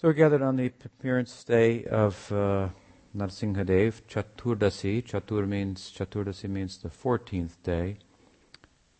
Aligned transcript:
So 0.00 0.06
we're 0.06 0.14
gathered 0.14 0.42
on 0.42 0.54
the 0.54 0.66
appearance 0.66 1.42
day 1.42 1.82
of 1.86 2.30
uh, 2.30 2.68
Narasimhadev, 3.16 4.02
Chaturdasi. 4.08 5.02
Chatur 5.04 5.48
means, 5.48 5.92
Chaturdasi 5.92 6.48
means 6.48 6.78
the 6.78 6.88
14th 6.88 7.60
day. 7.64 7.96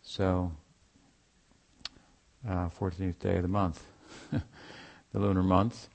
So, 0.01 0.51
uh, 2.45 2.67
14th 2.67 3.17
day 3.17 3.37
of 3.37 3.43
the 3.43 3.47
month, 3.47 3.81
the 4.31 4.41
lunar 5.13 5.41
month, 5.41 5.87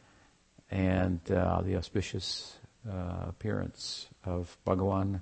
and 0.70 1.21
uh, 1.30 1.61
the 1.61 1.77
auspicious 1.77 2.57
uh, 2.91 3.27
appearance 3.29 4.07
of 4.25 4.57
Bhagavan 4.66 5.21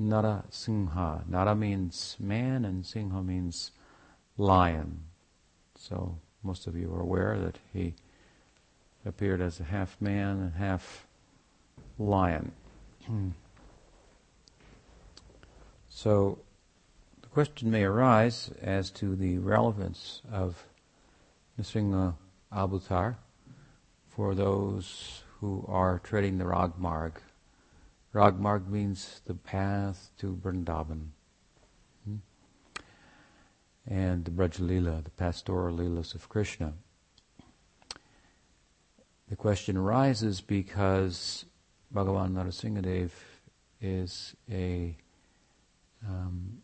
Narasimha. 0.00 1.28
Nara 1.28 1.54
means 1.54 2.16
man 2.18 2.64
and 2.64 2.84
Singha 2.84 3.22
means 3.22 3.70
lion. 4.36 5.04
So 5.76 6.18
most 6.42 6.66
of 6.66 6.76
you 6.76 6.92
are 6.92 7.00
aware 7.00 7.38
that 7.38 7.58
he 7.72 7.94
appeared 9.04 9.40
as 9.40 9.60
a 9.60 9.64
half 9.64 10.00
man 10.00 10.38
and 10.40 10.54
half 10.54 11.06
lion. 11.98 12.52
so 15.88 16.38
the 17.22 17.28
question 17.28 17.70
may 17.70 17.84
arise 17.84 18.50
as 18.60 18.90
to 18.90 19.16
the 19.16 19.38
relevance 19.38 20.22
of 20.30 20.66
Nrsimha 21.58 22.14
Avatar 22.52 23.18
for 24.08 24.34
those 24.34 25.22
who 25.40 25.64
are 25.68 25.98
treading 26.00 26.38
the 26.38 26.44
Ragmarg. 26.44 27.12
Ragmarg 28.14 28.68
means 28.68 29.20
the 29.24 29.34
path 29.34 30.10
to 30.18 30.34
Vrindavan. 30.34 31.08
Hmm? 32.04 32.16
And 33.86 34.24
the 34.24 34.30
Brajalila, 34.30 35.04
the 35.04 35.10
pastoral 35.10 35.76
leelas 35.76 36.14
of 36.14 36.28
Krishna. 36.28 36.74
The 39.30 39.36
question 39.36 39.76
arises 39.76 40.40
because 40.40 41.44
Bhagavan 41.94 42.32
Narasimhadev 42.32 43.10
is 43.80 44.34
a 44.50 44.96
um, 46.04 46.58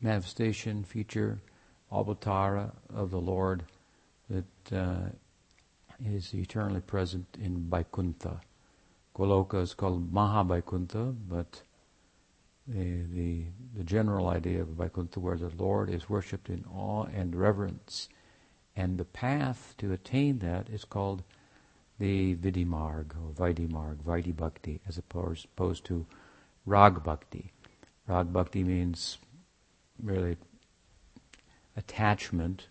manifestation, 0.00 0.82
feature, 0.82 1.38
avatara 1.92 2.72
of 2.94 3.10
the 3.10 3.20
Lord 3.20 3.64
that 4.30 4.72
uh, 4.72 5.10
is 6.02 6.32
eternally 6.32 6.80
present 6.80 7.26
in 7.38 7.68
Vaikuntha. 7.68 8.40
Goloka 9.14 9.60
is 9.60 9.74
called 9.74 10.10
Maha 10.10 10.42
but 10.42 11.62
the, 12.66 13.02
the, 13.12 13.44
the 13.76 13.84
general 13.84 14.28
idea 14.28 14.62
of 14.62 14.68
Vaikuntha, 14.68 15.20
where 15.20 15.36
the 15.36 15.52
Lord 15.58 15.90
is 15.90 16.08
worshipped 16.08 16.48
in 16.48 16.64
awe 16.72 17.04
and 17.14 17.36
reverence 17.36 18.08
and 18.78 18.96
the 18.96 19.04
path 19.04 19.74
to 19.76 19.92
attain 19.92 20.38
that 20.38 20.68
is 20.68 20.84
called 20.84 21.24
the 21.98 22.36
Vidimarg 22.36 23.10
or 23.16 23.32
Vidimarg, 23.34 23.96
Vaidhi 24.04 24.34
Bhakti, 24.34 24.80
as 24.86 24.96
opposed, 24.96 25.46
opposed 25.46 25.84
to 25.86 26.06
Rag 26.64 27.02
Bhakti. 27.02 27.50
Rag 28.06 28.32
Bhakti 28.32 28.62
means 28.62 29.18
really 30.00 30.36
attachment, 31.76 32.68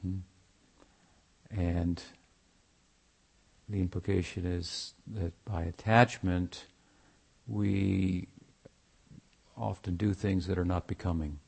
hmm? 0.00 0.20
and 1.50 2.02
the 3.68 3.82
implication 3.82 4.46
is 4.46 4.94
that 5.06 5.32
by 5.44 5.62
attachment 5.64 6.64
we 7.46 8.28
often 9.58 9.96
do 9.96 10.14
things 10.14 10.46
that 10.46 10.58
are 10.58 10.64
not 10.64 10.86
becoming 10.86 11.38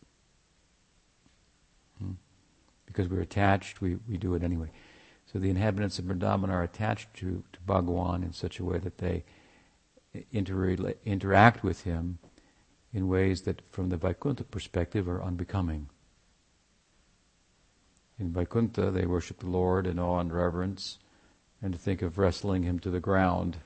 because 2.91 3.09
we're 3.09 3.21
attached, 3.21 3.81
we, 3.81 3.97
we 4.09 4.17
do 4.17 4.35
it 4.35 4.43
anyway. 4.43 4.71
So 5.33 5.39
the 5.39 5.51
inhabitants 5.51 5.99
of 5.99 6.07
Vrindavan 6.07 6.51
are 6.51 6.63
attached 6.63 7.15
to, 7.15 7.45
to 7.53 7.59
Bhagawan 7.67 8.25
in 8.25 8.33
such 8.33 8.59
a 8.59 8.65
way 8.65 8.79
that 8.79 8.99
they 8.99 9.25
inter- 10.33 10.95
interact 11.05 11.63
with 11.63 11.85
him 11.85 12.19
in 12.93 13.07
ways 13.07 13.43
that, 13.43 13.63
from 13.71 13.91
the 13.91 13.97
Vaikuntha 13.97 14.43
perspective, 14.43 15.09
are 15.09 15.23
unbecoming. 15.23 15.89
In 18.19 18.33
Vaikuntha, 18.33 18.91
they 18.91 19.07
worship 19.07 19.39
the 19.39 19.47
Lord 19.47 19.87
in 19.87 20.01
awe 20.01 20.19
and 20.19 20.33
reverence, 20.33 20.99
and 21.63 21.73
to 21.73 21.79
think 21.79 22.03
of 22.03 22.19
wrestling 22.19 22.65
him 22.65 22.81
to 22.81 22.91
the 22.91 23.01
ground 23.01 23.59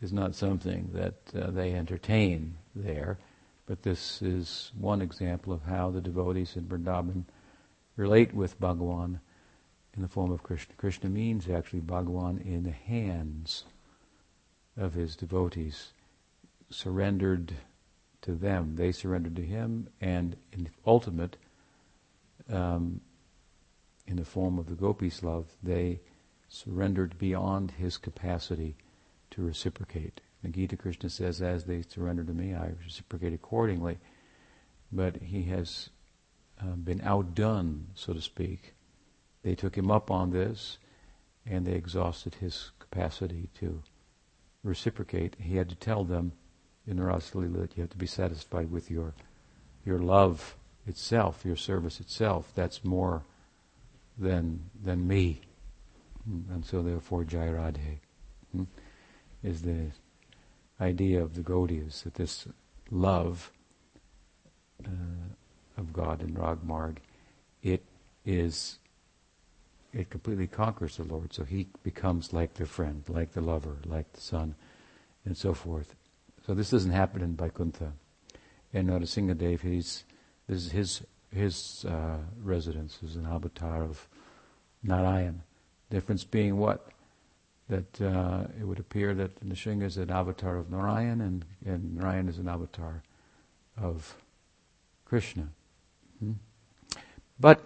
is 0.00 0.12
not 0.12 0.36
something 0.36 0.90
that 0.92 1.14
uh, 1.34 1.50
they 1.50 1.74
entertain 1.74 2.56
there. 2.76 3.18
But 3.66 3.82
this 3.82 4.22
is 4.22 4.70
one 4.78 5.02
example 5.02 5.52
of 5.52 5.62
how 5.62 5.90
the 5.90 6.00
devotees 6.00 6.56
in 6.56 6.64
Vrindavan 6.64 7.24
relate 7.96 8.32
with 8.32 8.60
Bhagawan 8.60 9.20
in 9.94 10.02
the 10.02 10.08
form 10.08 10.30
of 10.30 10.42
Krishna. 10.42 10.74
Krishna 10.76 11.10
means 11.10 11.48
actually 11.48 11.80
Bhagawan 11.80 12.38
in 12.38 12.62
the 12.62 12.70
hands 12.70 13.64
of 14.76 14.94
his 14.94 15.16
devotees, 15.16 15.92
surrendered 16.70 17.52
to 18.22 18.32
them. 18.32 18.76
They 18.76 18.92
surrendered 18.92 19.36
to 19.36 19.42
him, 19.42 19.88
and 20.00 20.36
in 20.52 20.64
the 20.64 20.70
ultimate, 20.86 21.36
um, 22.48 23.00
in 24.06 24.16
the 24.16 24.24
form 24.24 24.58
of 24.58 24.66
the 24.66 24.74
gopis' 24.74 25.22
love, 25.22 25.46
they 25.62 26.00
surrendered 26.48 27.18
beyond 27.18 27.72
his 27.72 27.98
capacity 27.98 28.76
to 29.30 29.42
reciprocate. 29.42 30.20
The 30.42 30.48
Gita 30.48 30.76
Krishna 30.76 31.08
says, 31.08 31.40
as 31.40 31.64
they 31.64 31.82
surrender 31.82 32.24
to 32.24 32.32
me, 32.32 32.54
I 32.54 32.72
reciprocate 32.84 33.32
accordingly. 33.32 33.98
But 34.90 35.16
he 35.22 35.44
has 35.44 35.90
uh, 36.62 36.76
been 36.76 37.00
outdone, 37.02 37.88
so 37.94 38.12
to 38.12 38.20
speak. 38.20 38.74
They 39.42 39.54
took 39.54 39.76
him 39.76 39.90
up 39.90 40.10
on 40.10 40.30
this, 40.30 40.78
and 41.44 41.66
they 41.66 41.72
exhausted 41.72 42.36
his 42.36 42.70
capacity 42.78 43.48
to 43.58 43.82
reciprocate. 44.62 45.36
He 45.40 45.56
had 45.56 45.68
to 45.70 45.74
tell 45.74 46.04
them 46.04 46.32
in 46.86 46.98
Rasalila 46.98 47.62
that 47.62 47.76
you 47.76 47.82
have 47.82 47.90
to 47.90 47.96
be 47.96 48.06
satisfied 48.06 48.70
with 48.70 48.90
your 48.90 49.14
your 49.84 49.98
love 49.98 50.56
itself, 50.86 51.44
your 51.44 51.56
service 51.56 51.98
itself. 51.98 52.52
That's 52.54 52.84
more 52.84 53.24
than 54.18 54.70
than 54.82 55.06
me. 55.06 55.40
And 56.50 56.64
so 56.64 56.82
therefore 56.82 57.24
Jai 57.24 57.48
Radhe 57.48 57.98
hmm, 58.52 58.64
is 59.42 59.62
the 59.62 59.90
idea 60.80 61.22
of 61.22 61.34
the 61.34 61.42
Gaudiyas, 61.42 62.02
that 62.04 62.14
this 62.14 62.46
love 62.90 63.50
uh, 64.84 64.88
of 65.76 65.92
God 65.92 66.22
in 66.22 66.34
Ragmarg, 66.34 66.98
it 67.62 67.82
is 68.24 68.78
it 69.92 70.08
completely 70.08 70.46
conquers 70.46 70.96
the 70.96 71.04
Lord. 71.04 71.34
So 71.34 71.44
he 71.44 71.68
becomes 71.82 72.32
like 72.32 72.54
the 72.54 72.66
friend, 72.66 73.04
like 73.08 73.32
the 73.32 73.42
lover, 73.42 73.76
like 73.84 74.12
the 74.12 74.20
son, 74.20 74.54
and 75.24 75.36
so 75.36 75.52
forth. 75.52 75.94
So 76.46 76.54
this 76.54 76.70
doesn't 76.70 76.92
happen 76.92 77.22
in 77.22 77.36
Vaikuntha. 77.36 77.92
And 78.72 78.88
Narasimhadev, 78.88 79.60
he's 79.60 80.04
this 80.48 80.64
is 80.64 80.72
his 80.72 81.02
his 81.30 81.84
uh, 81.88 82.18
residence 82.42 82.98
is 83.02 83.16
an 83.16 83.26
avatar 83.26 83.82
of 83.82 84.08
Narayan. 84.82 85.42
Difference 85.90 86.24
being 86.24 86.56
what? 86.56 86.88
That 87.68 88.00
uh, 88.00 88.44
it 88.60 88.64
would 88.64 88.80
appear 88.80 89.14
that 89.14 89.46
Nrsimha 89.46 89.84
is 89.84 89.96
an 89.96 90.10
avatar 90.10 90.56
of 90.56 90.70
Narayan 90.70 91.20
and, 91.20 91.44
and 91.64 91.96
Narayan 91.96 92.28
is 92.28 92.38
an 92.38 92.48
avatar 92.48 93.02
of 93.80 94.16
Krishna. 95.04 95.48
But 97.38 97.60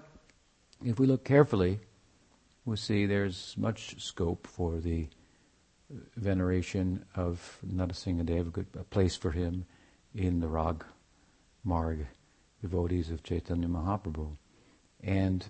if 0.85 0.99
we 0.99 1.07
look 1.07 1.25
carefully, 1.25 1.81
we'll 2.65 2.77
see 2.77 3.07
there's 3.07 3.55
much 3.57 4.03
scope 4.03 4.47
for 4.47 4.79
the 4.79 5.09
veneration 6.17 7.05
of 7.15 7.59
Narasimhadev, 7.67 8.49
a, 8.49 8.51
good, 8.51 8.67
a 8.79 8.85
place 8.85 9.17
for 9.17 9.31
him 9.31 9.65
in 10.15 10.41
the 10.41 10.49
Rag 10.49 10.85
Marg 11.63 12.07
devotees 12.61 13.11
of 13.11 13.23
Chaitanya 13.23 13.69
Mahaprabhu. 13.69 14.37
And 15.03 15.47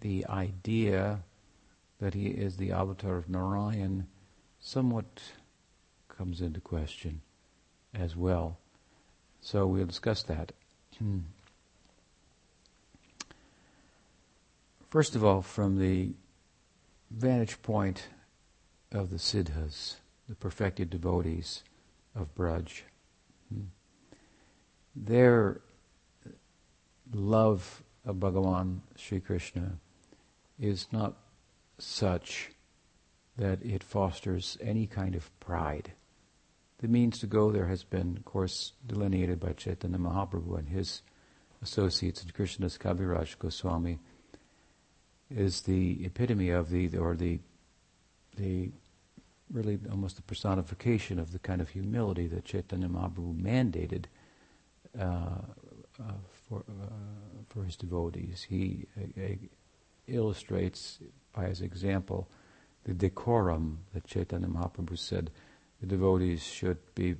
the 0.00 0.24
idea 0.26 1.20
that 1.98 2.14
he 2.14 2.28
is 2.28 2.56
the 2.56 2.72
avatar 2.72 3.16
of 3.16 3.28
Narayan 3.28 4.06
somewhat 4.60 5.20
comes 6.08 6.40
into 6.40 6.60
question 6.60 7.20
as 7.94 8.16
well. 8.16 8.58
So 9.40 9.66
we'll 9.66 9.86
discuss 9.86 10.22
that. 10.24 10.52
First 14.88 15.14
of 15.14 15.22
all, 15.22 15.42
from 15.42 15.76
the 15.78 16.14
vantage 17.10 17.60
point 17.60 18.08
of 18.90 19.10
the 19.10 19.18
siddhas, 19.18 19.96
the 20.26 20.34
perfected 20.34 20.88
devotees 20.88 21.62
of 22.14 22.34
Braj, 22.34 22.82
hmm, 23.52 23.64
their 24.96 25.60
love 27.12 27.82
of 28.06 28.16
Bhagavan 28.16 28.80
Sri 28.96 29.20
Krishna 29.20 29.78
is 30.58 30.86
not 30.90 31.18
such 31.78 32.50
that 33.36 33.62
it 33.62 33.84
fosters 33.84 34.56
any 34.62 34.86
kind 34.86 35.14
of 35.14 35.38
pride. 35.38 35.92
The 36.78 36.88
means 36.88 37.18
to 37.18 37.26
go 37.26 37.50
there 37.50 37.66
has 37.66 37.84
been, 37.84 38.16
of 38.16 38.24
course, 38.24 38.72
delineated 38.86 39.38
by 39.38 39.52
Chaitanya 39.52 39.98
Mahaprabhu 39.98 40.58
and 40.58 40.68
his 40.70 41.02
associates, 41.60 42.24
Krishnadas 42.24 42.78
Kaviraj 42.78 43.38
Goswami 43.38 43.98
is 45.30 45.62
the 45.62 46.04
epitome 46.04 46.50
of 46.50 46.70
the, 46.70 46.96
or 46.96 47.14
the, 47.14 47.38
the 48.36 48.70
really 49.52 49.78
almost 49.90 50.16
the 50.16 50.22
personification 50.22 51.18
of 51.18 51.32
the 51.32 51.38
kind 51.38 51.60
of 51.60 51.70
humility 51.70 52.26
that 52.26 52.44
Chaitanya 52.44 52.88
Mahaprabhu 52.88 53.40
mandated 53.40 54.04
uh, 54.98 55.40
uh, 56.00 56.12
for, 56.48 56.64
uh, 56.68 57.42
for 57.48 57.64
his 57.64 57.76
devotees. 57.76 58.46
He 58.48 58.86
illustrates 60.06 60.98
by 61.34 61.46
his 61.46 61.60
example 61.60 62.28
the 62.84 62.94
decorum 62.94 63.80
that 63.92 64.06
Chaitanya 64.06 64.48
Mahaprabhu 64.48 64.98
said 64.98 65.30
the 65.80 65.86
devotees 65.86 66.42
should 66.42 66.78
be 66.94 67.16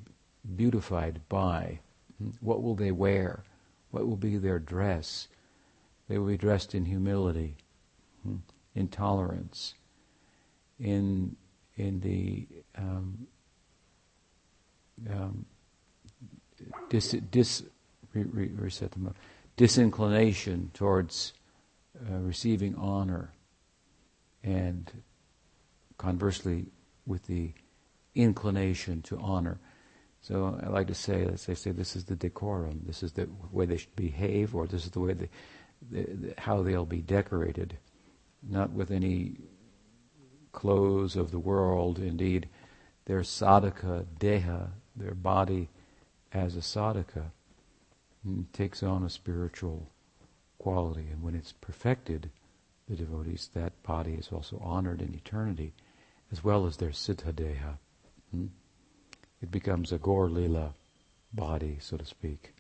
beautified 0.57 1.21
by. 1.29 1.81
Hmm? 2.19 2.31
What 2.41 2.63
will 2.63 2.75
they 2.75 2.93
wear? 2.93 3.45
What 3.91 4.07
will 4.07 4.17
be 4.17 4.37
their 4.37 4.59
dress? 4.59 5.29
They 6.09 6.19
will 6.19 6.27
be 6.27 6.39
dressed 6.39 6.75
in 6.75 6.87
humility, 6.87 7.57
hmm? 8.29 8.81
in 8.81 8.89
in 10.79 11.37
in 11.77 12.01
the 12.01 12.47
um, 12.77 13.27
um, 15.11 15.47
dis, 16.89 17.13
dis 17.31 17.63
re, 18.13 18.25
re, 18.25 18.49
reset 18.49 18.91
them 18.93 19.07
up, 19.07 19.17
disinclination 19.57 20.71
towards 20.75 21.35
uh, 22.11 22.19
receiving 22.19 22.75
honor, 22.77 23.33
and 24.43 24.91
conversely, 25.99 26.67
with 27.07 27.27
the 27.27 27.53
inclination 28.15 29.03
to 29.03 29.19
honor. 29.19 29.59
So 30.21 30.59
I 30.63 30.69
like 30.69 30.89
to 30.89 30.95
say, 30.95 31.25
let's 31.25 31.43
say, 31.43 31.55
say 31.55 31.71
this 31.71 31.97
is 31.97 32.05
the 32.05 32.17
decorum, 32.17 32.83
this 32.87 33.03
is 33.03 33.13
the 33.13 33.29
way 33.53 33.67
they 33.67 33.77
should 33.77 33.95
behave, 33.97 34.55
or 34.55 34.67
this 34.67 34.85
is 34.85 34.91
the 34.91 35.01
way 35.01 35.13
they, 35.15 35.29
the, 35.91 36.03
the, 36.03 36.35
how 36.39 36.63
they'll 36.63 36.85
be 36.85 37.01
decorated, 37.01 37.79
not 38.43 38.73
with 38.73 38.91
any 38.91 39.37
clothes 40.53 41.17
of 41.17 41.31
the 41.31 41.39
world. 41.39 41.99
Indeed, 41.99 42.49
their 43.05 43.21
sadhaka 43.21 44.07
deha, 44.19 44.71
their 44.97 45.15
body 45.15 45.69
as 46.33 46.57
a 46.57 46.61
sadhaka, 46.61 47.31
mm, 48.27 48.45
takes 48.53 48.83
on 48.83 49.03
a 49.03 49.11
spiritual 49.11 49.91
quality. 50.59 51.07
And 51.11 51.23
when 51.23 51.35
it's 51.35 51.53
perfected, 51.53 52.31
the 52.89 52.97
devotees, 52.97 53.51
that 53.55 53.83
body 53.83 54.15
is 54.15 54.31
also 54.33 54.61
honored 54.65 55.03
in 55.03 55.15
eternity, 55.15 55.73
as 56.33 56.43
well 56.43 56.67
as 56.67 56.77
their 56.77 56.91
siddha 56.91 57.33
deha. 57.33 57.79
Hmm? 58.31 58.47
It 59.41 59.51
becomes 59.51 59.93
a 59.93 59.99
Gaur 59.99 60.29
Lila 60.29 60.75
body, 61.33 61.79
so 61.81 61.97
to 61.97 62.05
speak. 62.05 62.55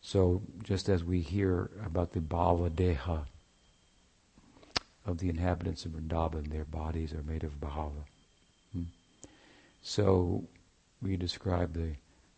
So 0.00 0.42
just 0.62 0.88
as 0.88 1.04
we 1.04 1.20
hear 1.20 1.70
about 1.84 2.12
the 2.12 2.20
Bhava 2.20 2.70
Deha 2.70 3.26
of 5.10 5.18
the 5.18 5.28
inhabitants 5.28 5.84
of 5.84 5.92
Vrindavan, 5.92 6.50
their 6.50 6.64
bodies 6.64 7.12
are 7.12 7.22
made 7.22 7.44
of 7.44 7.60
Bhava. 7.60 8.04
Hmm? 8.72 8.84
So 9.82 10.44
we 11.02 11.16
describe 11.16 11.74
the, 11.74 11.96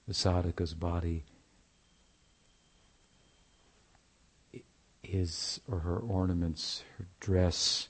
the 0.08 0.14
sadhaka's 0.14 0.74
body, 0.74 1.24
his 5.02 5.60
or 5.70 5.80
her 5.80 5.98
ornaments, 5.98 6.84
her 6.98 7.06
dress, 7.20 7.88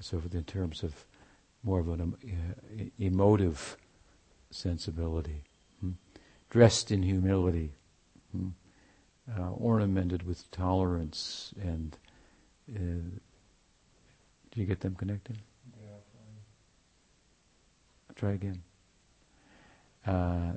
so 0.00 0.20
forth 0.20 0.34
in 0.34 0.44
terms 0.44 0.82
of 0.82 1.04
more 1.62 1.80
of 1.80 1.88
an 1.88 2.14
uh, 2.24 2.84
emotive 2.98 3.76
sensibility, 4.50 5.44
hmm? 5.80 5.92
dressed 6.50 6.90
in 6.90 7.02
humility, 7.02 7.72
hmm? 8.32 8.48
uh, 9.38 9.50
ornamented 9.50 10.24
with 10.24 10.50
tolerance 10.50 11.54
and. 11.60 11.96
Uh, 12.74 13.18
did 14.54 14.60
you 14.60 14.66
get 14.66 14.80
them 14.80 14.94
connected? 14.94 15.38
Yeah, 15.82 15.88
fine. 16.12 16.36
Try 18.14 18.32
again. 18.32 18.62
Uh, 20.06 20.52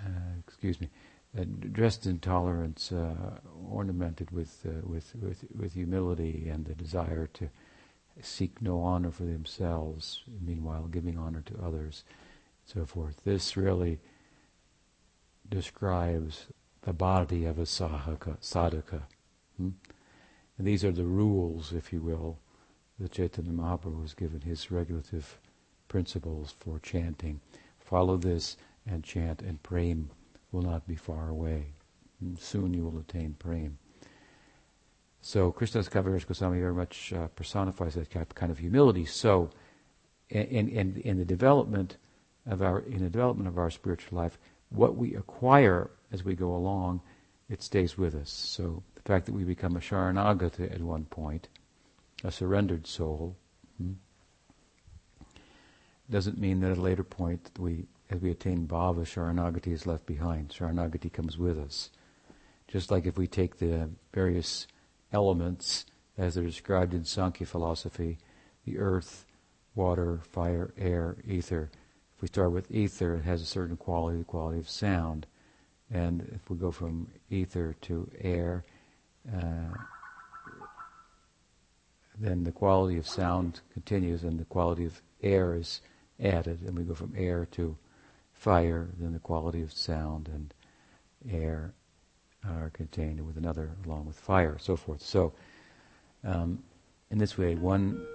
uh, 0.00 0.34
excuse 0.46 0.80
me. 0.80 0.88
Uh, 1.36 1.42
dressed 1.72 2.06
in 2.06 2.20
tolerance, 2.20 2.92
uh, 2.92 3.40
ornamented 3.68 4.30
with, 4.30 4.64
uh, 4.64 4.86
with 4.86 5.12
with 5.20 5.44
with 5.58 5.72
humility 5.72 6.48
and 6.48 6.64
the 6.64 6.74
desire 6.74 7.26
to 7.34 7.48
seek 8.22 8.62
no 8.62 8.80
honor 8.80 9.10
for 9.10 9.24
themselves, 9.24 10.22
meanwhile 10.40 10.84
giving 10.84 11.18
honor 11.18 11.42
to 11.44 11.60
others, 11.60 12.04
so 12.64 12.86
forth. 12.86 13.24
This 13.24 13.56
really 13.56 13.98
describes 15.48 16.46
the 16.82 16.92
body 16.92 17.46
of 17.46 17.58
a 17.58 17.62
sahaka, 17.62 18.38
sadhaka. 18.40 19.02
Hmm? 19.56 19.70
And 20.58 20.66
these 20.66 20.84
are 20.84 20.92
the 20.92 21.04
rules, 21.04 21.72
if 21.72 21.92
you 21.92 22.00
will, 22.00 22.38
that 22.98 23.12
Chaitanya 23.12 23.50
Mahaprabhu 23.50 24.02
has 24.02 24.14
given 24.14 24.40
his 24.40 24.70
regulative 24.70 25.38
principles 25.88 26.54
for 26.60 26.78
chanting. 26.78 27.40
Follow 27.80 28.16
this 28.16 28.56
and 28.86 29.02
chant, 29.02 29.42
and 29.42 29.62
prem 29.62 30.10
will 30.52 30.62
not 30.62 30.86
be 30.86 30.94
far 30.94 31.28
away. 31.28 31.66
And 32.20 32.38
soon 32.38 32.72
you 32.72 32.84
will 32.84 32.98
attain 33.00 33.34
prem. 33.38 33.78
So 35.20 35.50
Krishnadas 35.50 35.88
Kaviraj 35.88 36.26
Goswami 36.26 36.60
very 36.60 36.74
much 36.74 37.12
uh, 37.12 37.28
personifies 37.28 37.94
that 37.94 38.10
kind 38.34 38.52
of 38.52 38.58
humility. 38.58 39.06
So, 39.06 39.50
in, 40.28 40.68
in, 40.68 41.00
in 41.04 41.18
the 41.18 41.24
development 41.24 41.96
of 42.46 42.62
our 42.62 42.80
in 42.80 43.02
the 43.02 43.10
development 43.10 43.48
of 43.48 43.58
our 43.58 43.70
spiritual 43.70 44.18
life, 44.18 44.38
what 44.68 44.96
we 44.96 45.14
acquire 45.14 45.90
as 46.12 46.24
we 46.24 46.34
go 46.34 46.54
along, 46.54 47.00
it 47.48 47.62
stays 47.62 47.96
with 47.96 48.14
us. 48.14 48.30
So 48.30 48.82
the 49.04 49.12
fact 49.12 49.26
that 49.26 49.34
we 49.34 49.44
become 49.44 49.76
a 49.76 49.80
Sharanagata 49.80 50.74
at 50.74 50.80
one 50.80 51.04
point, 51.04 51.48
a 52.22 52.32
surrendered 52.32 52.86
soul, 52.86 53.36
hmm, 53.78 53.92
doesn't 56.10 56.38
mean 56.38 56.60
that 56.60 56.72
at 56.72 56.78
a 56.78 56.82
later 56.82 57.04
point 57.04 57.50
we, 57.58 57.86
as 58.10 58.20
we 58.20 58.30
attain 58.30 58.66
bhava, 58.66 59.02
Sharanagati 59.02 59.72
is 59.72 59.86
left 59.86 60.06
behind. 60.06 60.50
Sharanagati 60.50 61.12
comes 61.12 61.38
with 61.38 61.58
us. 61.58 61.90
Just 62.68 62.90
like 62.90 63.06
if 63.06 63.18
we 63.18 63.26
take 63.26 63.58
the 63.58 63.90
various 64.12 64.66
elements 65.12 65.86
as 66.16 66.34
they're 66.34 66.44
described 66.44 66.94
in 66.94 67.04
Sankhya 67.04 67.46
philosophy 67.46 68.18
the 68.64 68.78
earth, 68.78 69.26
water, 69.74 70.20
fire, 70.22 70.72
air, 70.78 71.16
ether. 71.26 71.70
If 72.16 72.22
we 72.22 72.28
start 72.28 72.52
with 72.52 72.70
ether, 72.70 73.16
it 73.16 73.24
has 73.24 73.42
a 73.42 73.46
certain 73.46 73.76
quality, 73.76 74.18
the 74.18 74.24
quality 74.24 74.58
of 74.58 74.68
sound. 74.68 75.26
And 75.90 76.22
if 76.34 76.48
we 76.48 76.56
go 76.56 76.70
from 76.70 77.08
ether 77.28 77.76
to 77.82 78.10
air, 78.18 78.64
then 82.18 82.44
the 82.44 82.52
quality 82.52 82.98
of 82.98 83.08
sound 83.08 83.60
continues 83.72 84.22
and 84.22 84.38
the 84.38 84.44
quality 84.44 84.84
of 84.84 85.00
air 85.22 85.54
is 85.54 85.80
added. 86.22 86.60
And 86.62 86.76
we 86.76 86.84
go 86.84 86.94
from 86.94 87.12
air 87.16 87.46
to 87.52 87.76
fire, 88.32 88.88
then 88.98 89.12
the 89.12 89.18
quality 89.18 89.62
of 89.62 89.72
sound 89.72 90.28
and 90.28 90.54
air 91.30 91.72
are 92.46 92.70
contained 92.70 93.26
with 93.26 93.36
another 93.36 93.70
along 93.86 94.06
with 94.06 94.18
fire, 94.18 94.56
so 94.60 94.76
forth. 94.76 95.02
So, 95.02 95.32
um, 96.22 96.62
in 97.10 97.18
this 97.18 97.36
way, 97.38 97.54
one. 97.54 98.06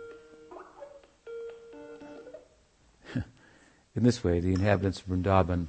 in 3.15 4.03
this 4.03 4.23
way, 4.23 4.39
the 4.39 4.53
inhabitants 4.53 5.01
of 5.01 5.07
Vrindavan, 5.07 5.67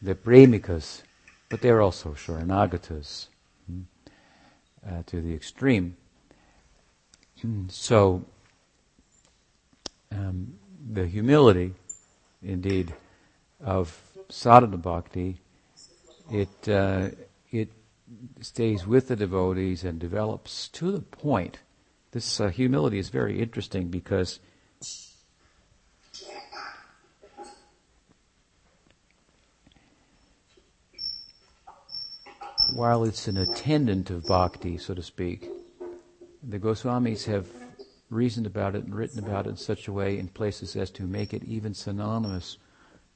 they're 0.00 0.14
premikas, 0.14 1.02
but 1.48 1.60
they're 1.60 1.82
also 1.82 2.10
sharanagatas 2.10 3.26
hmm, 3.26 3.35
uh, 4.88 5.02
to 5.06 5.20
the 5.20 5.34
extreme. 5.34 5.96
So, 7.68 8.24
um, 10.10 10.54
the 10.90 11.06
humility, 11.06 11.74
indeed, 12.42 12.94
of 13.62 14.00
sadhana 14.28 14.78
bhakti, 14.78 15.40
it 16.30 16.68
uh, 16.68 17.10
it 17.50 17.70
stays 18.40 18.86
with 18.86 19.08
the 19.08 19.16
devotees 19.16 19.84
and 19.84 19.98
develops 19.98 20.68
to 20.68 20.90
the 20.90 21.00
point. 21.00 21.58
This 22.12 22.40
uh, 22.40 22.48
humility 22.48 22.98
is 22.98 23.10
very 23.10 23.40
interesting 23.40 23.88
because 23.88 24.40
while 32.76 33.04
it's 33.04 33.26
an 33.26 33.38
attendant 33.38 34.10
of 34.10 34.26
bhakti, 34.26 34.76
so 34.76 34.92
to 34.92 35.02
speak, 35.02 35.48
the 36.42 36.58
Goswamis 36.58 37.24
have 37.24 37.48
reasoned 38.10 38.46
about 38.46 38.74
it 38.74 38.84
and 38.84 38.94
written 38.94 39.18
about 39.18 39.46
it 39.46 39.50
in 39.50 39.56
such 39.56 39.88
a 39.88 39.92
way 39.92 40.18
in 40.18 40.28
places 40.28 40.76
as 40.76 40.90
to 40.90 41.04
make 41.04 41.32
it 41.32 41.42
even 41.44 41.72
synonymous 41.72 42.58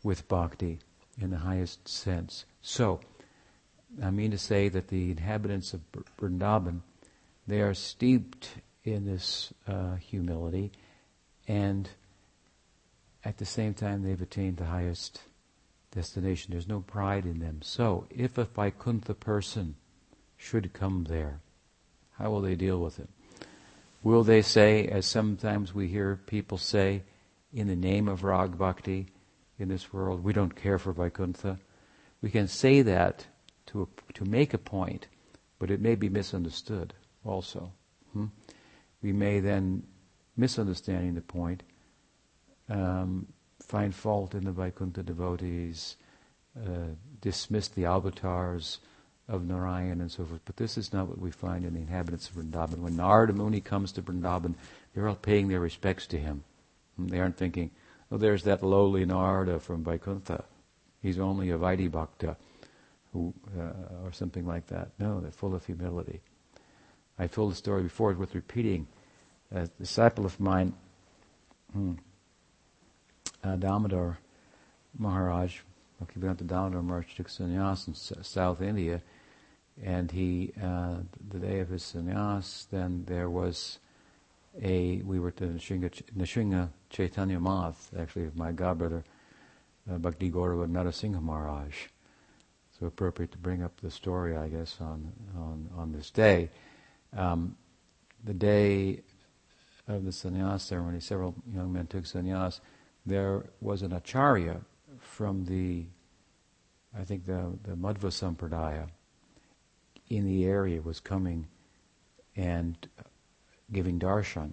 with 0.03 0.27
bhakti 0.29 0.79
in 1.21 1.29
the 1.29 1.37
highest 1.37 1.87
sense. 1.87 2.47
So, 2.63 3.01
I 4.03 4.11
mean 4.11 4.31
to 4.31 4.39
say 4.39 4.71
that 4.71 4.89
the 4.89 5.11
inhabitants 5.11 5.75
of 5.75 5.83
Vrindavan, 6.19 6.81
they 7.47 7.61
are 7.61 7.75
steeped 7.75 8.49
in 8.83 9.05
this 9.05 9.53
uh, 9.69 9.97
humility, 9.97 10.73
and 11.47 11.87
at 13.27 13.37
the 13.37 13.45
same 13.45 13.75
time 13.75 14.03
they've 14.03 14.23
attained 14.23 14.57
the 14.57 14.65
highest 14.65 15.21
destination. 15.91 16.53
There's 16.53 16.69
no 16.69 16.81
pride 16.81 17.25
in 17.25 17.41
them. 17.41 17.61
So, 17.63 18.07
if 18.11 18.39
a 18.39 18.45
Vaikuntha 18.45 19.15
person 19.15 19.77
should 20.37 20.73
come 20.73 21.05
there, 21.09 21.41
how 22.19 22.31
will 22.31 22.41
they 22.41 22.55
deal 22.55 22.79
with 22.79 22.99
it? 22.99 23.09
Will 24.03 24.25
they 24.25 24.43
say, 24.43 24.87
as 24.87 25.05
sometimes 25.07 25.75
we 25.75 25.89
hear 25.89 26.21
people 26.27 26.59
say, 26.59 27.03
in 27.53 27.67
the 27.67 27.77
name 27.77 28.09
of 28.09 28.25
Rag 28.25 28.57
Bhakti 28.57 29.09
in 29.59 29.69
this 29.69 29.93
world, 29.93 30.25
we 30.25 30.33
don't 30.33 30.55
care 30.55 30.79
for 30.79 30.93
Vaikuntha? 30.93 31.59
We 32.23 32.31
can 32.31 32.49
say 32.49 32.83
that 32.83 33.27
to, 33.67 33.83
a, 33.83 34.13
to 34.15 34.25
make 34.25 34.55
a 34.55 34.59
point, 34.59 35.07
but 35.59 35.71
it 35.71 35.81
may 35.81 35.95
be 35.95 36.09
misunderstood 36.09 36.95
also. 37.25 37.73
Hmm? 38.13 38.27
We 39.03 39.13
may 39.13 39.41
then, 39.41 39.83
misunderstanding 40.37 41.15
the 41.15 41.21
point, 41.21 41.63
um, 42.69 43.27
find 43.71 43.95
fault 43.95 44.35
in 44.35 44.45
the 44.45 44.51
Vaikuntha 44.51 45.03
devotees, 45.03 45.97
uh, 46.59 46.95
dismiss 47.21 47.69
the 47.69 47.85
avatars 47.85 48.81
of 49.29 49.47
Narayan 49.47 50.01
and 50.01 50.11
so 50.11 50.25
forth. 50.25 50.41
But 50.45 50.57
this 50.57 50.77
is 50.77 50.93
not 50.93 51.07
what 51.09 51.21
we 51.21 51.31
find 51.31 51.65
in 51.65 51.75
the 51.75 51.81
inhabitants 51.81 52.29
of 52.29 52.35
Vrindavan. 52.35 52.79
When 52.79 52.97
Narada 52.97 53.33
Muni 53.33 53.61
comes 53.61 53.93
to 53.93 54.03
Vrindavan, 54.03 54.55
they're 54.93 55.07
all 55.07 55.15
paying 55.15 55.47
their 55.47 55.61
respects 55.61 56.09
to 56.09 56.19
him. 56.19 56.43
They 56.99 57.21
aren't 57.21 57.37
thinking, 57.37 57.71
oh, 58.11 58.17
there's 58.17 58.43
that 58.43 58.65
lowly 58.65 59.05
Narada 59.05 59.61
from 59.61 59.85
Vaikuntha. 59.85 60.45
He's 61.01 61.21
only 61.21 61.51
a 61.51 61.57
Vaidhi 61.57 61.89
Bhakta 61.91 62.37
who, 63.13 63.33
uh, 63.57 64.05
or 64.05 64.13
something 64.13 64.47
like 64.47 64.67
that. 64.67 64.91
No, 64.99 65.21
they're 65.21 65.31
full 65.31 65.55
of 65.55 65.65
humility. 65.65 66.21
I 67.19 67.29
told 67.29 67.53
the 67.53 67.57
story 67.57 67.85
before, 67.85 68.13
worth 68.15 68.35
repeating. 68.35 68.89
A 69.53 69.67
disciple 69.67 70.27
of 70.27 70.39
mine, 70.41 70.75
hmm, 71.73 71.95
uh, 73.45 73.57
Damodar 73.57 74.19
Maharaj, 74.99 75.59
Bhaktivedanta 76.03 76.47
Damodar 76.47 76.83
Maharaj 76.83 77.15
took 77.15 77.29
sannyas 77.29 77.89
in 77.89 77.95
South 77.95 78.61
India, 78.61 79.03
and 79.83 80.11
he, 80.11 80.53
uh, 80.63 80.97
the 81.31 81.39
day 81.39 81.61
of 81.61 81.69
his 81.69 81.83
sannyas, 81.83 82.67
then 82.71 83.05
there 83.07 83.31
was 83.31 83.79
a, 84.63 85.01
we 85.03 85.19
were 85.21 85.31
to 85.31 85.45
Nishinga, 85.45 85.91
Nishinga 86.17 86.71
Chaitanya 86.91 87.39
Math, 87.39 87.91
actually 87.99 88.31
my 88.35 88.53
godbrother, 88.53 89.05
uh, 89.91 89.99
Bhakti 89.99 90.31
Gaurava 90.31 90.69
Narasingha 90.69 91.23
Maharaj. 91.23 91.75
So 92.79 92.87
appropriate 92.87 93.33
to 93.33 93.39
bring 93.39 93.63
up 93.63 93.81
the 93.81 93.91
story, 93.91 94.37
I 94.37 94.49
guess, 94.49 94.77
on, 94.81 95.13
on, 95.37 95.69
on 95.77 95.93
this 95.93 96.11
day. 96.11 96.51
Um, 97.17 97.57
the 98.25 98.35
day 98.35 99.03
of 99.87 100.05
the 100.05 100.11
sannyas 100.11 100.61
ceremony, 100.61 101.01
several 101.01 101.35
young 101.53 101.73
men 101.73 101.87
took 101.87 102.05
sannyas. 102.05 102.61
There 103.07 103.45
was 103.61 103.83
an 103.83 103.93
acharya 103.93 104.61
from 104.99 105.45
the, 105.45 105.87
I 106.99 107.05
think 107.05 107.27
the, 107.27 107.59
the 107.63 107.73
Madhva 107.73 108.11
Sampradaya 108.11 108.89
in 110.09 110.27
the 110.27 110.45
area 110.45 110.83
was 110.83 111.01
coming 111.01 111.47
and 112.37 112.77
giving 113.73 113.99
darshan. 113.99 114.53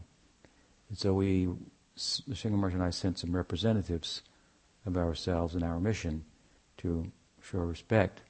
And 0.89 0.98
so 0.98 1.13
we, 1.13 1.50
Shingamart 1.98 2.74
and 2.74 2.84
I 2.84 2.92
sent 2.92 3.20
some 3.20 3.36
representatives 3.36 4.22
of 4.86 4.98
ourselves 4.98 5.56
and 5.56 5.63
our 5.63 5.80
mission 5.80 6.24
to 6.77 7.12
show 7.42 7.60
respect. 7.60 8.22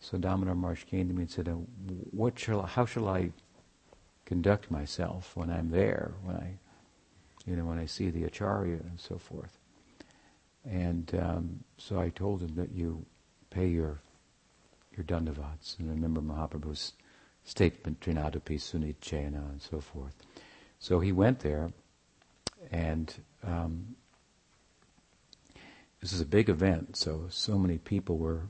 So 0.00 0.18
Damodar 0.18 0.54
Maharaj 0.54 0.84
came 0.84 1.08
to 1.08 1.14
me 1.14 1.22
and 1.22 1.30
said, 1.30 1.48
"What 2.12 2.38
shall? 2.38 2.62
How 2.62 2.86
shall 2.86 3.08
I 3.08 3.32
conduct 4.24 4.70
myself 4.70 5.34
when 5.34 5.50
I'm 5.50 5.70
there? 5.70 6.12
When 6.22 6.36
I, 6.36 6.58
you 7.48 7.56
know, 7.56 7.64
when 7.64 7.78
I 7.78 7.86
see 7.86 8.10
the 8.10 8.24
acharya 8.24 8.74
and 8.74 8.98
so 9.00 9.18
forth?" 9.18 9.58
And 10.64 11.12
um, 11.14 11.64
so 11.78 11.98
I 11.98 12.10
told 12.10 12.42
him 12.42 12.54
that 12.56 12.72
you 12.72 13.06
pay 13.50 13.68
your 13.68 14.00
your 14.96 15.04
dandavats 15.04 15.78
and 15.78 15.88
remember 15.88 16.20
Mahaprabhu's 16.20 16.92
statement, 17.44 18.00
Trinadapi 18.00 18.58
Sunichena 18.58 19.50
and 19.50 19.62
so 19.62 19.80
forth. 19.80 20.14
So 20.80 21.00
he 21.00 21.12
went 21.12 21.40
there, 21.40 21.72
and 22.70 23.14
um, 23.44 23.96
this 26.00 26.12
is 26.12 26.20
a 26.20 26.26
big 26.26 26.48
event. 26.48 26.96
So 26.96 27.26
so 27.30 27.58
many 27.58 27.78
people 27.78 28.18
were 28.18 28.42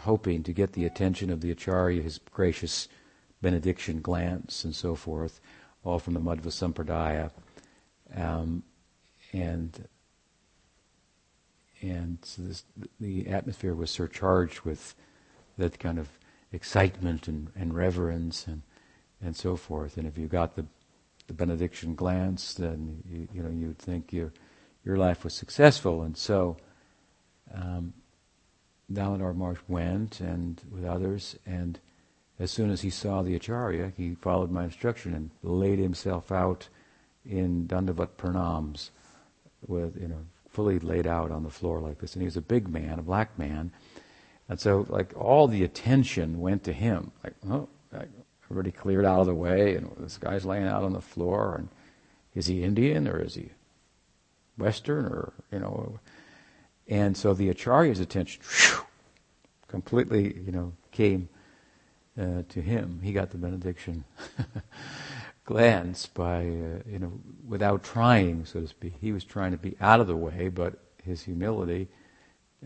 hoping 0.00 0.42
to 0.44 0.52
get 0.52 0.72
the 0.72 0.84
attention 0.84 1.30
of 1.30 1.40
the 1.40 1.50
acharya, 1.50 2.02
his 2.02 2.18
gracious 2.18 2.88
benediction 3.42 4.00
glance 4.00 4.64
and 4.64 4.74
so 4.74 4.94
forth, 4.94 5.40
all 5.84 5.98
from 5.98 6.14
the 6.14 6.20
Madhva 6.20 6.52
Sampradaya, 6.52 7.30
um, 8.16 8.62
and 9.32 9.86
and 11.80 12.18
so 12.22 12.42
this, 12.42 12.64
the 12.98 13.28
atmosphere 13.28 13.74
was 13.74 13.90
surcharged 13.90 14.62
with 14.62 14.94
that 15.58 15.78
kind 15.78 15.98
of 15.98 16.08
excitement 16.52 17.28
and, 17.28 17.50
and 17.54 17.74
reverence 17.74 18.46
and 18.46 18.62
and 19.20 19.36
so 19.36 19.56
forth. 19.56 19.96
And 19.96 20.06
if 20.06 20.16
you 20.16 20.26
got 20.26 20.56
the 20.56 20.66
the 21.26 21.34
benediction 21.34 21.94
glance, 21.94 22.54
then 22.54 23.02
you, 23.08 23.28
you 23.32 23.42
know 23.42 23.50
you'd 23.50 23.78
think 23.78 24.12
your 24.12 24.32
your 24.84 24.96
life 24.96 25.24
was 25.24 25.34
successful. 25.34 26.02
And 26.02 26.16
so 26.16 26.56
um, 27.54 27.92
Damodar 28.92 29.34
Maharaj 29.34 29.58
went 29.68 30.20
and 30.20 30.60
with 30.70 30.84
others, 30.84 31.36
and 31.46 31.78
as 32.38 32.50
soon 32.50 32.70
as 32.70 32.80
he 32.80 32.90
saw 32.90 33.22
the 33.22 33.34
acharya, 33.34 33.92
he 33.96 34.14
followed 34.14 34.50
my 34.50 34.64
instruction 34.64 35.12
and 35.14 35.30
laid 35.42 35.78
himself 35.78 36.32
out 36.32 36.68
in 37.28 37.66
dandavat 37.66 38.10
pranams, 38.16 38.90
with 39.66 40.00
you 40.00 40.08
know 40.08 40.24
fully 40.48 40.78
laid 40.78 41.06
out 41.06 41.30
on 41.30 41.42
the 41.42 41.50
floor 41.50 41.80
like 41.80 41.98
this. 41.98 42.14
And 42.14 42.22
he 42.22 42.26
was 42.26 42.36
a 42.36 42.42
big 42.42 42.68
man, 42.68 42.98
a 42.98 43.02
black 43.02 43.38
man, 43.38 43.70
and 44.48 44.58
so 44.58 44.86
like 44.88 45.12
all 45.16 45.46
the 45.46 45.62
attention 45.64 46.40
went 46.40 46.64
to 46.64 46.72
him. 46.72 47.12
Like 47.22 47.34
oh, 47.50 47.68
everybody 48.44 48.72
cleared 48.72 49.04
out 49.04 49.20
of 49.20 49.26
the 49.26 49.34
way, 49.34 49.74
and 49.76 49.90
this 49.98 50.18
guy's 50.18 50.44
laying 50.44 50.66
out 50.66 50.82
on 50.82 50.92
the 50.92 51.00
floor, 51.00 51.56
and 51.58 51.68
is 52.34 52.46
he 52.46 52.62
Indian 52.62 53.06
or 53.06 53.20
is 53.20 53.34
he 53.34 53.50
Western 54.56 55.06
or 55.06 55.32
you 55.52 55.58
know? 55.58 56.00
And 56.90 57.14
so 57.16 57.34
the 57.34 57.50
acharya's 57.52 58.00
attention 58.00 58.40
whew, 58.42 58.86
completely, 59.68 60.40
you 60.44 60.52
know, 60.52 60.72
came 60.90 61.28
uh, 62.18 62.42
to 62.48 62.60
him. 62.60 63.00
He 63.02 63.12
got 63.12 63.30
the 63.30 63.38
benediction 63.38 64.04
glance 65.48 66.04
by, 66.04 66.40
uh, 66.40 66.82
you 66.86 66.98
know, 66.98 67.10
without 67.46 67.82
trying, 67.82 68.44
so 68.44 68.60
to 68.60 68.68
speak. 68.68 68.92
He 69.00 69.12
was 69.12 69.24
trying 69.24 69.52
to 69.52 69.56
be 69.56 69.78
out 69.80 69.98
of 69.98 70.06
the 70.06 70.14
way, 70.14 70.50
but 70.50 70.74
his 71.02 71.22
humility 71.22 71.88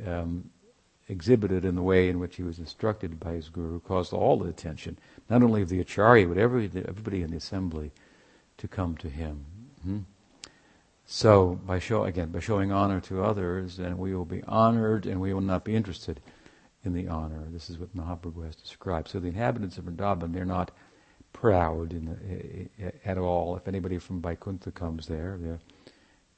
um, 0.05 0.51
exhibited 1.09 1.65
in 1.65 1.77
the 1.77 1.83
way 1.83 2.09
in 2.09 2.19
which 2.19 2.35
he 2.35 2.43
was 2.43 2.59
instructed 2.59 3.21
by 3.21 3.35
his 3.35 3.51
guru 3.51 3.79
caused 3.79 4.13
all 4.13 4.37
the 4.37 4.49
attention, 4.49 4.99
not 5.31 5.45
only 5.45 5.63
of 5.63 5.69
the 5.69 5.79
acharya, 5.79 6.27
but 6.27 6.39
every, 6.39 6.65
everybody 6.75 7.23
in 7.23 7.31
the 7.31 7.37
assembly 7.37 7.93
to 8.59 8.67
come 8.67 8.97
to 8.97 9.09
him. 9.09 9.45
Hmm? 9.85 9.99
So, 11.07 11.61
by 11.65 11.79
show 11.79 12.03
again, 12.03 12.31
by 12.31 12.41
showing 12.41 12.73
honor 12.73 13.01
to 13.03 13.23
others, 13.23 13.77
then 13.77 13.97
we 13.97 14.13
will 14.13 14.25
be 14.25 14.43
honored, 14.49 15.07
and 15.07 15.21
we 15.21 15.33
will 15.33 15.41
not 15.41 15.63
be 15.63 15.77
interested 15.77 16.21
in 16.83 16.95
the 16.95 17.07
honor. 17.07 17.45
This 17.49 17.71
is 17.71 17.79
what 17.79 17.97
Mahaprabhu 17.97 18.45
has 18.45 18.57
described. 18.57 19.09
So, 19.09 19.21
the 19.21 19.29
inhabitants 19.29 19.79
of 19.79 19.85
Vrindavan, 19.85 20.33
they're 20.33 20.45
not 20.45 20.73
proud 21.33 21.91
the, 21.91 22.93
at 23.05 23.19
all. 23.19 23.57
If 23.57 23.69
anybody 23.69 23.99
from 23.99 24.21
Vaikuntha 24.21 24.71
comes 24.71 25.07
there, 25.07 25.39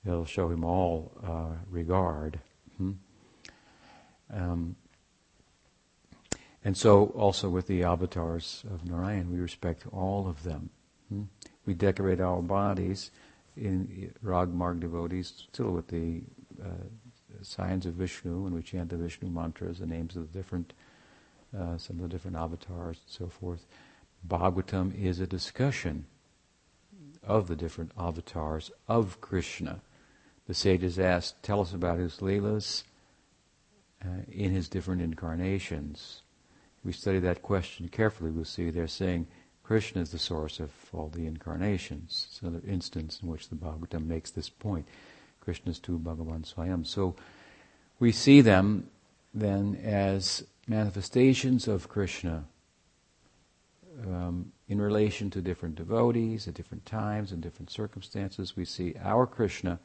they'll 0.04 0.24
show 0.24 0.48
him 0.48 0.64
all 0.64 1.12
uh, 1.22 1.56
regard. 1.70 2.40
Hmm? 2.78 2.92
Um, 4.32 4.76
and 6.64 6.76
so, 6.76 7.06
also 7.16 7.50
with 7.50 7.66
the 7.66 7.84
avatars 7.84 8.64
of 8.72 8.84
Narayan, 8.84 9.30
we 9.30 9.38
respect 9.38 9.84
all 9.92 10.26
of 10.26 10.42
them. 10.42 10.70
Hmm? 11.10 11.24
We 11.66 11.74
decorate 11.74 12.20
our 12.20 12.40
bodies 12.40 13.10
in 13.56 14.12
Rag 14.22 14.52
Marg 14.52 14.80
devotees, 14.80 15.44
still 15.52 15.70
with 15.70 15.88
the 15.88 16.22
uh, 16.62 16.84
signs 17.42 17.86
of 17.86 17.94
Vishnu, 17.94 18.46
and 18.46 18.54
we 18.54 18.62
chant 18.62 18.90
the 18.90 18.96
Vishnu 18.96 19.28
mantras, 19.28 19.78
the 19.78 19.86
names 19.86 20.16
of 20.16 20.32
the 20.32 20.38
different, 20.38 20.72
uh, 21.56 21.76
some 21.76 21.96
of 21.96 22.02
the 22.02 22.08
different 22.08 22.36
avatars 22.36 22.98
and 23.04 23.12
so 23.12 23.28
forth. 23.28 23.66
Bhagavatam 24.26 24.94
is 24.98 25.20
a 25.20 25.26
discussion 25.26 26.06
of 27.22 27.46
the 27.46 27.56
different 27.56 27.92
avatars 27.98 28.70
of 28.88 29.20
Krishna. 29.20 29.80
The 30.46 30.54
sages 30.54 30.98
asked, 30.98 31.42
tell 31.42 31.60
us 31.60 31.72
about 31.72 31.98
his 31.98 32.18
leelas 32.18 32.84
uh, 34.04 34.22
in 34.30 34.50
his 34.50 34.68
different 34.68 35.02
incarnations. 35.02 36.22
If 36.78 36.84
we 36.84 36.92
study 36.92 37.18
that 37.20 37.42
question 37.42 37.88
carefully, 37.88 38.30
we'll 38.30 38.44
see 38.44 38.70
they're 38.70 38.86
saying 38.86 39.26
Krishna 39.62 40.02
is 40.02 40.10
the 40.10 40.18
source 40.18 40.60
of 40.60 40.70
all 40.92 41.08
the 41.08 41.26
incarnations. 41.26 42.26
It's 42.28 42.42
another 42.42 42.62
instance 42.66 43.20
in 43.22 43.28
which 43.28 43.48
the 43.48 43.56
Bhagavatam 43.56 44.06
makes 44.06 44.30
this 44.30 44.50
point. 44.50 44.86
Krishna 45.40 45.70
is 45.70 45.78
tu 45.78 45.98
Bhagavan 45.98 46.44
Swayam. 46.44 46.86
So 46.86 47.16
we 47.98 48.12
see 48.12 48.42
them 48.42 48.90
then 49.32 49.80
as 49.82 50.44
manifestations 50.66 51.66
of 51.66 51.88
Krishna 51.88 52.44
um, 54.06 54.52
in 54.68 54.80
relation 54.80 55.30
to 55.30 55.40
different 55.40 55.76
devotees 55.76 56.48
at 56.48 56.54
different 56.54 56.86
times 56.86 57.32
and 57.32 57.42
different 57.42 57.70
circumstances. 57.70 58.56
We 58.56 58.64
see 58.64 58.94
our 59.02 59.26
Krishna 59.26 59.78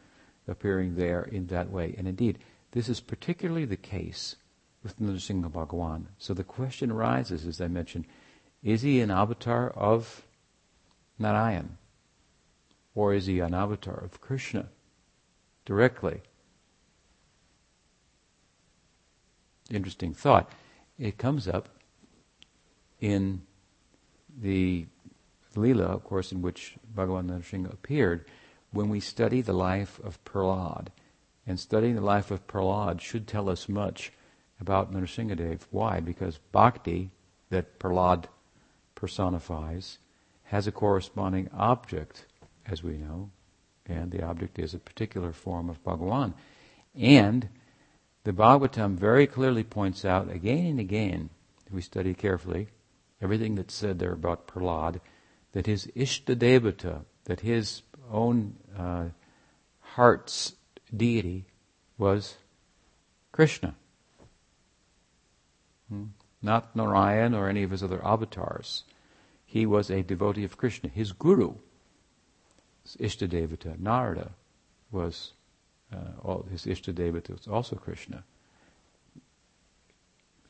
appearing 0.47 0.95
there 0.95 1.23
in 1.23 1.47
that 1.47 1.69
way. 1.69 1.95
And 1.97 2.07
indeed, 2.07 2.39
this 2.71 2.89
is 2.89 2.99
particularly 2.99 3.65
the 3.65 3.77
case 3.77 4.35
with 4.83 4.99
Nrsimha 4.99 5.51
Bhagawan. 5.51 6.05
So 6.17 6.33
the 6.33 6.43
question 6.43 6.91
arises, 6.91 7.45
as 7.45 7.61
I 7.61 7.67
mentioned, 7.67 8.05
is 8.63 8.81
he 8.81 9.01
an 9.01 9.11
avatar 9.11 9.69
of 9.69 10.23
Narayan? 11.17 11.77
Or 12.95 13.13
is 13.13 13.25
he 13.25 13.39
an 13.39 13.53
avatar 13.53 13.97
of 13.97 14.21
Krishna 14.21 14.69
directly? 15.65 16.21
Interesting 19.69 20.13
thought. 20.13 20.51
It 20.97 21.17
comes 21.17 21.47
up 21.47 21.69
in 22.99 23.41
the 24.41 24.85
Leela, 25.55 25.81
of 25.81 26.03
course, 26.03 26.31
in 26.31 26.41
which 26.41 26.75
Bhagavan 26.95 27.29
Nrsimha 27.29 27.73
appeared, 27.73 28.25
when 28.71 28.89
we 28.89 28.99
study 28.99 29.41
the 29.41 29.53
life 29.53 29.99
of 30.03 30.23
Prahlad. 30.23 30.87
And 31.47 31.59
studying 31.59 31.95
the 31.95 32.01
life 32.01 32.29
of 32.29 32.45
Prahlad 32.45 33.01
should 33.01 33.27
tell 33.27 33.49
us 33.49 33.67
much 33.67 34.11
about 34.61 34.93
Nrsimhadev. 34.93 35.61
Why? 35.71 35.99
Because 35.99 36.37
bhakti, 36.51 37.09
that 37.49 37.79
Prahlad 37.79 38.25
personifies, 38.93 39.97
has 40.43 40.67
a 40.67 40.71
corresponding 40.71 41.49
object, 41.53 42.25
as 42.67 42.83
we 42.83 42.97
know, 42.97 43.31
and 43.85 44.11
the 44.11 44.23
object 44.23 44.59
is 44.59 44.73
a 44.73 44.79
particular 44.79 45.31
form 45.31 45.69
of 45.69 45.83
Bhagavan. 45.83 46.33
And 46.95 47.49
the 48.23 48.33
Bhagavatam 48.33 48.95
very 48.95 49.25
clearly 49.25 49.63
points 49.63 50.05
out 50.05 50.29
again 50.29 50.65
and 50.65 50.79
again, 50.79 51.29
if 51.65 51.73
we 51.73 51.81
study 51.81 52.13
carefully, 52.13 52.67
everything 53.21 53.55
that's 53.55 53.73
said 53.73 53.99
there 53.99 54.13
about 54.13 54.47
Prahlad, 54.47 54.99
that 55.51 55.65
his 55.65 55.87
Ishtadevata, 55.95 57.03
that 57.25 57.41
his 57.41 57.81
own 58.11 58.55
uh, 58.77 59.05
heart's 59.81 60.55
deity 60.95 61.45
was 61.97 62.35
Krishna. 63.31 63.75
Hmm? 65.89 66.05
Not 66.41 66.75
Narayan 66.75 67.33
or 67.33 67.49
any 67.49 67.63
of 67.63 67.71
his 67.71 67.83
other 67.83 68.05
avatars. 68.05 68.83
He 69.45 69.65
was 69.65 69.89
a 69.89 70.03
devotee 70.03 70.45
of 70.45 70.57
Krishna. 70.57 70.89
His 70.89 71.11
guru, 71.11 71.55
Ishtadevata, 72.97 73.79
Narada, 73.79 74.31
was 74.91 75.33
uh, 75.91 76.11
all, 76.23 76.45
his 76.51 76.65
Ishtadevata 76.65 77.31
was 77.31 77.47
also 77.47 77.75
Krishna. 77.75 78.23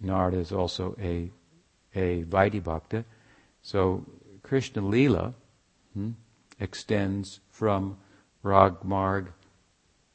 Narada 0.02 0.38
is 0.38 0.52
also 0.52 0.96
a 1.00 1.32
a 1.96 2.24
Vaidhi 2.24 2.64
Bhakta. 2.64 3.06
So 3.62 4.06
Krishna 4.44 4.82
Lila 4.82 5.34
hmm, 5.94 6.12
extends 6.60 7.40
from 7.50 7.98
Rag 8.44 8.84
Marg 8.84 9.32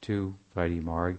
to 0.02 0.34
Vaidhi 0.56 0.82
Marg 0.82 1.18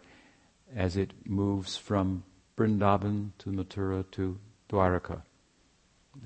as 0.75 0.97
it 0.97 1.11
moves 1.25 1.77
from 1.77 2.23
Vrindavan 2.57 3.31
to 3.39 3.49
Mathura 3.49 4.09
to 4.11 4.37
Dwaraka. 4.69 5.21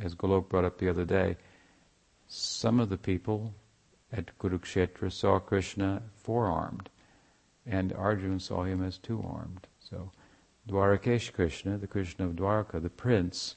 As 0.02 0.16
Golok 0.16 0.50
brought 0.50 0.66
up 0.66 0.78
the 0.78 0.90
other 0.90 1.06
day, 1.06 1.38
some 2.28 2.80
of 2.80 2.90
the 2.90 2.98
people 2.98 3.54
at 4.12 4.38
Kurukshetra 4.38 5.12
saw 5.12 5.40
Krishna 5.40 6.04
four-armed, 6.16 6.90
and 7.66 7.94
Arjuna 7.94 8.40
saw 8.40 8.64
him 8.64 8.84
as 8.84 8.98
two-armed. 8.98 9.68
So, 9.80 10.12
Dwarakesh 10.68 11.34
Krishna, 11.34 11.78
the 11.78 11.88
Krishna 11.88 12.26
of 12.26 12.36
Dwaraka, 12.36 12.82
the 12.82 12.90
prince, 12.90 13.56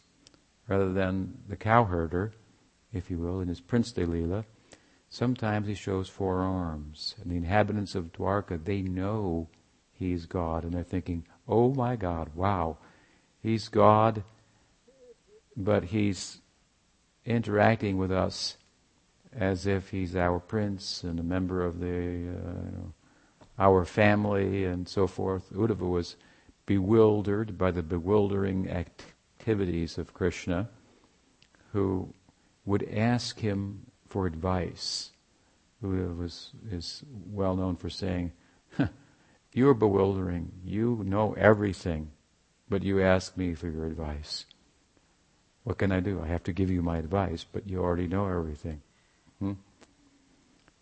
rather 0.73 0.91
than 0.91 1.37
the 1.49 1.57
cowherder, 1.57 2.33
if 2.95 3.11
you 3.11 3.19
will, 3.19 3.41
in 3.41 3.49
his 3.49 3.61
princely 3.61 4.07
Leela, 4.07 4.43
sometimes 5.11 5.67
he 5.67 5.75
shows 5.75 6.09
four 6.09 6.39
arms. 6.39 7.15
And 7.21 7.31
the 7.31 7.37
inhabitants 7.37 7.95
of 7.95 8.11
Dwarka, 8.11 8.65
they 8.65 8.81
know 8.81 9.49
he's 9.93 10.25
God, 10.25 10.65
and 10.65 10.73
they're 10.73 10.83
thinking, 10.83 11.27
oh 11.47 11.75
my 11.75 11.95
God, 11.97 12.31
wow, 12.35 12.79
he's 13.43 13.69
God, 13.69 14.25
but 15.55 15.85
he's 15.85 16.41
interacting 17.27 17.99
with 17.99 18.11
us 18.11 18.57
as 19.31 19.67
if 19.67 19.91
he's 19.91 20.17
our 20.17 20.41
prince 20.41 21.05
and 21.05 21.21
a 21.21 21.23
member 21.23 21.63
of 21.63 21.81
the, 21.81 21.87
uh, 21.87 22.63
you 22.65 22.73
know, 22.79 22.95
our 23.59 23.85
family 23.85 24.65
and 24.65 24.89
so 24.89 25.07
forth. 25.07 25.53
Uddhava 25.53 25.87
was 25.87 26.17
bewildered 26.65 27.59
by 27.59 27.71
the 27.71 27.83
bewildering 27.83 28.71
act- 28.71 29.12
activities 29.43 29.99
of 29.99 30.15
Krishna 30.15 30.69
who 31.73 32.15
would 32.65 32.89
ask 32.89 33.41
him 33.41 33.87
for 34.07 34.25
advice, 34.25 35.11
who 35.81 36.15
was, 36.17 36.53
is 36.71 37.03
well 37.27 37.57
known 37.57 37.75
for 37.75 37.91
saying, 37.91 38.31
You're 39.53 39.75
bewildering. 39.75 40.53
You 40.65 41.03
know 41.05 41.33
everything, 41.33 42.13
but 42.69 42.85
you 42.85 43.03
ask 43.03 43.37
me 43.37 43.55
for 43.55 43.69
your 43.69 43.87
advice. 43.87 44.47
What 45.65 45.79
can 45.79 45.91
I 45.91 45.99
do? 45.99 46.23
I 46.23 46.29
have 46.29 46.45
to 46.45 46.53
give 46.53 46.71
you 46.71 46.81
my 46.81 46.99
advice, 46.99 47.45
but 47.45 47.69
you 47.69 47.81
already 47.81 48.07
know 48.07 48.29
everything. 48.29 48.81
Hmm? 49.41 49.55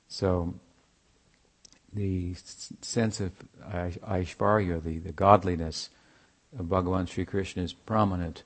So, 0.07 0.55
the 1.95 2.35
sense 2.83 3.21
of 3.21 3.33
Aishvarya, 3.73 4.83
the, 4.83 4.99
the 4.99 5.13
godliness 5.13 5.89
of 6.59 6.67
Bhagavan 6.67 7.09
Sri 7.09 7.25
Krishna 7.25 7.63
is 7.63 7.73
prominent 7.73 8.45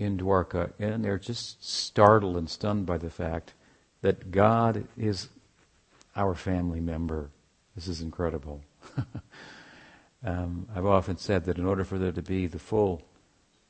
in 0.00 0.16
Dwarka, 0.16 0.72
and 0.78 1.04
they're 1.04 1.18
just 1.18 1.62
startled 1.62 2.38
and 2.38 2.48
stunned 2.48 2.86
by 2.86 2.96
the 2.96 3.10
fact 3.10 3.52
that 4.00 4.30
God 4.30 4.88
is 4.96 5.28
our 6.16 6.34
family 6.34 6.80
member. 6.80 7.30
This 7.74 7.86
is 7.86 8.00
incredible. 8.00 8.62
um, 10.24 10.66
I've 10.74 10.86
often 10.86 11.18
said 11.18 11.44
that 11.44 11.58
in 11.58 11.66
order 11.66 11.84
for 11.84 11.98
there 11.98 12.12
to 12.12 12.22
be 12.22 12.46
the 12.46 12.58
full 12.58 13.02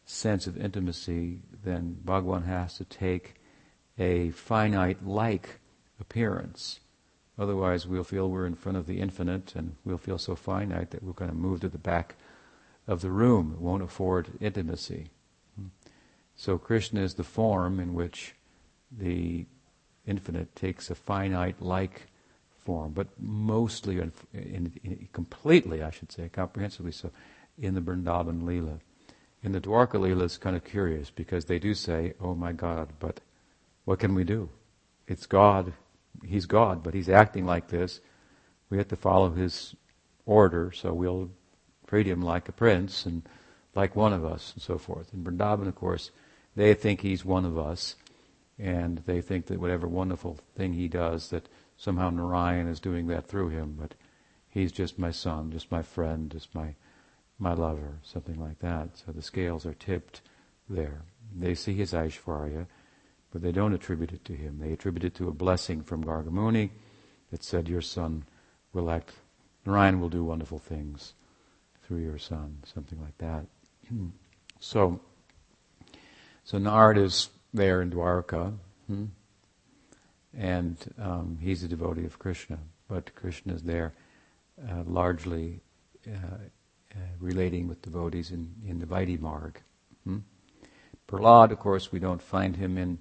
sense 0.04 0.46
of 0.46 0.56
intimacy, 0.56 1.40
then 1.64 1.98
Bhagavan 2.04 2.46
has 2.46 2.74
to 2.74 2.84
take 2.84 3.34
a 3.98 4.30
finite 4.30 5.04
like 5.04 5.58
appearance. 5.98 6.78
Otherwise, 7.36 7.88
we'll 7.88 8.04
feel 8.04 8.30
we're 8.30 8.46
in 8.46 8.54
front 8.54 8.78
of 8.78 8.86
the 8.86 9.00
infinite 9.00 9.56
and 9.56 9.74
we'll 9.84 9.98
feel 9.98 10.18
so 10.18 10.36
finite 10.36 10.90
that 10.92 11.02
we're 11.02 11.12
going 11.12 11.30
to 11.30 11.36
move 11.36 11.60
to 11.60 11.68
the 11.68 11.76
back 11.76 12.14
of 12.86 13.00
the 13.00 13.10
room. 13.10 13.54
It 13.54 13.60
won't 13.60 13.82
afford 13.82 14.28
intimacy. 14.40 15.08
So 16.40 16.57
Krishna 16.57 17.03
is 17.03 17.12
the 17.12 17.22
form 17.22 17.79
in 17.81 17.92
which 17.92 18.35
the 18.90 19.44
infinite 20.07 20.57
takes 20.57 20.88
a 20.88 20.94
finite 20.94 21.61
like 21.61 22.07
form, 22.64 22.92
but 22.92 23.09
mostly, 23.18 23.98
in, 23.98 24.11
in, 24.33 24.72
in, 24.83 25.09
completely, 25.12 25.83
I 25.83 25.90
should 25.90 26.11
say, 26.11 26.31
comprehensively 26.31 26.92
so, 26.92 27.11
in 27.59 27.74
the 27.74 27.83
Vrindavan 27.83 28.44
Leela. 28.44 28.81
In 29.42 29.53
the 29.53 29.61
Dwarka 29.61 30.00
Leela, 30.00 30.22
it's 30.22 30.38
kind 30.38 30.57
of 30.57 30.64
curious 30.64 31.11
because 31.11 31.44
they 31.44 31.59
do 31.59 31.74
say, 31.74 32.14
oh 32.22 32.35
my 32.35 32.53
God, 32.53 32.94
but 33.00 33.20
what 33.85 33.98
can 33.98 34.14
we 34.14 34.24
do? 34.24 34.48
It's 35.07 35.26
God. 35.26 35.74
He's 36.24 36.46
God, 36.46 36.83
but 36.83 36.94
He's 36.94 37.11
acting 37.11 37.44
like 37.44 37.68
this. 37.68 38.00
We 38.70 38.79
have 38.79 38.88
to 38.88 38.96
follow 38.96 39.29
His 39.29 39.76
order, 40.24 40.72
so 40.72 40.94
we'll 40.94 41.33
treat 41.87 42.07
Him 42.07 42.22
like 42.22 42.48
a 42.48 42.53
prince 42.53 43.05
and 43.05 43.29
like 43.74 43.94
one 43.94 44.14
of 44.14 44.24
us 44.24 44.55
and 44.55 44.62
so 44.62 44.79
forth. 44.79 45.12
In 45.12 45.22
Vrindavan, 45.22 45.68
of 45.68 45.74
course, 45.74 46.11
they 46.56 46.74
think 46.74 47.00
he's 47.00 47.24
one 47.24 47.44
of 47.44 47.58
us, 47.58 47.96
and 48.58 48.98
they 49.06 49.20
think 49.20 49.46
that 49.46 49.60
whatever 49.60 49.86
wonderful 49.86 50.38
thing 50.56 50.74
he 50.74 50.88
does, 50.88 51.30
that 51.30 51.48
somehow 51.76 52.10
Narayan 52.10 52.66
is 52.66 52.80
doing 52.80 53.06
that 53.06 53.26
through 53.26 53.48
him, 53.48 53.76
but 53.78 53.94
he's 54.48 54.72
just 54.72 54.98
my 54.98 55.10
son, 55.10 55.50
just 55.50 55.70
my 55.70 55.82
friend, 55.82 56.30
just 56.30 56.54
my 56.54 56.74
my 57.40 57.54
lover, 57.54 57.98
something 58.02 58.38
like 58.38 58.58
that. 58.58 58.90
So 58.98 59.12
the 59.12 59.22
scales 59.22 59.64
are 59.64 59.72
tipped 59.72 60.20
there. 60.68 61.02
They 61.34 61.54
see 61.54 61.72
his 61.74 61.92
Aishvarya, 61.92 62.66
but 63.32 63.40
they 63.40 63.50
don't 63.50 63.72
attribute 63.72 64.12
it 64.12 64.24
to 64.26 64.34
him. 64.34 64.58
They 64.58 64.72
attribute 64.72 65.04
it 65.04 65.14
to 65.16 65.28
a 65.28 65.32
blessing 65.32 65.82
from 65.82 66.04
Gargamuni 66.04 66.70
that 67.30 67.42
said, 67.42 67.68
Your 67.68 67.80
son 67.80 68.24
will 68.72 68.90
act, 68.90 69.12
Narayan 69.64 70.00
will 70.00 70.10
do 70.10 70.24
wonderful 70.24 70.58
things 70.58 71.14
through 71.82 72.02
your 72.02 72.18
son, 72.18 72.58
something 72.64 73.00
like 73.00 73.16
that. 73.18 73.46
so, 74.60 75.00
so 76.50 76.58
Narad 76.58 76.98
is 76.98 77.28
there 77.54 77.80
in 77.80 77.92
Dwarka, 77.92 78.52
hmm? 78.88 79.04
and 80.36 80.76
um, 81.00 81.38
he's 81.40 81.62
a 81.62 81.68
devotee 81.68 82.04
of 82.04 82.18
Krishna, 82.18 82.58
but 82.88 83.14
Krishna 83.14 83.54
is 83.54 83.62
there 83.62 83.92
uh, 84.68 84.82
largely 84.84 85.60
uh, 86.08 86.10
uh, 86.10 86.98
relating 87.20 87.68
with 87.68 87.80
devotees 87.82 88.32
in, 88.32 88.52
in 88.66 88.80
the 88.80 88.86
Vaidhi 88.86 89.20
Marg. 89.20 89.60
Hmm? 90.02 90.18
Prahlad, 91.06 91.52
of 91.52 91.60
course, 91.60 91.92
we 91.92 92.00
don't 92.00 92.20
find 92.20 92.56
him 92.56 92.76
in 92.76 92.98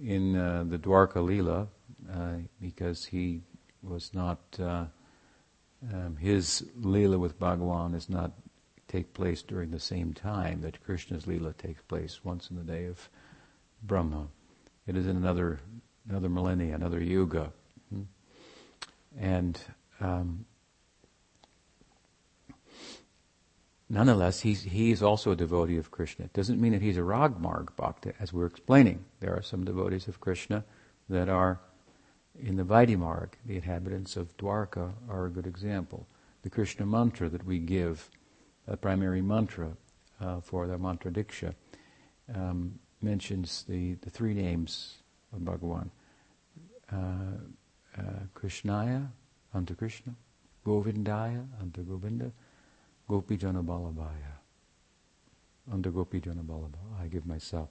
in 0.00 0.34
uh, 0.34 0.64
the 0.66 0.76
Dwarka 0.76 1.22
Leela 1.24 1.68
uh, 2.12 2.42
because 2.60 3.04
he 3.04 3.42
was 3.84 4.12
not 4.12 4.40
uh, 4.58 4.86
um, 5.92 6.16
his 6.16 6.66
Leela 6.80 7.16
with 7.16 7.38
Bhagawan 7.38 7.94
is 7.94 8.10
not 8.10 8.32
take 8.92 9.14
place 9.14 9.42
during 9.42 9.70
the 9.70 9.80
same 9.80 10.12
time 10.12 10.60
that 10.60 10.84
Krishna's 10.84 11.24
Leela 11.24 11.56
takes 11.56 11.82
place, 11.82 12.20
once 12.22 12.50
in 12.50 12.56
the 12.56 12.62
day 12.62 12.84
of 12.84 13.08
Brahma. 13.82 14.28
It 14.86 14.96
is 14.96 15.06
in 15.06 15.16
another 15.16 15.60
another 16.08 16.28
millennia, 16.28 16.74
another 16.74 17.00
yuga. 17.00 17.52
Hmm? 17.90 18.02
And 19.18 19.60
um, 20.00 20.44
nonetheless, 23.88 24.40
he's, 24.40 24.62
he's 24.62 25.02
also 25.02 25.30
a 25.30 25.36
devotee 25.36 25.76
of 25.76 25.90
Krishna. 25.90 26.24
It 26.24 26.32
doesn't 26.32 26.60
mean 26.60 26.72
that 26.72 26.82
he's 26.82 26.96
a 26.96 27.02
Ragmarg 27.02 27.76
Bhakta, 27.76 28.14
as 28.18 28.32
we're 28.32 28.46
explaining. 28.46 29.04
There 29.20 29.34
are 29.34 29.42
some 29.42 29.64
devotees 29.64 30.08
of 30.08 30.20
Krishna 30.20 30.64
that 31.08 31.28
are 31.28 31.60
in 32.40 32.56
the 32.56 32.64
Vaidimarg, 32.64 33.28
the 33.46 33.56
inhabitants 33.56 34.16
of 34.16 34.36
Dwarka 34.38 34.92
are 35.08 35.26
a 35.26 35.30
good 35.30 35.46
example. 35.46 36.06
The 36.42 36.50
Krishna 36.50 36.86
mantra 36.86 37.28
that 37.28 37.44
we 37.44 37.58
give, 37.58 38.10
a 38.68 38.76
primary 38.76 39.22
mantra 39.22 39.76
uh, 40.20 40.40
for 40.40 40.66
the 40.66 40.78
mantra 40.78 41.10
diksha, 41.10 41.54
um, 42.34 42.78
mentions 43.00 43.64
the, 43.68 43.94
the 43.94 44.10
three 44.10 44.34
names 44.34 44.96
of 45.32 45.40
Bhagavan. 45.40 45.90
Uh, 46.92 47.38
uh, 47.98 48.02
Krishnaya, 48.34 49.08
unto 49.54 49.74
Krishna, 49.74 50.14
Govindaya, 50.64 51.46
unto 51.60 51.82
Govinda, 51.82 52.32
Gopijana 53.08 53.64
Balabhaya, 53.64 54.38
unto 55.70 55.92
Gopijana 55.92 56.42
I 57.00 57.06
give 57.06 57.26
myself. 57.26 57.68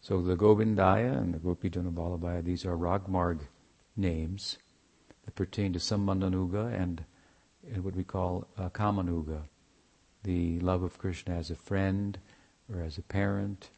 So 0.00 0.20
the 0.20 0.36
Govindaya 0.36 1.16
and 1.16 1.32
the 1.32 1.38
Gopijana 1.38 1.92
Balabhaya, 1.92 2.44
these 2.44 2.66
are 2.66 2.76
Ragmarg 2.76 3.40
names 3.96 4.58
that 5.24 5.34
pertain 5.34 5.72
to 5.72 5.78
Sambandhanuga 5.78 6.78
and, 6.78 7.04
and 7.72 7.82
what 7.84 7.96
we 7.96 8.04
call 8.04 8.46
uh, 8.58 8.68
Kamanuga, 8.68 9.44
the 10.24 10.58
love 10.60 10.82
of 10.82 10.98
Krishna 10.98 11.34
as 11.34 11.50
a 11.50 11.54
friend 11.54 12.18
or 12.72 12.80
as 12.80 12.98
a 12.98 13.02
parent 13.02 13.70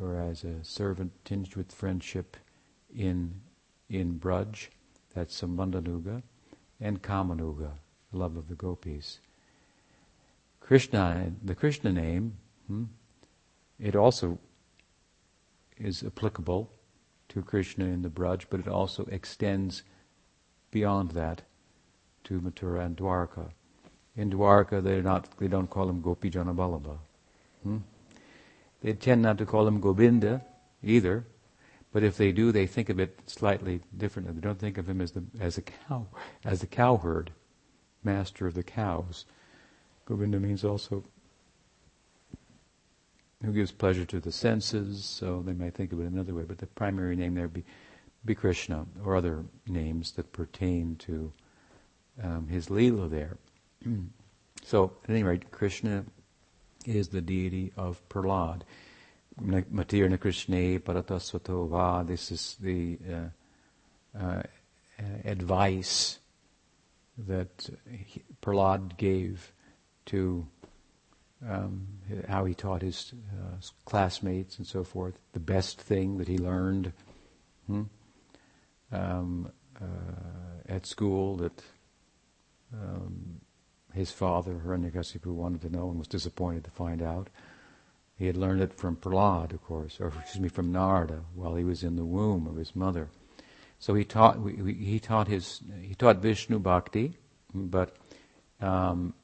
or 0.00 0.20
as 0.20 0.44
a 0.44 0.62
servant 0.62 1.12
tinged 1.24 1.56
with 1.56 1.72
friendship 1.72 2.36
in 2.94 3.40
in 3.88 4.20
Braj, 4.20 4.68
that's 5.14 5.40
Sambandhanuga, 5.40 6.22
and 6.80 7.02
Kamanuga, 7.02 7.72
the 8.12 8.18
love 8.18 8.36
of 8.36 8.48
the 8.48 8.54
gopis. 8.54 9.18
Krishna, 10.60 11.32
the 11.42 11.56
Krishna 11.56 11.90
name, 11.90 12.36
hmm, 12.68 12.84
it 13.80 13.96
also 13.96 14.38
is 15.76 16.04
applicable 16.04 16.70
to 17.30 17.42
Krishna 17.42 17.86
in 17.86 18.02
the 18.02 18.08
Braj, 18.08 18.44
but 18.48 18.60
it 18.60 18.68
also 18.68 19.04
extends 19.10 19.82
beyond 20.70 21.10
that 21.12 21.42
to 22.24 22.40
Mathura 22.40 22.84
and 22.86 22.96
Dwarka. 22.96 23.50
In 24.16 24.30
Dwarka, 24.30 24.82
they're 24.82 25.02
not, 25.02 25.28
they 25.38 25.48
don't 25.48 25.70
call 25.70 25.88
him 25.88 26.02
Gopi 26.02 26.30
Janabalaba. 26.30 26.98
Hmm? 27.62 27.78
They 28.82 28.92
tend 28.94 29.22
not 29.22 29.38
to 29.38 29.46
call 29.46 29.66
him 29.66 29.80
Govinda 29.80 30.42
either, 30.82 31.24
but 31.92 32.02
if 32.02 32.16
they 32.16 32.32
do, 32.32 32.52
they 32.52 32.66
think 32.66 32.88
of 32.88 32.98
it 32.98 33.18
slightly 33.26 33.80
differently. 33.96 34.34
They 34.34 34.40
don't 34.40 34.58
think 34.58 34.78
of 34.78 34.88
him 34.88 35.00
as 35.00 35.12
the 35.12 35.24
as 35.38 35.58
a 35.58 35.62
cow, 35.62 36.06
as 36.44 36.60
the 36.60 36.66
cowherd, 36.66 37.32
master 38.02 38.46
of 38.46 38.54
the 38.54 38.62
cows. 38.62 39.26
Govinda 40.06 40.40
means 40.40 40.64
also 40.64 41.04
who 43.44 43.52
gives 43.52 43.72
pleasure 43.72 44.04
to 44.04 44.20
the 44.20 44.32
senses, 44.32 45.04
so 45.04 45.42
they 45.42 45.52
might 45.52 45.74
think 45.74 45.92
of 45.92 46.00
it 46.00 46.06
another 46.06 46.34
way, 46.34 46.42
but 46.42 46.58
the 46.58 46.66
primary 46.66 47.16
name 47.16 47.34
there 47.34 47.48
be, 47.48 47.64
be 48.24 48.34
Krishna, 48.34 48.86
or 49.04 49.16
other 49.16 49.44
names 49.66 50.12
that 50.12 50.32
pertain 50.32 50.96
to 50.96 51.32
um, 52.22 52.48
his 52.48 52.68
Leela 52.68 53.08
there. 53.08 53.38
So, 54.64 54.92
at 55.04 55.10
any 55.10 55.22
rate, 55.22 55.50
Krishna 55.50 56.04
is 56.86 57.08
the 57.08 57.20
deity 57.20 57.72
of 57.76 58.00
Prahlad. 58.08 58.62
Matirna 59.40 60.20
Krishna 60.20 60.78
Paratasvato 60.80 61.68
Va, 61.68 62.04
this 62.06 62.30
is 62.30 62.56
the 62.60 62.98
uh, 63.10 64.18
uh, 64.18 64.42
advice 65.24 66.18
that 67.16 67.70
he, 68.06 68.22
Prahlad 68.42 68.96
gave 68.96 69.52
to 70.06 70.46
um, 71.48 71.86
how 72.28 72.44
he 72.44 72.54
taught 72.54 72.82
his 72.82 73.12
uh, 73.32 73.56
classmates 73.86 74.58
and 74.58 74.66
so 74.66 74.84
forth, 74.84 75.14
the 75.32 75.40
best 75.40 75.80
thing 75.80 76.18
that 76.18 76.28
he 76.28 76.36
learned 76.36 76.92
hmm? 77.66 77.82
um, 78.92 79.50
uh, 79.80 80.68
at 80.68 80.86
school 80.86 81.36
that 81.36 81.62
um, 82.74 83.40
his 83.94 84.10
father, 84.10 84.60
Hiranyakasipu, 84.64 85.26
wanted 85.26 85.62
to 85.62 85.70
know 85.70 85.90
and 85.90 85.98
was 85.98 86.08
disappointed 86.08 86.64
to 86.64 86.70
find 86.70 87.02
out. 87.02 87.28
He 88.16 88.26
had 88.26 88.36
learned 88.36 88.60
it 88.60 88.74
from 88.74 88.96
Prahlad, 88.96 89.52
of 89.52 89.62
course, 89.62 89.98
or 90.00 90.08
excuse 90.08 90.40
me, 90.40 90.48
from 90.48 90.72
Narada 90.72 91.22
while 91.34 91.54
he 91.54 91.64
was 91.64 91.82
in 91.82 91.96
the 91.96 92.04
womb 92.04 92.46
of 92.46 92.56
his 92.56 92.76
mother. 92.76 93.08
So 93.78 93.94
he 93.94 94.04
taught 94.04 94.38
he 94.46 94.98
taught 94.98 95.28
his 95.28 95.62
he 95.80 95.94
taught 95.94 96.18
Vishnu 96.18 96.58
Bhakti, 96.58 97.16
but 97.54 97.96
um, 98.60 99.14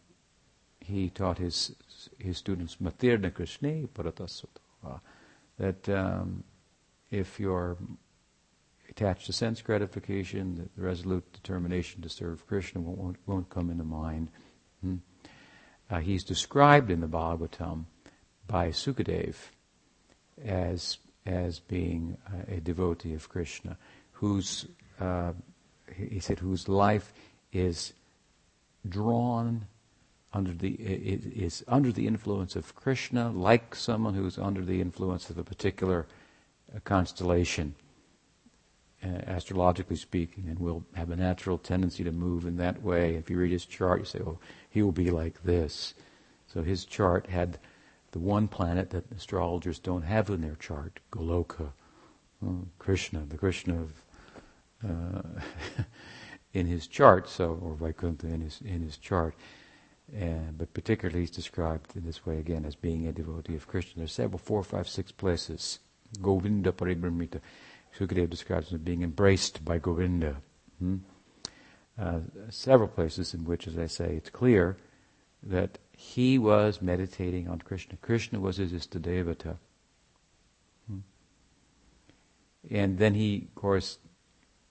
he 0.80 1.10
taught 1.10 1.36
his 1.36 1.76
his 2.18 2.38
students 2.38 2.76
Matirna 2.76 3.32
Krishna 3.32 3.86
Paratasvata, 3.88 5.00
that 5.58 5.88
um, 5.90 6.42
if 7.10 7.38
you're 7.38 7.76
attached 8.88 9.26
to 9.26 9.32
sense 9.32 9.60
gratification, 9.60 10.70
the 10.74 10.82
resolute 10.82 11.30
determination 11.32 12.00
to 12.02 12.08
serve 12.08 12.46
Krishna 12.46 12.80
won't, 12.80 13.16
won't 13.26 13.50
come 13.50 13.70
into 13.70 13.84
mind. 13.84 14.28
Hmm? 14.86 15.94
Uh, 15.94 16.00
he's 16.00 16.24
described 16.24 16.90
in 16.90 17.00
the 17.00 17.06
Bhagavatam 17.06 17.84
by 18.46 18.68
Sukadev 18.68 19.36
as 20.44 20.98
as 21.24 21.58
being 21.58 22.16
uh, 22.28 22.54
a 22.54 22.60
devotee 22.60 23.14
of 23.14 23.28
Krishna, 23.28 23.76
whose 24.12 24.66
uh, 25.00 25.32
he 25.94 26.20
said 26.20 26.38
whose 26.38 26.68
life 26.68 27.12
is 27.52 27.92
drawn 28.88 29.66
under 30.32 30.52
the 30.52 30.70
is 30.70 31.64
under 31.66 31.92
the 31.92 32.06
influence 32.06 32.56
of 32.56 32.74
Krishna, 32.74 33.30
like 33.30 33.74
someone 33.74 34.14
who's 34.14 34.38
under 34.38 34.64
the 34.64 34.80
influence 34.80 35.30
of 35.30 35.38
a 35.38 35.44
particular 35.44 36.06
uh, 36.74 36.80
constellation, 36.84 37.74
uh, 39.02 39.08
astrologically 39.26 39.96
speaking, 39.96 40.44
and 40.48 40.58
will 40.58 40.84
have 40.94 41.10
a 41.10 41.16
natural 41.16 41.58
tendency 41.58 42.04
to 42.04 42.12
move 42.12 42.46
in 42.46 42.56
that 42.56 42.82
way. 42.82 43.14
If 43.14 43.30
you 43.30 43.38
read 43.38 43.52
his 43.52 43.66
chart, 43.66 44.00
you 44.00 44.04
say, 44.04 44.20
"Oh, 44.20 44.38
he 44.76 44.82
will 44.82 44.92
be 44.92 45.10
like 45.10 45.42
this." 45.42 45.94
So 46.46 46.62
his 46.62 46.84
chart 46.84 47.26
had 47.26 47.58
the 48.12 48.18
one 48.18 48.48
planet 48.48 48.90
that 48.90 49.10
astrologers 49.10 49.78
don't 49.78 50.02
have 50.02 50.30
in 50.30 50.40
their 50.40 50.56
chart, 50.56 51.00
Goloka, 51.10 51.72
uh, 52.46 52.64
Krishna, 52.78 53.24
the 53.28 53.38
Krishna 53.38 53.82
of, 53.82 53.92
uh, 54.88 55.40
in 56.52 56.66
his 56.66 56.86
chart, 56.86 57.28
so 57.28 57.58
or 57.62 57.74
Vaikuntha 57.74 58.26
in 58.26 58.40
his 58.40 58.60
in 58.64 58.82
his 58.82 58.96
chart. 58.96 59.34
And, 60.14 60.56
but 60.56 60.72
particularly 60.72 61.20
he's 61.20 61.30
described 61.30 61.96
in 61.96 62.04
this 62.04 62.24
way 62.24 62.38
again 62.38 62.64
as 62.64 62.76
being 62.76 63.06
a 63.06 63.12
devotee 63.12 63.56
of 63.56 63.66
Krishna. 63.66 64.00
There's 64.00 64.12
several, 64.12 64.38
four, 64.38 64.62
five, 64.62 64.88
six 64.88 65.10
places. 65.10 65.80
Govinda 66.22 66.70
Paribramita. 66.72 67.40
Sukadeva 67.98 68.30
describes 68.30 68.70
him 68.70 68.76
as 68.76 68.82
being 68.82 69.02
embraced 69.02 69.64
by 69.64 69.78
Govinda. 69.78 70.36
Hmm? 70.78 70.98
Uh, 71.98 72.20
several 72.50 72.88
places 72.88 73.32
in 73.32 73.44
which, 73.44 73.66
as 73.66 73.78
I 73.78 73.86
say, 73.86 74.16
it's 74.16 74.28
clear 74.28 74.76
that 75.42 75.78
he 75.92 76.38
was 76.38 76.82
meditating 76.82 77.48
on 77.48 77.60
Krishna. 77.60 77.96
Krishna 78.02 78.38
was 78.38 78.58
his 78.58 78.72
Istadevata. 78.72 79.56
Hmm? 80.86 80.98
And 82.70 82.98
then 82.98 83.14
he, 83.14 83.46
of 83.48 83.54
course, 83.54 83.98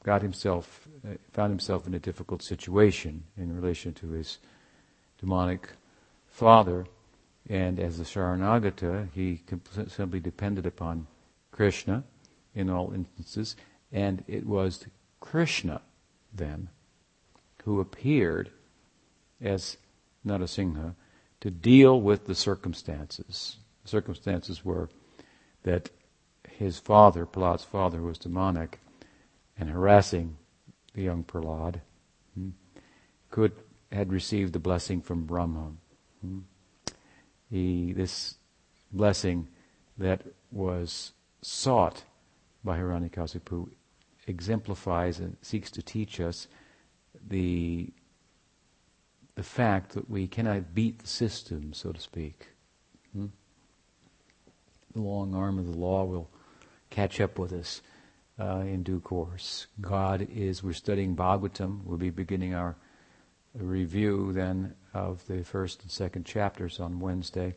got 0.04 0.22
himself, 0.22 0.88
uh, 1.04 1.16
found 1.32 1.52
himself 1.52 1.88
in 1.88 1.96
a 1.96 2.00
difficult 2.00 2.44
situation 2.44 3.24
in 3.38 3.56
relation 3.60 3.92
to 3.94 4.12
his 4.12 4.38
demonic 5.20 5.70
father, 6.28 6.86
and 7.50 7.80
as 7.80 8.00
a 8.00 8.04
Sharanagata, 8.04 9.10
he 9.14 9.42
simply 9.88 10.20
depended 10.20 10.68
upon 10.68 11.08
Krishna 11.52 12.04
in 12.54 12.70
all 12.70 12.94
instances, 12.94 13.56
and 13.92 14.24
it 14.28 14.46
was 14.46 14.86
Krishna 15.20 15.82
then 16.32 16.70
who 17.66 17.80
appeared 17.80 18.52
as 19.42 19.78
Narasimha 20.26 20.96
to 21.42 21.52
deal 21.52 22.00
with 22.00 22.26
the 22.26 22.36
circumstances. 22.36 23.58
The 23.84 23.90
circumstances 23.90 24.64
were 24.64 24.90
that 25.64 25.90
his 26.48 26.80
father, 26.80 27.26
Prahlad's 27.26 27.64
father, 27.64 28.02
was 28.02 28.18
demonic 28.18 28.80
and 29.58 29.70
harassing 29.70 30.38
the 30.94 31.02
young 31.02 31.24
Prahlad, 31.24 31.82
hmm, 32.34 32.50
could 33.30 33.52
had 33.92 34.12
received 34.12 34.54
the 34.54 34.60
blessing 34.60 35.02
from 35.02 35.26
Brahma. 35.26 35.72
Hmm? 36.22 36.40
He, 37.50 37.94
this 37.94 38.36
blessing 38.92 39.48
that 39.98 40.22
was 40.52 41.14
sought 41.42 42.04
by 42.64 42.78
Hiranyakasipu 42.78 43.70
exemplifies 44.28 45.20
and 45.20 45.38
seeks 45.42 45.72
to 45.72 45.82
teach 45.82 46.20
us 46.20 46.48
the 47.28 47.92
the 49.36 49.44
fact 49.44 49.92
that 49.92 50.10
we 50.10 50.28
cannot 50.28 50.74
beat 50.74 51.00
the 51.00 51.08
system, 51.08 51.74
so 51.74 51.92
to 51.92 52.00
speak. 52.00 52.48
Hmm? 53.14 53.28
The 54.94 55.02
long 55.02 55.36
arm 55.36 55.60
of 55.60 55.66
the 55.66 55.78
law 55.78 56.06
will 56.06 56.30
catch 56.90 57.20
up 57.20 57.38
with 57.38 57.52
us 57.52 57.82
uh, 58.40 58.60
in 58.60 58.84
due 58.84 59.02
course. 59.02 59.68
God 59.82 60.28
is, 60.34 60.64
we're 60.64 60.74
studying 60.74 61.16
Bhagavatam, 61.16 61.84
we'll 61.84 61.98
be 61.98 62.10
beginning 62.12 62.54
our 62.54 62.78
review 63.54 64.32
then 64.34 64.74
of 64.94 65.26
the 65.28 65.44
first 65.44 65.82
and 65.82 65.92
second 65.92 66.26
chapters 66.26 66.80
on 66.80 67.02
Wednesday, 67.02 67.56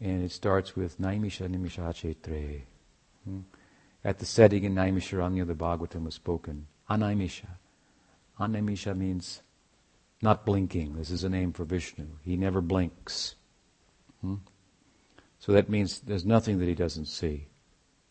and 0.00 0.22
it 0.22 0.30
starts 0.30 0.76
with 0.76 1.00
Naimisha 1.00 1.48
Nimishachetre. 1.48 2.62
Hmm? 3.24 3.40
At 4.04 4.18
the 4.18 4.26
setting 4.26 4.64
in 4.64 4.74
Naimisharanya, 4.74 5.46
the 5.46 5.54
Bhagavatam 5.54 6.04
was 6.04 6.14
spoken 6.14 6.66
Animisha. 6.88 7.46
Animisha 8.38 8.96
means 8.96 9.42
not 10.22 10.44
blinking. 10.44 10.94
This 10.94 11.10
is 11.10 11.24
a 11.24 11.28
name 11.28 11.52
for 11.52 11.64
Vishnu. 11.64 12.06
He 12.24 12.36
never 12.36 12.60
blinks. 12.60 13.34
Hmm? 14.20 14.36
So 15.38 15.52
that 15.52 15.68
means 15.68 16.00
there's 16.00 16.26
nothing 16.26 16.58
that 16.58 16.66
he 16.66 16.74
doesn't 16.74 17.06
see. 17.06 17.46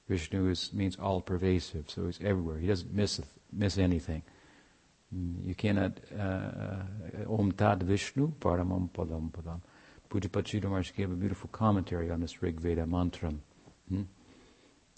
Vishnu 0.08 0.50
is, 0.50 0.72
means 0.74 0.96
all 0.96 1.22
pervasive, 1.22 1.90
so 1.90 2.06
he's 2.06 2.20
everywhere. 2.22 2.58
He 2.58 2.68
doesn't 2.68 2.94
miss 2.94 3.20
miss 3.52 3.78
anything. 3.78 4.24
Hmm, 5.13 5.36
you 5.44 5.56
cannot 5.56 6.00
uh, 6.18 6.84
Om 7.28 7.52
Tad 7.52 7.84
Vishnu 7.84 8.32
Paramam 8.40 8.90
Padam 8.92 9.32
Padam. 9.32 9.62
Pujapachita 10.10 10.63
Maharaj 10.63 10.94
gave 10.96 11.12
a 11.12 11.16
beautiful 11.16 11.50
commentary 11.52 12.10
on 12.10 12.22
this 12.22 12.42
Rig 12.42 12.60
Veda 12.60 12.86
mantra. 12.86 13.34
Hmm? 13.90 14.04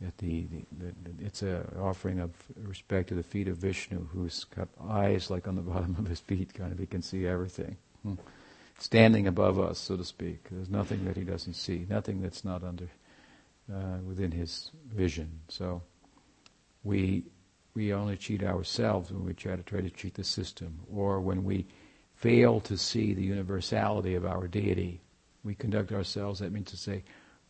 That 0.01 0.17
the, 0.17 0.47
the, 0.47 0.65
the, 0.77 1.25
it's 1.25 1.41
an 1.41 1.65
offering 1.79 2.19
of 2.19 2.31
respect 2.55 3.09
to 3.09 3.15
the 3.15 3.23
feet 3.23 3.47
of 3.47 3.57
Vishnu, 3.57 4.07
who's 4.13 4.45
got 4.45 4.69
eyes 4.87 5.29
like 5.29 5.47
on 5.47 5.55
the 5.55 5.61
bottom 5.73 5.95
of 5.99 6.07
his 6.07 6.19
feet, 6.19 6.53
kind 6.53 6.71
of 6.71 6.79
he 6.79 6.85
can 6.85 7.01
see 7.01 7.27
everything. 7.27 7.75
Hmm. 8.03 8.15
Standing 8.77 9.27
above 9.27 9.59
us, 9.59 9.77
so 9.77 9.97
to 9.97 10.05
speak. 10.05 10.47
There's 10.49 10.69
nothing 10.69 11.03
that 11.03 11.17
he 11.17 11.23
doesn't 11.23 11.55
see, 11.55 11.85
nothing 11.89 12.21
that's 12.21 12.45
not 12.45 12.63
under 12.63 12.87
uh, 13.73 13.97
within 14.07 14.31
his 14.31 14.71
vision. 14.93 15.41
So 15.49 15.81
we 16.83 17.25
we 17.75 17.93
only 17.93 18.17
cheat 18.17 18.43
ourselves 18.43 19.11
when 19.11 19.25
we 19.25 19.33
try 19.33 19.55
to 19.55 19.63
try 19.63 19.81
to 19.81 19.89
cheat 19.89 20.15
the 20.15 20.23
system, 20.23 20.79
or 20.91 21.19
when 21.19 21.43
we 21.43 21.67
fail 22.15 22.59
to 22.59 22.77
see 22.77 23.13
the 23.13 23.23
universality 23.23 24.15
of 24.15 24.25
our 24.25 24.47
deity. 24.47 25.01
We 25.43 25.55
conduct 25.55 25.91
ourselves, 25.93 26.39
that 26.39 26.51
means 26.51 26.71
to 26.71 26.77
say, 26.77 27.03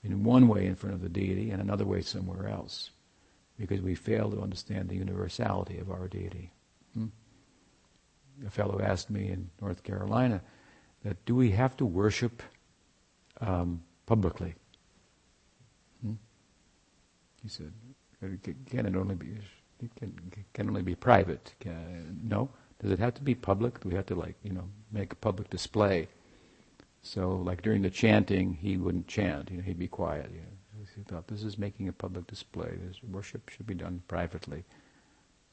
in 0.04 0.24
one 0.24 0.48
way 0.48 0.66
in 0.66 0.76
front 0.76 0.96
of 0.96 1.02
the 1.02 1.10
deity 1.10 1.52
and 1.52 1.62
another 1.62 1.86
way 1.86 2.02
somewhere 2.02 2.48
else, 2.48 2.92
because 3.58 3.82
we 3.82 3.96
fail 3.96 4.32
to 4.32 4.42
understand 4.42 4.90
the 4.90 4.96
universality 4.96 5.78
of 5.80 5.92
our 5.92 6.08
deity. 6.08 6.52
Hmm? 6.94 7.08
A 8.46 8.50
fellow 8.50 8.80
asked 8.82 9.10
me 9.10 9.30
in 9.30 9.50
North 9.62 9.84
Carolina 9.84 10.42
that 11.04 11.24
do 11.26 11.36
we 11.36 11.52
have 11.52 11.76
to 11.78 11.86
worship 11.86 12.42
um, 13.42 13.82
publicly? 14.06 14.56
Hmm? 16.02 16.14
He 17.44 17.50
said, 17.50 17.74
can 18.70 18.86
it 18.86 18.96
only 18.96 19.16
be 19.16 19.38
it 19.82 19.96
can, 19.96 20.14
can 20.54 20.68
only 20.68 20.82
be 20.82 20.96
private? 20.96 21.54
Can, 21.60 22.20
no. 22.24 22.50
Does 22.82 22.92
it 22.92 23.00
have 23.00 23.14
to 23.16 23.22
be 23.22 23.36
public? 23.36 23.80
Do 23.80 23.90
we 23.90 23.96
have 23.96 24.06
to 24.08 24.16
like 24.16 24.36
you 24.44 24.52
know 24.52 24.66
make 24.92 25.14
a 25.14 25.16
public 25.16 25.50
display? 25.50 26.08
So, 27.02 27.38
like 27.38 27.62
during 27.62 27.82
the 27.82 27.90
chanting, 27.90 28.54
he 28.54 28.78
wouldn't 28.78 29.08
chant. 29.08 29.50
You 29.52 29.58
know, 29.58 29.64
he'd 29.64 29.80
be 29.80 29.88
quiet. 29.88 30.30
You 30.32 30.42
know. 30.42 30.86
He 30.96 31.04
thought 31.04 31.28
this 31.28 31.44
is 31.44 31.58
making 31.58 31.88
a 31.88 31.94
public 31.94 32.28
display. 32.28 32.72
This 32.88 33.02
worship 33.04 33.50
should 33.50 33.68
be 33.68 33.74
done 33.74 34.02
privately. 34.08 34.64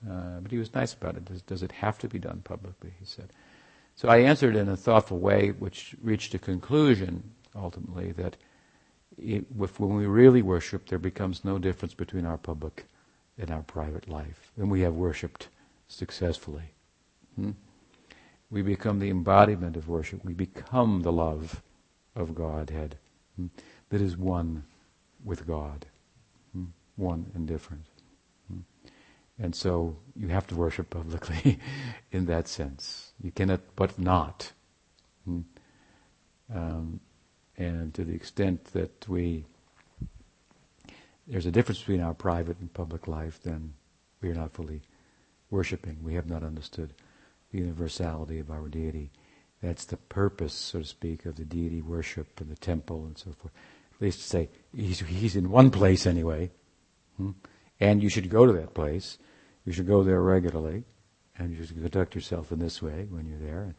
Uh, 0.08 0.40
but 0.40 0.50
he 0.50 0.58
was 0.58 0.74
nice 0.74 0.92
about 0.92 1.16
it. 1.16 1.24
Does, 1.24 1.42
does, 1.42 1.62
it 1.62 1.72
have 1.72 1.98
to 1.98 2.08
be 2.08 2.18
done 2.18 2.42
publicly? 2.42 2.92
He 2.98 3.06
said. 3.06 3.32
So 3.94 4.08
I 4.08 4.18
answered 4.18 4.56
in 4.56 4.68
a 4.68 4.76
thoughtful 4.76 5.18
way, 5.18 5.50
which 5.50 5.94
reached 6.02 6.34
a 6.34 6.38
conclusion 6.38 7.22
ultimately 7.54 8.12
that 8.12 8.36
it, 9.16 9.46
if, 9.60 9.80
when 9.80 9.96
we 9.96 10.06
really 10.06 10.42
worship, 10.42 10.88
there 10.88 10.98
becomes 10.98 11.44
no 11.44 11.58
difference 11.58 11.94
between 11.94 12.26
our 12.26 12.36
public 12.36 12.84
and 13.38 13.50
our 13.50 13.62
private 13.62 14.08
life. 14.08 14.52
and 14.56 14.70
we 14.70 14.80
have 14.80 14.94
worshipped 14.94 15.48
successfully. 15.88 16.70
Hmm? 17.36 17.52
We 18.50 18.62
become 18.62 18.98
the 18.98 19.10
embodiment 19.10 19.76
of 19.76 19.88
worship. 19.88 20.24
We 20.24 20.34
become 20.34 21.02
the 21.02 21.12
love 21.12 21.62
of 22.14 22.34
Godhead 22.34 22.96
hmm, 23.36 23.46
that 23.90 24.00
is 24.00 24.16
one 24.16 24.64
with 25.24 25.46
God, 25.46 25.86
hmm, 26.52 26.66
one 26.96 27.30
and 27.34 27.46
different. 27.46 27.86
Hmm. 28.48 28.60
And 29.38 29.54
so 29.54 29.96
you 30.14 30.28
have 30.28 30.46
to 30.48 30.54
worship 30.54 30.90
publicly 30.90 31.58
in 32.12 32.26
that 32.26 32.48
sense. 32.48 33.12
You 33.22 33.32
cannot 33.32 33.60
but 33.74 33.98
not. 33.98 34.52
Um, 36.54 37.00
and 37.56 37.92
to 37.94 38.04
the 38.04 38.14
extent 38.14 38.64
that 38.66 39.08
we, 39.08 39.44
there's 41.26 41.46
a 41.46 41.50
difference 41.50 41.80
between 41.80 42.00
our 42.00 42.14
private 42.14 42.58
and 42.60 42.72
public 42.72 43.08
life, 43.08 43.40
then 43.42 43.72
we 44.22 44.30
are 44.30 44.34
not 44.34 44.52
fully 44.52 44.82
worshiping. 45.50 45.98
We 46.02 46.14
have 46.14 46.28
not 46.28 46.44
understood 46.44 46.92
the 47.52 47.58
universality 47.58 48.38
of 48.38 48.50
our 48.50 48.68
deity. 48.68 49.10
That's 49.62 49.84
the 49.84 49.96
purpose, 49.96 50.52
so 50.52 50.80
to 50.80 50.84
speak, 50.84 51.24
of 51.26 51.36
the 51.36 51.44
deity 51.44 51.82
worship 51.82 52.40
and 52.40 52.50
the 52.50 52.56
temple 52.56 53.06
and 53.06 53.16
so 53.16 53.32
forth. 53.32 53.52
At 53.94 54.02
least 54.02 54.20
to 54.20 54.26
say, 54.26 54.48
he's, 54.74 55.00
he's 55.00 55.36
in 55.36 55.50
one 55.50 55.70
place 55.70 56.06
anyway, 56.06 56.50
hmm? 57.16 57.30
and 57.80 58.02
you 58.02 58.08
should 58.08 58.28
go 58.28 58.44
to 58.44 58.52
that 58.52 58.74
place. 58.74 59.18
You 59.64 59.72
should 59.72 59.86
go 59.86 60.02
there 60.02 60.20
regularly, 60.20 60.84
and 61.38 61.50
you 61.50 61.64
should 61.64 61.80
conduct 61.80 62.14
yourself 62.14 62.52
in 62.52 62.58
this 62.58 62.82
way 62.82 63.06
when 63.08 63.26
you're 63.26 63.38
there. 63.38 63.62
And, 63.62 63.74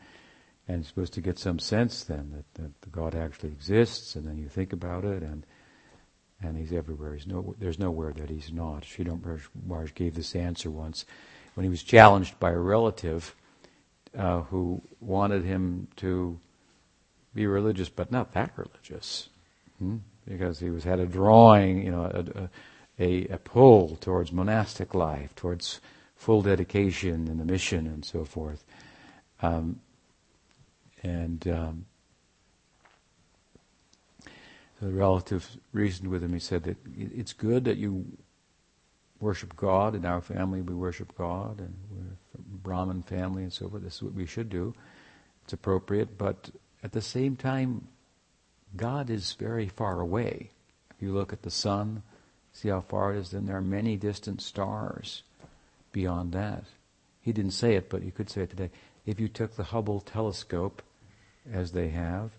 and 0.68 0.78
you're 0.80 0.88
supposed 0.90 1.14
to 1.14 1.22
get 1.22 1.40
some 1.40 1.60
sense 1.60 2.04
then 2.04 2.32
that, 2.32 2.62
that 2.62 2.82
the 2.82 2.90
God 2.90 3.16
actually 3.16 3.50
exists, 3.50 4.16
and 4.16 4.28
then 4.28 4.38
you 4.38 4.50
think 4.50 4.74
about 4.74 5.06
it, 5.06 5.24
and 5.24 5.46
and 6.42 6.56
He's 6.56 6.74
everywhere. 6.74 7.16
He's 7.16 7.26
no, 7.26 7.56
there's 7.58 7.80
nowhere 7.80 8.14
that 8.14 8.30
He's 8.30 8.52
not. 8.52 8.84
Sridhar 8.84 9.42
Maharaj 9.66 9.94
gave 9.94 10.16
this 10.16 10.36
answer 10.36 10.70
once 10.70 11.06
when 11.58 11.64
he 11.64 11.70
was 11.70 11.82
challenged 11.82 12.40
by 12.40 12.52
a 12.52 12.58
relative 12.58 13.36
uh, 14.18 14.42
who 14.42 14.82
wanted 15.00 15.44
him 15.44 15.88
to 15.98 16.40
be 17.34 17.48
religious, 17.48 17.90
but 17.90 18.12
not 18.12 18.34
that 18.34 18.52
religious, 18.56 19.30
hmm? 19.80 19.98
because 20.28 20.60
he 20.60 20.70
was 20.70 20.84
had 20.84 21.00
a 21.00 21.06
drawing, 21.06 21.84
you 21.84 21.92
know, 21.92 22.04
a, 22.04 23.04
a, 23.04 23.28
a, 23.28 23.38
pull 23.38 23.96
towards 23.98 24.32
monastic 24.32 24.94
life, 24.94 25.36
towards 25.36 25.80
full 26.16 26.42
dedication 26.42 27.28
in 27.28 27.38
the 27.38 27.46
mission, 27.46 27.86
and 27.88 28.04
so 28.04 28.26
forth. 28.26 28.64
Um, 29.42 29.80
and 31.04 31.48
um, 31.48 31.86
the 34.82 34.90
relative 34.90 35.58
reasoned 35.74 36.10
with 36.10 36.24
him. 36.24 36.34
He 36.34 36.40
said 36.40 36.64
that 36.64 36.78
it's 36.96 37.34
good 37.34 37.66
that 37.66 37.78
you 37.78 38.06
worship 39.20 39.56
God. 39.56 39.96
In 39.96 40.06
our 40.06 40.22
family, 40.22 40.62
we 40.62 40.74
worship 40.74 41.16
God, 41.18 41.60
and 41.60 41.74
we're 41.92 42.18
Brahmin 42.38 43.04
family 43.04 43.44
and 43.44 43.54
so 43.54 43.70
forth. 43.70 43.84
This 43.84 43.96
is 43.96 44.04
what 44.04 44.14
we 44.14 44.26
should 44.26 44.50
do. 44.50 44.74
It's 45.44 45.54
appropriate, 45.54 46.18
but 46.18 46.50
at 46.84 46.92
the 46.92 47.02
same 47.02 47.36
time, 47.36 47.88
God 48.76 49.10
is 49.10 49.34
very 49.34 49.68
far 49.68 50.00
away. 50.00 50.52
If 50.92 51.02
you 51.02 51.14
look 51.14 51.32
at 51.32 51.44
the 51.44 51.52
sun, 51.52 52.04
see 52.52 52.70
how 52.70 52.82
far 52.82 53.14
it 53.14 53.20
is, 53.20 53.32
then 53.32 53.46
there 53.46 53.58
are 53.58 53.62
many 53.62 53.96
distant 53.96 54.42
stars 54.42 55.24
beyond 55.92 56.34
that. 56.34 56.66
He 57.22 57.32
didn't 57.32 57.52
say 57.52 57.76
it, 57.76 57.90
but 57.90 58.04
you 58.04 58.12
could 58.12 58.30
say 58.30 58.42
it 58.42 58.50
today. 58.50 58.72
If 59.06 59.20
you 59.20 59.28
took 59.28 59.56
the 59.56 59.64
Hubble 59.64 60.02
telescope, 60.02 60.82
as 61.52 61.72
they 61.72 61.90
have, 61.90 62.32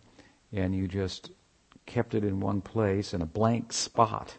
and 0.53 0.75
you 0.75 0.87
just 0.87 1.31
kept 1.87 2.15
it 2.15 2.25
in 2.25 2.41
one 2.41 2.61
place 2.61 3.15
in 3.15 3.23
a 3.23 3.27
blank 3.27 3.73
spot, 3.73 4.37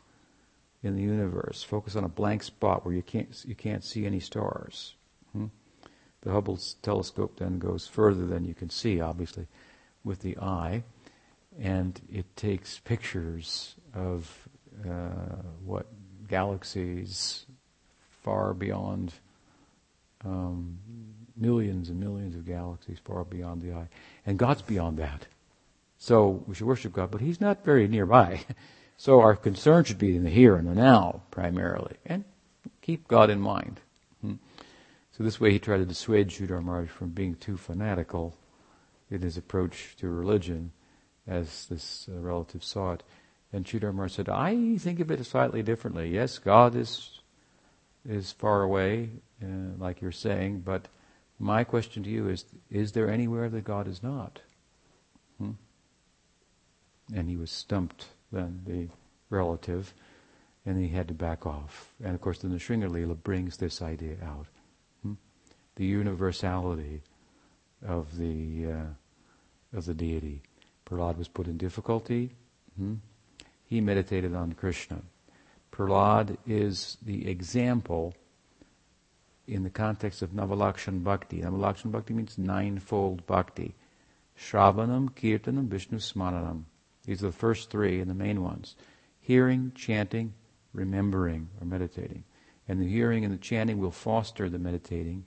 in 0.84 0.95
the 0.95 1.02
universe. 1.02 1.63
Focus 1.63 1.95
on 1.95 2.04
a 2.04 2.10
blank 2.10 2.43
spot 2.43 2.86
where 2.86 2.93
you 2.93 3.02
can't 3.02 3.43
you 3.45 3.56
can't 3.56 3.84
see 3.84 4.06
any 4.06 4.19
stars. 4.19 4.95
Hmm? 5.33 5.45
The 6.21 6.31
Hubble 6.31 6.59
telescope 6.81 7.37
then 7.39 7.59
goes 7.59 7.87
further 7.87 8.25
than 8.25 8.45
you 8.45 8.53
can 8.53 8.69
see, 8.69 8.99
obviously, 8.99 9.47
with 10.03 10.21
the 10.21 10.37
eye, 10.37 10.83
and 11.59 11.99
it 12.11 12.35
takes 12.35 12.79
pictures 12.79 13.75
of 13.93 14.47
uh, 14.85 15.41
what 15.63 15.87
galaxies 16.27 17.45
far 18.23 18.53
beyond 18.53 19.13
um, 20.25 20.77
millions 21.37 21.89
and 21.89 21.99
millions 21.99 22.35
of 22.35 22.45
galaxies 22.45 22.99
far 23.03 23.23
beyond 23.23 23.61
the 23.61 23.73
eye, 23.73 23.87
and 24.25 24.37
God's 24.37 24.61
beyond 24.61 24.97
that. 24.97 25.25
So 25.97 26.43
we 26.47 26.55
should 26.55 26.67
worship 26.67 26.93
God, 26.93 27.11
but 27.11 27.21
He's 27.21 27.41
not 27.41 27.63
very 27.63 27.87
nearby. 27.87 28.41
So 28.99 29.21
our 29.21 29.37
concern 29.37 29.85
should 29.85 29.97
be 29.97 30.17
in 30.17 30.25
the 30.25 30.29
here 30.29 30.57
and 30.57 30.67
the 30.67 30.75
now 30.75 31.21
primarily, 31.31 31.95
and 32.05 32.25
keep 32.81 33.07
God 33.07 33.29
in 33.29 33.39
mind. 33.39 33.79
Hmm. 34.19 34.33
So 35.19 35.25
this 35.25 35.41
way 35.41 35.51
he 35.51 35.60
tried 35.60 35.79
to 35.79 35.86
dissuade 35.86 36.29
Sridhar 36.29 36.63
Maharaj 36.63 36.88
from 36.88 37.10
being 37.10 37.36
too 37.36 37.58
fanatical 37.58 38.38
in 39.12 39.21
his 39.21 39.36
approach 39.36 39.97
to 39.97 40.08
religion, 40.08 40.71
as 41.27 41.65
this 41.65 42.08
uh, 42.08 42.17
relative 42.21 42.63
saw 42.63 42.93
it. 42.93 43.03
And 43.51 43.65
Sridhar 43.65 43.93
Maharaj 43.93 44.13
said, 44.13 44.29
I 44.29 44.77
think 44.77 45.01
of 45.01 45.12
it 45.12 45.21
slightly 45.25 45.62
differently. 45.62 46.10
Yes, 46.10 46.38
God 46.38 46.73
is 46.73 47.19
is 48.08 48.32
far 48.32 48.63
away, 48.63 49.10
uh, 49.43 49.75
like 49.77 49.99
you're 49.99 50.13
saying, 50.13 50.62
but 50.62 50.88
my 51.38 51.65
question 51.65 52.01
to 52.03 52.10
you 52.10 52.29
is, 52.29 52.45
is 52.71 52.93
there 52.93 53.10
anywhere 53.10 53.49
that 53.49 53.65
God 53.65 53.89
is 53.89 54.01
not? 54.01 54.39
Hmm? 55.38 55.51
And 57.13 57.27
he 57.27 57.36
was 57.36 57.51
stumped 57.51 58.05
than 58.32 58.62
the 58.65 58.88
relative, 59.29 59.93
and 60.65 60.82
he 60.82 60.88
had 60.88 61.10
to 61.10 61.13
back 61.13 61.45
off. 61.45 61.91
And 62.01 62.15
of 62.15 62.21
course, 62.21 62.39
then 62.39 62.51
the 62.51 62.58
Nrsinga 62.58 62.89
Lila 62.89 63.15
brings 63.15 63.58
this 63.58 63.82
idea 63.82 64.15
out? 64.23 64.47
The 65.79 65.85
universality 65.85 67.01
of 67.87 68.17
the 68.17 68.65
uh, 68.69 69.77
of 69.77 69.85
the 69.85 69.93
deity. 69.93 70.41
Prahlad 70.85 71.17
was 71.17 71.29
put 71.29 71.47
in 71.47 71.57
difficulty. 71.57 72.31
Hmm? 72.77 72.95
He 73.63 73.79
meditated 73.79 74.35
on 74.35 74.53
Krishna. 74.53 75.01
Prahlad 75.71 76.37
is 76.45 76.97
the 77.01 77.29
example 77.29 78.13
in 79.47 79.63
the 79.63 79.69
context 79.69 80.21
of 80.21 80.31
Navalakshan 80.31 81.01
Bhakti. 81.01 81.41
Navalakshan 81.41 81.91
Bhakti 81.91 82.13
means 82.13 82.37
ninefold 82.37 83.25
Bhakti. 83.25 83.73
Shravanam, 84.37 85.11
Kirtanam, 85.11 85.67
Vishnu 85.69 85.99
Smaranam. 85.99 86.63
These 87.05 87.23
are 87.23 87.27
the 87.27 87.31
first 87.31 87.69
three 87.69 88.01
and 88.01 88.09
the 88.09 88.15
main 88.15 88.43
ones. 88.43 88.75
Hearing, 89.21 89.71
chanting, 89.75 90.33
remembering, 90.73 91.49
or 91.61 91.65
meditating. 91.65 92.25
And 92.67 92.81
the 92.81 92.87
hearing 92.87 93.23
and 93.23 93.33
the 93.33 93.37
chanting 93.37 93.77
will 93.77 93.91
foster 93.91 94.49
the 94.49 94.59
meditating. 94.59 95.25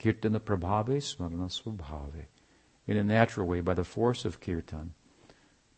Kirtana 0.00 0.40
prabhave, 0.40 0.98
smarana 0.98 1.48
swabhave. 1.48 2.24
In 2.86 2.96
a 2.96 3.04
natural 3.04 3.46
way, 3.46 3.60
by 3.60 3.74
the 3.74 3.84
force 3.84 4.24
of 4.24 4.40
kirtan, 4.40 4.94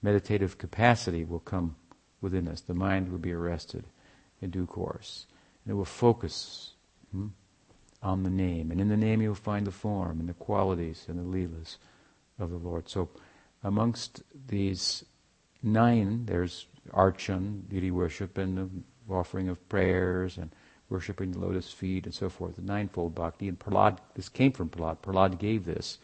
meditative 0.00 0.56
capacity 0.56 1.24
will 1.24 1.40
come 1.40 1.76
within 2.20 2.48
us. 2.48 2.60
The 2.60 2.74
mind 2.74 3.10
will 3.10 3.18
be 3.18 3.32
arrested 3.32 3.84
in 4.40 4.50
due 4.50 4.66
course. 4.66 5.26
And 5.64 5.72
it 5.72 5.74
will 5.74 5.84
focus 5.84 6.72
hmm, 7.10 7.28
on 8.02 8.22
the 8.22 8.30
name. 8.30 8.70
And 8.70 8.80
in 8.80 8.88
the 8.88 8.96
name 8.96 9.20
you'll 9.20 9.34
find 9.34 9.66
the 9.66 9.72
form 9.72 10.20
and 10.20 10.28
the 10.28 10.34
qualities 10.34 11.04
and 11.08 11.18
the 11.18 11.22
leelas 11.22 11.76
of 12.38 12.50
the 12.50 12.56
Lord. 12.56 12.88
So 12.88 13.10
amongst 13.62 14.22
these 14.46 15.04
nine, 15.62 16.26
there's 16.26 16.66
archan, 16.90 17.68
deity 17.68 17.90
worship, 17.90 18.38
and 18.38 18.56
the 18.56 19.12
offering 19.12 19.48
of 19.48 19.68
prayers, 19.68 20.38
and 20.38 20.50
worshipping 20.92 21.32
the 21.32 21.38
lotus 21.38 21.72
feet, 21.72 22.04
and 22.04 22.14
so 22.14 22.28
forth. 22.28 22.56
The 22.56 22.62
ninefold 22.62 23.14
bhakti. 23.14 23.48
And 23.48 23.58
Prahlad, 23.58 23.98
this 24.14 24.28
came 24.28 24.52
from 24.52 24.68
Prahlad. 24.68 24.98
Prahlad 24.98 25.38
gave 25.38 25.64
this. 25.64 25.98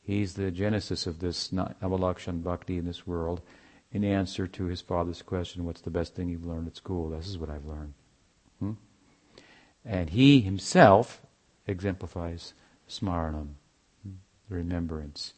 He's 0.00 0.34
the 0.34 0.50
genesis 0.50 1.06
of 1.06 1.18
this 1.18 1.48
Navalakshan 1.48 2.42
bhakti 2.42 2.78
in 2.78 2.86
this 2.86 3.06
world 3.06 3.42
in 3.92 4.04
answer 4.04 4.46
to 4.46 4.64
his 4.64 4.80
father's 4.80 5.22
question, 5.22 5.64
what's 5.64 5.82
the 5.82 5.90
best 5.90 6.14
thing 6.14 6.28
you've 6.28 6.46
learned 6.46 6.66
at 6.66 6.76
school? 6.76 7.10
This 7.10 7.28
is 7.28 7.36
what 7.36 7.50
I've 7.50 7.66
learned. 7.66 7.92
Hmm? 8.58 8.72
And 9.84 10.10
he 10.10 10.40
himself 10.40 11.20
exemplifies 11.66 12.54
smaranam, 12.88 13.54
hmm? 14.02 14.14
the 14.48 14.54
remembrance, 14.54 15.34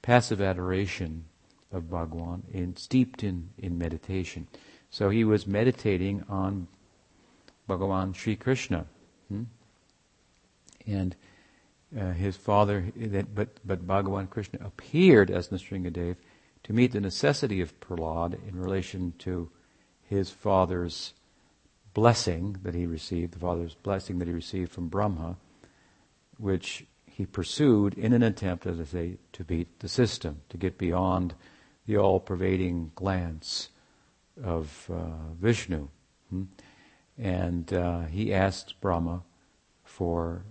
passive 0.00 0.40
adoration 0.40 1.26
of 1.70 1.90
Bhagwan, 1.90 2.44
in, 2.52 2.76
steeped 2.76 3.22
in, 3.22 3.50
in 3.58 3.76
meditation. 3.76 4.46
So 4.88 5.10
he 5.10 5.24
was 5.24 5.46
meditating 5.46 6.24
on 6.28 6.68
Bhagavan 7.68 8.14
Sri 8.14 8.36
Krishna. 8.36 8.86
Hmm? 9.28 9.44
And 10.86 11.16
uh, 11.98 12.12
his 12.12 12.36
father, 12.36 12.92
but, 13.34 13.48
but 13.64 13.86
Bhagavan 13.86 14.28
Krishna 14.28 14.58
appeared 14.64 15.30
as 15.30 15.48
Nrsingadev 15.48 16.16
to 16.64 16.72
meet 16.72 16.92
the 16.92 17.00
necessity 17.00 17.60
of 17.60 17.78
Prahlad 17.80 18.36
in 18.48 18.58
relation 18.58 19.14
to 19.20 19.50
his 20.02 20.30
father's 20.30 21.14
blessing 21.92 22.56
that 22.62 22.74
he 22.74 22.86
received, 22.86 23.34
the 23.34 23.38
father's 23.38 23.74
blessing 23.74 24.18
that 24.18 24.28
he 24.28 24.34
received 24.34 24.72
from 24.72 24.88
Brahma, 24.88 25.36
which 26.38 26.84
he 27.06 27.24
pursued 27.24 27.94
in 27.94 28.12
an 28.12 28.22
attempt, 28.22 28.66
as 28.66 28.80
I 28.80 28.84
say, 28.84 29.16
to 29.34 29.44
beat 29.44 29.78
the 29.78 29.88
system, 29.88 30.40
to 30.48 30.56
get 30.56 30.76
beyond 30.76 31.34
the 31.86 31.96
all-pervading 31.96 32.90
glance 32.96 33.68
of 34.42 34.90
uh, 34.92 35.32
Vishnu. 35.40 35.88
Hmm? 36.30 36.42
And 37.18 37.72
uh, 37.72 38.02
he 38.02 38.34
asked 38.34 38.80
Brahma 38.80 39.22
for 39.84 40.44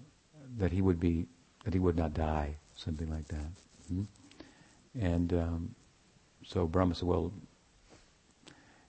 that 0.57 0.71
he 0.71 0.81
would 0.81 0.99
be 0.99 1.27
that 1.63 1.73
he 1.73 1.79
would 1.79 1.95
not 1.95 2.13
die, 2.13 2.57
something 2.75 3.09
like 3.09 3.27
that. 3.29 3.47
Hmm? 3.87 4.03
And 4.99 5.33
um, 5.33 5.75
so 6.45 6.67
Brahma 6.67 6.95
said, 6.95 7.07
well, 7.07 7.31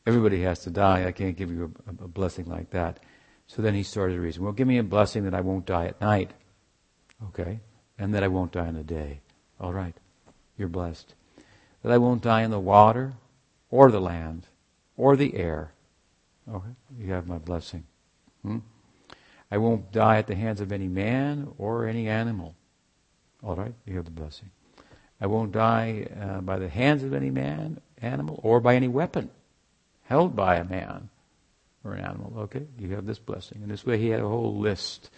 everybody 0.06 0.42
has 0.42 0.60
to 0.60 0.70
die. 0.70 1.06
I 1.06 1.12
can't 1.12 1.36
give 1.36 1.50
you 1.50 1.72
a, 1.86 2.04
a, 2.04 2.08
blessing 2.08 2.46
like 2.46 2.70
that. 2.70 3.00
So 3.46 3.62
then 3.62 3.74
he 3.74 3.82
started 3.82 4.14
to 4.14 4.20
reason, 4.20 4.42
well, 4.42 4.52
give 4.52 4.68
me 4.68 4.78
a 4.78 4.82
blessing 4.82 5.24
that 5.24 5.34
I 5.34 5.40
won't 5.40 5.66
die 5.66 5.86
at 5.86 6.00
night. 6.00 6.32
Okay. 7.28 7.60
And 7.98 8.14
that 8.14 8.22
I 8.22 8.28
won't 8.28 8.52
die 8.52 8.68
in 8.68 8.74
the 8.74 8.82
day. 8.82 9.20
All 9.60 9.72
right. 9.72 9.94
You're 10.58 10.68
blessed. 10.68 11.14
That 11.82 11.92
I 11.92 11.98
won't 11.98 12.22
die 12.22 12.42
in 12.42 12.50
the 12.50 12.58
water 12.58 13.14
or 13.70 13.90
the 13.90 14.00
land 14.00 14.48
or 14.96 15.16
the 15.16 15.36
air. 15.36 15.73
Okay. 16.52 16.74
You 16.98 17.12
have 17.12 17.26
my 17.26 17.38
blessing. 17.38 17.84
Hmm? 18.42 18.58
I 19.50 19.58
won't 19.58 19.92
die 19.92 20.18
at 20.18 20.26
the 20.26 20.34
hands 20.34 20.60
of 20.60 20.72
any 20.72 20.88
man 20.88 21.52
or 21.58 21.86
any 21.86 22.08
animal. 22.08 22.54
All 23.42 23.54
right. 23.54 23.74
You 23.86 23.96
have 23.96 24.04
the 24.04 24.10
blessing. 24.10 24.50
I 25.20 25.26
won't 25.26 25.52
die 25.52 26.06
uh, 26.20 26.40
by 26.40 26.58
the 26.58 26.68
hands 26.68 27.02
of 27.02 27.14
any 27.14 27.30
man, 27.30 27.80
animal, 28.02 28.40
or 28.42 28.60
by 28.60 28.74
any 28.74 28.88
weapon 28.88 29.30
held 30.04 30.36
by 30.36 30.56
a 30.56 30.64
man 30.64 31.08
or 31.84 31.94
an 31.94 32.04
animal. 32.04 32.32
Okay, 32.38 32.66
you 32.78 32.94
have 32.94 33.06
this 33.06 33.18
blessing. 33.18 33.58
And 33.62 33.70
this 33.70 33.84
way 33.84 33.98
he 33.98 34.08
had 34.08 34.20
a 34.20 34.28
whole 34.28 34.56
list 34.56 35.10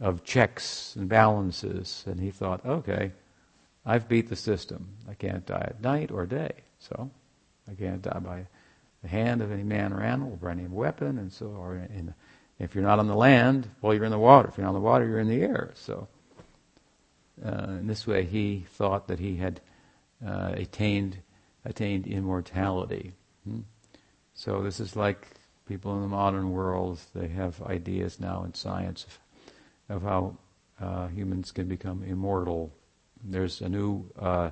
of 0.00 0.24
checks 0.24 0.96
and 0.96 1.08
balances, 1.08 2.04
and 2.06 2.18
he 2.18 2.30
thought, 2.30 2.64
okay, 2.64 3.12
I've 3.84 4.08
beat 4.08 4.28
the 4.28 4.36
system. 4.36 4.96
I 5.08 5.14
can't 5.14 5.46
die 5.46 5.66
at 5.68 5.80
night 5.80 6.10
or 6.10 6.26
day, 6.26 6.52
so 6.78 7.10
I 7.70 7.74
can't 7.74 8.02
die 8.02 8.18
by 8.18 8.46
the 9.02 9.08
hand 9.08 9.42
of 9.42 9.50
any 9.50 9.64
man 9.64 9.92
or 9.92 10.00
animal, 10.00 10.38
or 10.40 10.48
any 10.48 10.66
weapon, 10.66 11.18
and 11.18 11.32
so, 11.32 11.46
or 11.46 11.76
in, 11.76 12.14
if 12.58 12.74
you're 12.74 12.84
not 12.84 12.98
on 12.98 13.08
the 13.08 13.16
land, 13.16 13.68
well, 13.80 13.92
you're 13.92 14.04
in 14.04 14.12
the 14.12 14.18
water. 14.18 14.48
If 14.48 14.56
you're 14.56 14.64
not 14.64 14.70
on 14.70 14.80
the 14.80 14.80
water, 14.80 15.06
you're 15.06 15.18
in 15.18 15.28
the 15.28 15.42
air. 15.42 15.72
So 15.74 16.06
uh, 17.44 17.64
in 17.68 17.86
this 17.86 18.06
way, 18.06 18.24
he 18.24 18.64
thought 18.70 19.08
that 19.08 19.18
he 19.18 19.36
had 19.36 19.60
uh, 20.24 20.52
attained 20.54 21.18
attained 21.64 22.06
immortality. 22.06 23.12
Hmm? 23.44 23.60
So 24.34 24.62
this 24.62 24.80
is 24.80 24.96
like 24.96 25.26
people 25.66 25.94
in 25.96 26.02
the 26.02 26.08
modern 26.08 26.50
world; 26.52 27.00
they 27.14 27.28
have 27.28 27.60
ideas 27.62 28.20
now 28.20 28.44
in 28.44 28.54
science 28.54 29.06
of, 29.88 29.96
of 29.96 30.02
how 30.02 30.36
uh, 30.80 31.08
humans 31.08 31.50
can 31.52 31.66
become 31.66 32.02
immortal. 32.04 32.72
There's 33.24 33.60
a 33.60 33.68
new 33.68 34.10
uh, 34.18 34.50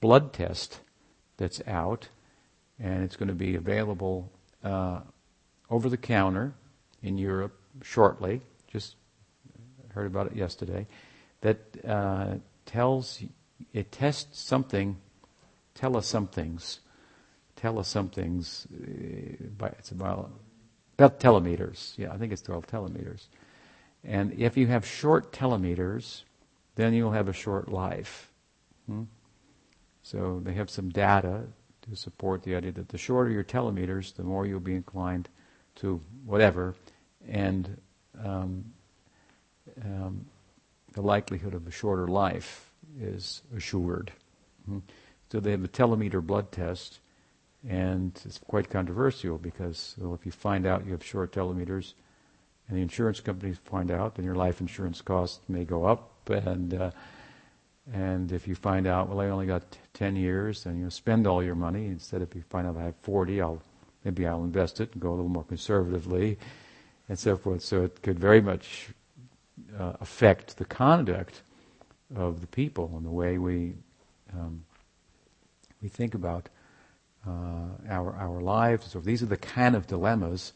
blood 0.00 0.32
test 0.32 0.80
that's 1.36 1.60
out, 1.66 2.08
and 2.80 3.02
it's 3.02 3.16
going 3.16 3.28
to 3.28 3.34
be 3.34 3.56
available 3.56 4.30
uh, 4.64 5.00
over 5.70 5.88
the 5.88 5.96
counter 5.96 6.54
in 7.02 7.18
Europe 7.18 7.58
shortly. 7.82 8.40
Just 8.70 8.96
heard 9.90 10.06
about 10.06 10.26
it 10.28 10.36
yesterday 10.36 10.86
that 11.40 11.58
uh, 11.86 12.34
tells, 12.66 13.22
it 13.72 13.92
tests 13.92 14.40
something, 14.40 14.96
tell 15.74 15.96
us 15.96 16.06
somethings, 16.06 16.80
tell 17.56 17.78
us 17.78 17.88
somethings, 17.88 18.66
uh, 18.72 19.44
by, 19.56 19.68
it's 19.68 19.90
about, 19.90 20.30
about 20.96 21.20
telomeres. 21.20 21.96
Yeah, 21.96 22.12
I 22.12 22.16
think 22.16 22.32
it's 22.32 22.42
12 22.42 22.66
telomeres. 22.66 23.26
And 24.04 24.32
if 24.34 24.56
you 24.56 24.68
have 24.68 24.86
short 24.86 25.32
telomeres, 25.32 26.22
then 26.76 26.94
you'll 26.94 27.12
have 27.12 27.28
a 27.28 27.32
short 27.32 27.68
life. 27.68 28.30
Hmm? 28.86 29.04
So 30.02 30.40
they 30.42 30.54
have 30.54 30.70
some 30.70 30.88
data 30.90 31.44
to 31.90 31.96
support 31.96 32.42
the 32.42 32.54
idea 32.54 32.72
that 32.72 32.88
the 32.88 32.98
shorter 32.98 33.30
your 33.30 33.44
telomeres, 33.44 34.14
the 34.14 34.22
more 34.22 34.46
you'll 34.46 34.60
be 34.60 34.74
inclined 34.74 35.28
to 35.76 36.00
whatever, 36.24 36.74
and 37.28 37.80
um, 38.24 38.64
um, 39.84 40.26
the 40.94 41.02
likelihood 41.02 41.54
of 41.54 41.66
a 41.66 41.70
shorter 41.70 42.08
life 42.08 42.70
is 43.00 43.42
assured. 43.56 44.12
Mm-hmm. 44.68 44.78
So 45.30 45.40
they 45.40 45.50
have 45.50 45.64
a 45.64 45.68
telomere 45.68 46.24
blood 46.24 46.50
test, 46.50 47.00
and 47.68 48.18
it's 48.24 48.38
quite 48.38 48.70
controversial 48.70 49.38
because 49.38 49.94
well, 49.98 50.14
if 50.14 50.24
you 50.24 50.32
find 50.32 50.66
out 50.66 50.86
you 50.86 50.92
have 50.92 51.04
short 51.04 51.32
telomeres, 51.32 51.94
and 52.68 52.76
the 52.76 52.82
insurance 52.82 53.20
companies 53.20 53.58
find 53.64 53.90
out, 53.90 54.14
then 54.14 54.24
your 54.24 54.34
life 54.34 54.60
insurance 54.60 55.00
costs 55.00 55.40
may 55.48 55.64
go 55.64 55.84
up, 55.84 56.28
and 56.28 56.74
uh, 56.74 56.90
and 57.92 58.32
if 58.32 58.46
you 58.46 58.54
find 58.54 58.86
out, 58.86 59.08
well, 59.08 59.20
I 59.20 59.28
only 59.28 59.46
got 59.46 59.70
t- 59.70 59.78
ten 59.94 60.14
years, 60.16 60.64
then 60.64 60.78
you 60.78 60.90
spend 60.90 61.26
all 61.26 61.42
your 61.42 61.54
money. 61.54 61.86
Instead, 61.86 62.22
if 62.22 62.34
you 62.34 62.42
find 62.50 62.66
out 62.66 62.76
I 62.76 62.84
have 62.84 62.96
forty, 62.96 63.40
I'll 63.40 63.62
maybe 64.04 64.26
I'll 64.26 64.44
invest 64.44 64.80
it 64.80 64.92
and 64.92 65.00
go 65.00 65.10
a 65.10 65.16
little 65.16 65.28
more 65.28 65.44
conservatively, 65.44 66.38
and 67.08 67.18
so 67.18 67.36
forth. 67.36 67.62
So 67.62 67.84
it 67.84 68.02
could 68.02 68.18
very 68.18 68.40
much 68.40 68.88
uh, 69.78 69.94
affect 70.00 70.56
the 70.56 70.64
conduct 70.64 71.42
of 72.14 72.40
the 72.40 72.46
people 72.46 72.92
and 72.96 73.04
the 73.04 73.10
way 73.10 73.38
we 73.38 73.74
um, 74.34 74.64
we 75.82 75.88
think 75.88 76.14
about 76.14 76.48
uh, 77.26 77.68
our 77.88 78.14
our 78.14 78.40
lives. 78.40 78.90
So 78.90 79.00
these 79.00 79.22
are 79.22 79.26
the 79.26 79.36
kind 79.36 79.74
of 79.74 79.86
dilemmas 79.86 80.52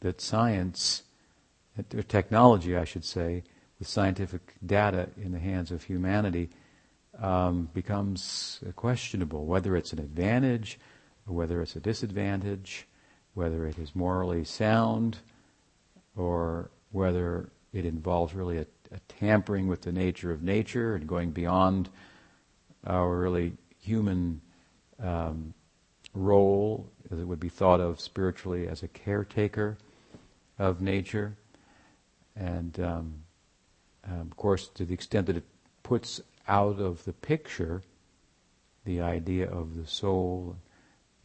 that 0.00 0.20
science, 0.20 1.02
or 1.94 2.02
technology, 2.02 2.76
I 2.76 2.84
should 2.84 3.04
say, 3.04 3.42
with 3.78 3.88
scientific 3.88 4.54
data 4.64 5.08
in 5.16 5.32
the 5.32 5.38
hands 5.38 5.70
of 5.70 5.82
humanity, 5.82 6.50
um, 7.20 7.68
becomes 7.74 8.60
questionable. 8.76 9.46
Whether 9.46 9.76
it's 9.76 9.92
an 9.92 9.98
advantage, 9.98 10.78
or 11.26 11.34
whether 11.34 11.62
it's 11.62 11.76
a 11.76 11.80
disadvantage, 11.80 12.86
whether 13.34 13.66
it 13.66 13.78
is 13.78 13.94
morally 13.94 14.44
sound, 14.44 15.18
or 16.16 16.70
whether 16.92 17.50
it 17.72 17.84
involves 17.84 18.34
really 18.34 18.58
a, 18.58 18.66
a 18.92 18.98
tampering 19.08 19.66
with 19.66 19.82
the 19.82 19.92
nature 19.92 20.30
of 20.30 20.42
nature 20.42 20.94
and 20.94 21.06
going 21.08 21.30
beyond 21.30 21.88
our 22.86 23.16
really 23.16 23.52
human 23.80 24.40
um, 25.02 25.54
role, 26.14 26.88
as 27.10 27.18
it 27.18 27.24
would 27.24 27.40
be 27.40 27.48
thought 27.48 27.80
of 27.80 28.00
spiritually 28.00 28.68
as 28.68 28.82
a 28.82 28.88
caretaker 28.88 29.76
of 30.58 30.80
nature. 30.80 31.36
And 32.36 32.78
um, 32.80 33.14
um, 34.06 34.20
of 34.20 34.36
course, 34.36 34.68
to 34.74 34.84
the 34.84 34.94
extent 34.94 35.26
that 35.26 35.36
it 35.36 35.44
puts 35.82 36.20
out 36.46 36.78
of 36.78 37.04
the 37.04 37.12
picture 37.12 37.82
the 38.84 39.00
idea 39.00 39.48
of 39.50 39.76
the 39.76 39.86
soul, 39.86 40.56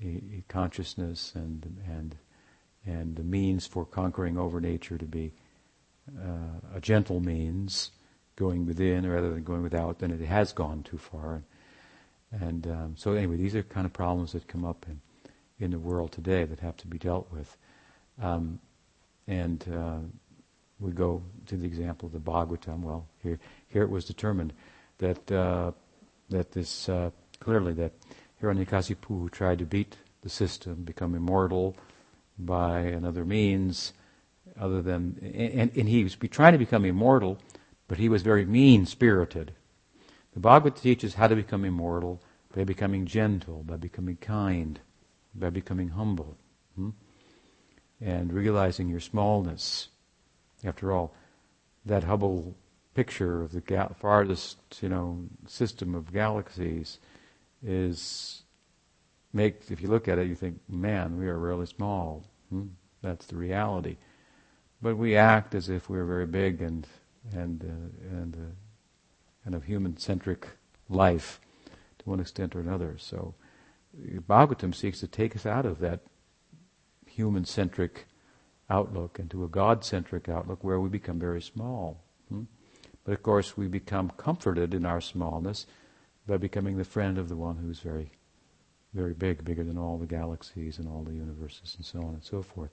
a, 0.02 0.44
consciousness, 0.48 1.34
and 1.36 1.82
and 1.88 2.16
and 2.86 3.16
the 3.16 3.24
means 3.24 3.68
for 3.68 3.86
conquering 3.86 4.38
over 4.38 4.62
nature 4.62 4.98
to 4.98 5.06
be 5.06 5.32
uh, 6.18 6.76
a 6.76 6.82
gentle 6.82 7.20
means, 7.20 7.92
going 8.36 8.66
within 8.66 9.08
rather 9.08 9.30
than 9.30 9.44
going 9.44 9.62
without, 9.62 10.00
then 10.00 10.12
it 10.12 10.22
has 10.22 10.54
gone 10.54 10.82
too 10.84 10.98
far. 10.98 11.44
And 12.32 12.66
um, 12.68 12.96
so, 12.98 13.14
anyway, 13.14 13.36
these 13.36 13.56
are 13.56 13.64
kind 13.64 13.86
of 13.86 13.94
problems 13.94 14.32
that 14.32 14.48
come 14.48 14.66
up 14.66 14.86
in 14.88 15.02
in 15.60 15.72
the 15.72 15.80
world 15.80 16.14
today 16.14 16.46
that 16.46 16.62
have 16.62 16.78
to 16.78 16.88
be 16.88 16.98
dealt 16.98 17.30
with. 17.32 17.58
Um, 18.22 18.60
and 19.28 19.66
uh, 19.74 19.98
we 20.80 20.92
go 20.92 21.22
to 21.48 21.58
the 21.58 21.66
example 21.66 22.08
of 22.08 22.14
the 22.14 22.20
Bhagavatam. 22.20 22.80
Well, 22.80 23.06
here 23.22 23.40
here 23.68 23.84
it 23.84 23.90
was 23.90 24.06
determined 24.06 24.54
that 25.00 25.32
uh, 25.32 25.72
that 26.30 26.52
this 26.52 26.88
uh, 26.88 27.10
clearly 27.40 27.74
that 27.74 27.94
Hiranyakasipu 28.42 29.08
who 29.08 29.30
tried 29.30 29.60
to 29.60 29.66
beat 29.66 29.98
the 30.22 30.30
system, 30.30 30.84
become 30.84 31.16
immortal 31.16 31.76
by 32.38 32.80
another 32.80 33.26
means, 33.26 33.94
other 34.60 34.82
than 34.82 35.18
and, 35.22 35.72
and 35.76 35.90
he 35.90 36.04
was 36.04 36.16
trying 36.16 36.54
to 36.54 36.60
become 36.60 36.86
immortal, 36.86 37.40
but 37.88 37.98
he 37.98 38.10
was 38.10 38.22
very 38.22 38.46
mean 38.46 38.86
spirited. 38.86 39.54
The 40.34 40.40
Bhagavad 40.40 40.76
teaches 40.76 41.16
how 41.16 41.28
to 41.28 41.36
become 41.36 41.66
immortal 41.66 42.22
by 42.56 42.64
becoming 42.64 43.06
gentle, 43.06 43.64
by 43.64 43.78
becoming 43.78 44.18
kind, 44.18 44.80
by 45.34 45.50
becoming 45.50 45.90
humble, 45.90 46.38
hmm? 46.76 46.90
and 48.02 48.32
realizing 48.32 48.90
your 48.90 49.00
smallness. 49.00 49.90
After 50.64 50.92
all, 50.92 51.14
that 51.86 52.04
Hubble 52.04 52.56
picture 53.00 53.42
of 53.42 53.54
the 53.54 53.62
ga- 53.62 53.94
farthest, 53.98 54.58
you 54.82 54.90
know, 54.90 55.24
system 55.48 55.96
of 55.96 56.12
galaxies 56.12 57.00
is 57.64 58.44
make. 59.32 59.72
If 59.72 59.82
you 59.82 59.88
look 59.88 60.10
at 60.10 60.18
it, 60.18 60.28
you 60.28 60.36
think, 60.36 60.60
"Man, 60.68 61.18
we 61.18 61.30
are 61.30 61.40
really 61.40 61.66
small." 61.66 62.26
Hmm? 62.50 62.68
That's 63.02 63.26
the 63.28 63.38
reality. 63.38 63.96
But 64.82 64.98
we 64.98 65.16
act 65.16 65.56
as 65.56 65.70
if 65.70 65.90
we're 65.90 66.04
very 66.04 66.26
big 66.26 66.62
and 66.62 66.86
and 67.32 67.64
uh, 67.64 68.18
and 68.18 68.36
uh, 68.36 68.54
kind 69.46 69.56
of 69.56 69.64
human-centric 69.64 70.48
life 70.90 71.40
to 72.00 72.10
one 72.10 72.20
extent 72.20 72.54
or 72.54 72.60
another. 72.60 72.98
So 72.98 73.34
Bhagavatam 74.28 74.76
seeks 74.76 75.00
to 75.00 75.08
take 75.08 75.38
us 75.38 75.46
out 75.46 75.66
of 75.66 75.80
that 75.80 76.02
human-centric 77.08 78.08
outlook 78.70 79.20
into 79.20 79.46
a 79.46 79.48
God-centric 79.48 80.28
outlook 80.28 80.66
where 80.66 80.82
we 80.82 80.90
become 80.90 81.18
very 81.18 81.42
small. 81.42 82.04
Hmm? 82.28 82.44
But 83.10 83.16
of 83.16 83.24
course, 83.24 83.58
we 83.58 83.68
become 83.68 84.12
comforted 84.18 84.76
in 84.76 84.86
our 84.86 85.02
smallness 85.02 85.66
by 86.28 86.38
becoming 86.38 86.78
the 86.78 86.84
friend 86.84 87.18
of 87.18 87.28
the 87.28 87.36
one 87.36 87.56
who's 87.56 87.80
very, 87.80 88.12
very 88.94 89.16
big, 89.16 89.44
bigger 89.44 89.64
than 89.64 89.80
all 89.80 89.98
the 89.98 90.06
galaxies 90.06 90.78
and 90.78 90.88
all 90.88 91.02
the 91.02 91.16
universes 91.16 91.74
and 91.76 91.84
so 91.84 92.04
on 92.04 92.14
and 92.14 92.24
so 92.24 92.44
forth. 92.44 92.70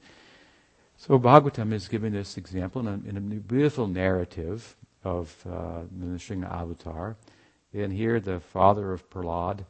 So 0.99 1.19
Bhagavatam 1.19 1.73
is 1.73 1.89
giving 1.89 2.13
this 2.13 2.37
example 2.37 2.83
in 2.83 2.87
a, 2.87 3.09
in 3.09 3.17
a 3.17 3.21
beautiful 3.21 3.87
narrative 3.87 4.77
of 5.05 5.35
uh, 5.51 5.85
the 5.91 6.05
Nrsimha 6.05 6.53
avatar. 6.53 7.17
And 7.73 7.91
here 7.91 8.21
the 8.21 8.41
father 8.41 8.93
of 8.93 9.09
Prahlad, 9.09 9.65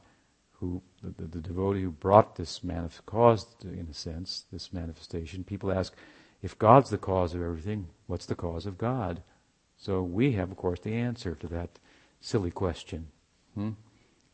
who 0.51 0.83
the, 1.01 1.11
the, 1.11 1.29
the 1.29 1.43
devotee 1.43 1.83
who 1.83 1.93
brought 1.93 2.35
this 2.35 2.59
manif- 2.67 3.07
caused, 3.07 3.65
in 3.65 3.87
a 3.89 3.95
sense, 3.95 4.47
this 4.51 4.73
manifestation. 4.73 5.45
People 5.45 5.71
ask, 5.71 5.95
if 6.43 6.59
God's 6.59 6.91
the 6.91 6.99
cause 6.99 7.37
of 7.37 7.41
everything, 7.41 7.87
what's 8.09 8.27
the 8.27 8.35
cause 8.35 8.67
of 8.67 8.79
God? 8.79 9.23
So 9.87 10.03
we 10.03 10.33
have, 10.33 10.51
of 10.51 10.57
course, 10.57 10.81
the 10.81 10.95
answer 10.95 11.37
to 11.37 11.47
that 11.47 11.79
silly 12.21 12.51
question. 12.51 13.07
Hmm? 13.55 13.71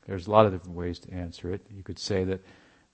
There's 0.07 0.26
a 0.26 0.30
lot 0.30 0.46
of 0.46 0.53
different 0.53 0.78
ways 0.78 0.98
to 1.00 1.12
answer 1.12 1.53
it. 1.53 1.61
You 1.70 1.82
could 1.82 1.98
say 1.98 2.24
that, 2.24 2.40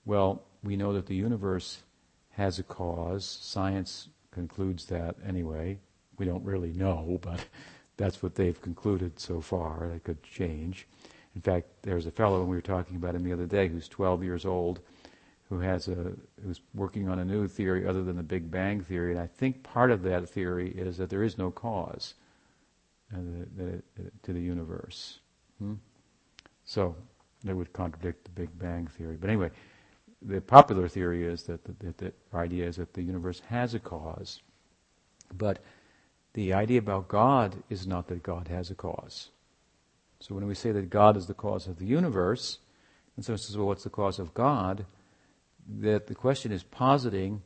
well, 0.03 0.43
we 0.61 0.75
know 0.75 0.91
that 0.91 1.05
the 1.05 1.15
universe 1.15 1.83
has 2.31 2.59
a 2.59 2.63
cause. 2.63 3.23
Science 3.23 4.09
concludes 4.31 4.87
that 4.87 5.15
anyway. 5.25 5.77
We 6.17 6.25
don't 6.25 6.43
really 6.43 6.73
know, 6.73 7.17
but 7.21 7.45
that's 7.95 8.21
what 8.21 8.35
they've 8.35 8.61
concluded 8.61 9.21
so 9.21 9.39
far. 9.39 9.87
That 9.87 10.03
could 10.03 10.21
change. 10.21 10.85
In 11.35 11.41
fact, 11.41 11.67
there's 11.83 12.07
a 12.07 12.11
fellow, 12.11 12.41
and 12.41 12.49
we 12.49 12.57
were 12.57 12.61
talking 12.61 12.97
about 12.97 13.15
him 13.15 13.23
the 13.23 13.31
other 13.31 13.45
day, 13.45 13.69
who's 13.69 13.87
12 13.87 14.21
years 14.21 14.45
old, 14.45 14.81
who 15.47 15.61
has 15.61 15.87
a 15.87 16.11
who's 16.43 16.59
working 16.73 17.07
on 17.07 17.19
a 17.19 17.25
new 17.25 17.47
theory 17.47 17.87
other 17.87 18.03
than 18.03 18.17
the 18.17 18.21
Big 18.21 18.51
Bang 18.51 18.81
theory, 18.81 19.13
and 19.13 19.21
I 19.21 19.27
think 19.27 19.63
part 19.63 19.91
of 19.91 20.03
that 20.03 20.27
theory 20.27 20.71
is 20.71 20.97
that 20.97 21.09
there 21.09 21.23
is 21.23 21.37
no 21.37 21.51
cause 21.51 22.15
uh, 23.13 23.17
to 24.23 24.33
the 24.33 24.39
universe. 24.39 25.19
Hmm? 25.59 25.75
So 26.65 26.95
that 27.43 27.55
would 27.55 27.73
contradict 27.73 28.25
the 28.25 28.31
Big 28.31 28.57
Bang 28.57 28.87
theory. 28.87 29.17
But 29.19 29.29
anyway, 29.29 29.51
the 30.21 30.41
popular 30.41 30.87
theory 30.87 31.23
is 31.23 31.43
that 31.43 31.63
the, 31.63 31.73
that 31.85 31.97
the 31.97 32.13
idea 32.33 32.67
is 32.67 32.75
that 32.75 32.93
the 32.93 33.01
universe 33.01 33.41
has 33.49 33.73
a 33.73 33.79
cause, 33.79 34.41
but 35.37 35.59
the 36.33 36.53
idea 36.53 36.79
about 36.79 37.07
God 37.07 37.55
is 37.69 37.87
not 37.87 38.07
that 38.07 38.23
God 38.23 38.47
has 38.49 38.69
a 38.69 38.75
cause. 38.75 39.29
So 40.19 40.35
when 40.35 40.45
we 40.47 40.53
say 40.53 40.71
that 40.71 40.89
God 40.89 41.17
is 41.17 41.27
the 41.27 41.33
cause 41.33 41.67
of 41.67 41.79
the 41.79 41.85
universe, 41.85 42.59
and 43.15 43.25
someone 43.25 43.39
says, 43.39 43.57
well, 43.57 43.67
what's 43.67 43.83
the 43.83 43.89
cause 43.89 44.19
of 44.19 44.33
God? 44.33 44.85
That 45.79 46.07
the 46.07 46.15
question 46.15 46.51
is 46.51 46.63
positing 46.63 47.41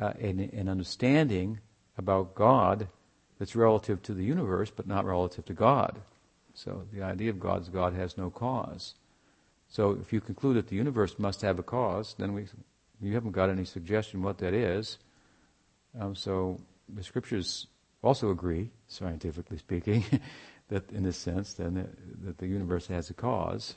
uh, 0.00 0.12
an, 0.20 0.40
an 0.52 0.68
understanding 0.68 1.60
about 1.96 2.34
God 2.34 2.88
that's 3.44 3.54
relative 3.54 4.02
to 4.02 4.14
the 4.14 4.24
universe, 4.24 4.70
but 4.74 4.86
not 4.86 5.04
relative 5.04 5.44
to 5.44 5.52
God. 5.52 6.00
So 6.54 6.84
the 6.94 7.02
idea 7.02 7.28
of 7.28 7.38
God's 7.38 7.68
God 7.68 7.92
has 7.92 8.16
no 8.16 8.30
cause. 8.30 8.94
So 9.68 9.98
if 10.00 10.14
you 10.14 10.20
conclude 10.22 10.56
that 10.56 10.68
the 10.68 10.76
universe 10.76 11.18
must 11.18 11.42
have 11.42 11.58
a 11.58 11.62
cause, 11.62 12.14
then 12.18 12.32
we, 12.32 12.46
you 13.02 13.12
haven't 13.12 13.32
got 13.32 13.50
any 13.50 13.66
suggestion 13.66 14.22
what 14.22 14.38
that 14.38 14.54
is. 14.54 14.96
Um, 16.00 16.14
so 16.14 16.58
the 16.88 17.04
scriptures 17.04 17.66
also 18.02 18.30
agree, 18.30 18.70
scientifically 18.88 19.58
speaking, 19.58 20.02
that 20.68 20.90
in 20.90 21.02
this 21.02 21.18
sense, 21.18 21.52
then 21.52 21.74
that, 21.74 22.24
that 22.24 22.38
the 22.38 22.46
universe 22.46 22.86
has 22.86 23.10
a 23.10 23.14
cause. 23.14 23.74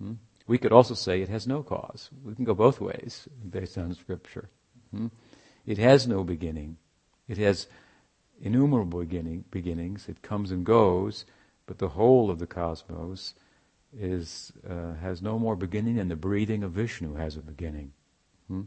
Hmm? 0.00 0.12
We 0.46 0.58
could 0.58 0.72
also 0.72 0.94
say 0.94 1.22
it 1.22 1.28
has 1.28 1.48
no 1.48 1.64
cause. 1.64 2.08
We 2.24 2.36
can 2.36 2.44
go 2.44 2.54
both 2.54 2.80
ways 2.80 3.26
based 3.50 3.78
on 3.78 3.92
scripture. 3.94 4.48
Hmm? 4.94 5.08
It 5.66 5.78
has 5.78 6.06
no 6.06 6.22
beginning. 6.22 6.76
It 7.26 7.38
has 7.38 7.66
innumerable 8.40 9.00
beginning, 9.00 9.44
beginnings. 9.50 10.08
It 10.08 10.22
comes 10.22 10.50
and 10.50 10.64
goes, 10.64 11.24
but 11.66 11.78
the 11.78 11.88
whole 11.88 12.30
of 12.30 12.38
the 12.38 12.46
cosmos 12.46 13.34
is 13.96 14.52
uh, 14.68 14.94
has 14.94 15.22
no 15.22 15.38
more 15.38 15.56
beginning 15.56 15.96
than 15.96 16.08
the 16.08 16.16
breathing 16.16 16.62
of 16.62 16.72
Vishnu 16.72 17.14
has 17.14 17.36
a 17.36 17.40
beginning. 17.40 17.92
Hmm? 18.48 18.62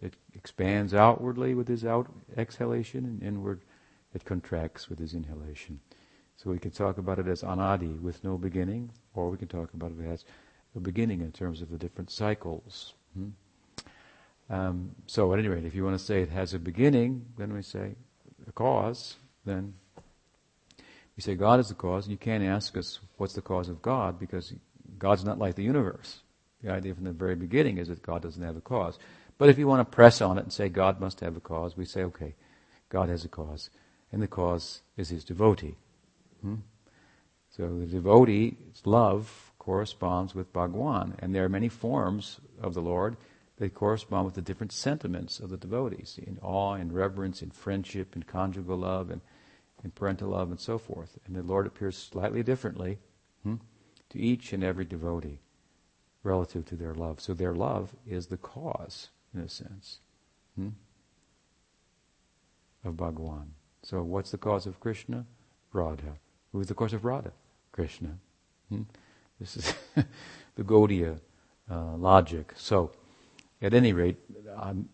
It 0.00 0.14
expands 0.34 0.94
outwardly 0.94 1.54
with 1.54 1.68
his 1.68 1.84
out 1.84 2.06
exhalation, 2.36 3.04
and 3.04 3.22
inward 3.22 3.62
it 4.14 4.24
contracts 4.24 4.88
with 4.88 4.98
his 4.98 5.14
inhalation. 5.14 5.80
So 6.36 6.50
we 6.50 6.58
can 6.58 6.70
talk 6.70 6.98
about 6.98 7.18
it 7.18 7.26
as 7.26 7.42
anadi, 7.42 8.00
with 8.00 8.22
no 8.24 8.36
beginning, 8.36 8.90
or 9.14 9.30
we 9.30 9.36
can 9.36 9.48
talk 9.48 9.72
about 9.74 9.92
it 9.92 10.04
as 10.06 10.24
a 10.76 10.80
beginning 10.80 11.20
in 11.20 11.32
terms 11.32 11.62
of 11.62 11.70
the 11.70 11.78
different 11.78 12.10
cycles. 12.10 12.94
Hmm? 13.14 13.30
Um, 14.50 14.94
so 15.06 15.32
at 15.32 15.38
any 15.38 15.48
rate, 15.48 15.64
if 15.64 15.74
you 15.74 15.84
want 15.84 15.98
to 15.98 16.04
say 16.04 16.20
it 16.20 16.28
has 16.28 16.52
a 16.54 16.58
beginning, 16.58 17.24
then 17.38 17.52
we 17.52 17.62
say 17.62 17.94
a 18.48 18.52
cause, 18.52 19.16
then 19.44 19.74
we 21.16 21.22
say 21.22 21.34
God 21.34 21.60
is 21.60 21.68
the 21.68 21.74
cause, 21.74 22.04
and 22.04 22.12
you 22.12 22.18
can't 22.18 22.42
ask 22.42 22.76
us 22.76 22.98
what's 23.16 23.34
the 23.34 23.42
cause 23.42 23.68
of 23.68 23.82
God 23.82 24.18
because 24.18 24.52
God's 24.98 25.24
not 25.24 25.38
like 25.38 25.54
the 25.54 25.62
universe. 25.62 26.20
The 26.62 26.72
idea 26.72 26.94
from 26.94 27.04
the 27.04 27.12
very 27.12 27.36
beginning 27.36 27.78
is 27.78 27.88
that 27.88 28.02
God 28.02 28.22
doesn't 28.22 28.42
have 28.42 28.56
a 28.56 28.60
cause. 28.60 28.98
But 29.38 29.48
if 29.48 29.58
you 29.58 29.66
want 29.66 29.80
to 29.80 29.96
press 29.96 30.20
on 30.20 30.38
it 30.38 30.42
and 30.42 30.52
say 30.52 30.68
God 30.68 31.00
must 31.00 31.20
have 31.20 31.36
a 31.36 31.40
cause, 31.40 31.76
we 31.76 31.84
say, 31.84 32.02
okay, 32.04 32.34
God 32.88 33.08
has 33.08 33.24
a 33.24 33.28
cause, 33.28 33.70
and 34.12 34.22
the 34.22 34.28
cause 34.28 34.80
is 34.96 35.08
his 35.08 35.24
devotee. 35.24 35.76
Hmm? 36.40 36.56
So 37.50 37.68
the 37.78 37.86
devotee's 37.86 38.82
love 38.84 39.52
corresponds 39.58 40.34
with 40.34 40.52
Bhagwan, 40.52 41.14
and 41.18 41.34
there 41.34 41.44
are 41.44 41.48
many 41.48 41.68
forms 41.68 42.40
of 42.60 42.74
the 42.74 42.82
Lord 42.82 43.16
that 43.56 43.74
correspond 43.74 44.24
with 44.24 44.34
the 44.34 44.42
different 44.42 44.72
sentiments 44.72 45.38
of 45.38 45.50
the 45.50 45.56
devotees 45.56 46.18
in 46.24 46.38
awe, 46.42 46.74
in 46.74 46.92
reverence, 46.92 47.42
in 47.42 47.50
friendship, 47.50 48.16
in 48.16 48.22
conjugal 48.24 48.78
love, 48.78 49.10
and 49.10 49.20
in 49.82 49.90
parental 49.90 50.30
love, 50.30 50.50
and 50.50 50.58
so 50.58 50.78
forth. 50.78 51.18
And 51.26 51.36
the 51.36 51.42
Lord 51.42 51.66
appears 51.66 51.96
slightly 51.96 52.42
differently 52.42 52.98
hmm, 53.42 53.56
to 54.10 54.18
each 54.18 54.52
and 54.52 54.64
every 54.64 54.84
devotee 54.84 55.40
relative 56.22 56.64
to 56.66 56.76
their 56.76 56.94
love. 56.94 57.20
So 57.20 57.34
their 57.34 57.54
love 57.54 57.94
is 58.06 58.26
the 58.26 58.36
cause, 58.36 59.10
in 59.32 59.40
a 59.40 59.48
sense, 59.48 59.98
hmm, 60.56 60.70
of 62.84 62.96
Bhagwan. 62.96 63.52
So 63.82 64.02
what's 64.02 64.30
the 64.30 64.38
cause 64.38 64.66
of 64.66 64.80
Krishna? 64.80 65.26
Radha. 65.72 66.16
Who 66.52 66.60
is 66.60 66.68
the 66.68 66.74
cause 66.74 66.92
of 66.92 67.04
Radha? 67.04 67.32
Krishna. 67.72 68.18
Hmm? 68.68 68.82
This 69.38 69.56
is 69.56 69.74
the 70.54 70.62
Gaudiya 70.62 71.18
uh, 71.70 71.96
logic. 71.96 72.52
So, 72.56 72.92
at 73.64 73.72
any 73.72 73.94
rate, 73.94 74.18
I'm 74.58 74.90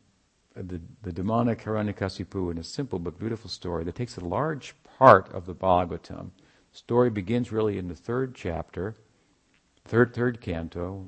the, 0.54 0.80
the 1.02 1.12
demonic 1.12 1.64
Hiranyakasipu 1.64 2.52
in 2.52 2.58
a 2.58 2.62
simple 2.62 3.00
but 3.00 3.18
beautiful 3.18 3.50
story 3.50 3.82
that 3.82 3.96
takes 3.96 4.16
a 4.16 4.24
large 4.24 4.74
part 4.98 5.28
of 5.32 5.44
the 5.46 5.54
Bhagavatam. 5.54 6.30
The 6.70 6.78
story 6.78 7.10
begins 7.10 7.50
really 7.50 7.78
in 7.78 7.88
the 7.88 7.96
third 7.96 8.36
chapter, 8.36 8.94
third 9.84 10.14
third 10.14 10.40
canto, 10.40 11.04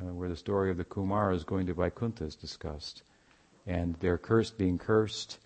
uh, 0.00 0.12
where 0.12 0.28
the 0.28 0.36
story 0.36 0.70
of 0.70 0.76
the 0.76 0.84
Kumaras 0.84 1.44
going 1.44 1.66
to 1.66 1.74
Vaikuntha 1.74 2.24
is 2.24 2.36
discussed, 2.36 3.02
and 3.66 3.96
they're 3.96 4.18
cursed, 4.18 4.56
being 4.56 4.78
cursed, 4.78 5.40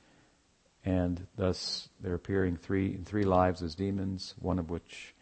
and 0.85 1.27
thus 1.37 1.89
they're 1.99 2.15
appearing 2.15 2.59
three 2.59 2.95
in 2.95 3.07
three 3.07 3.25
lives 3.25 3.63
as 3.63 3.75
demons, 3.75 4.35
one 4.39 4.59
of 4.59 4.69
which 4.69 5.15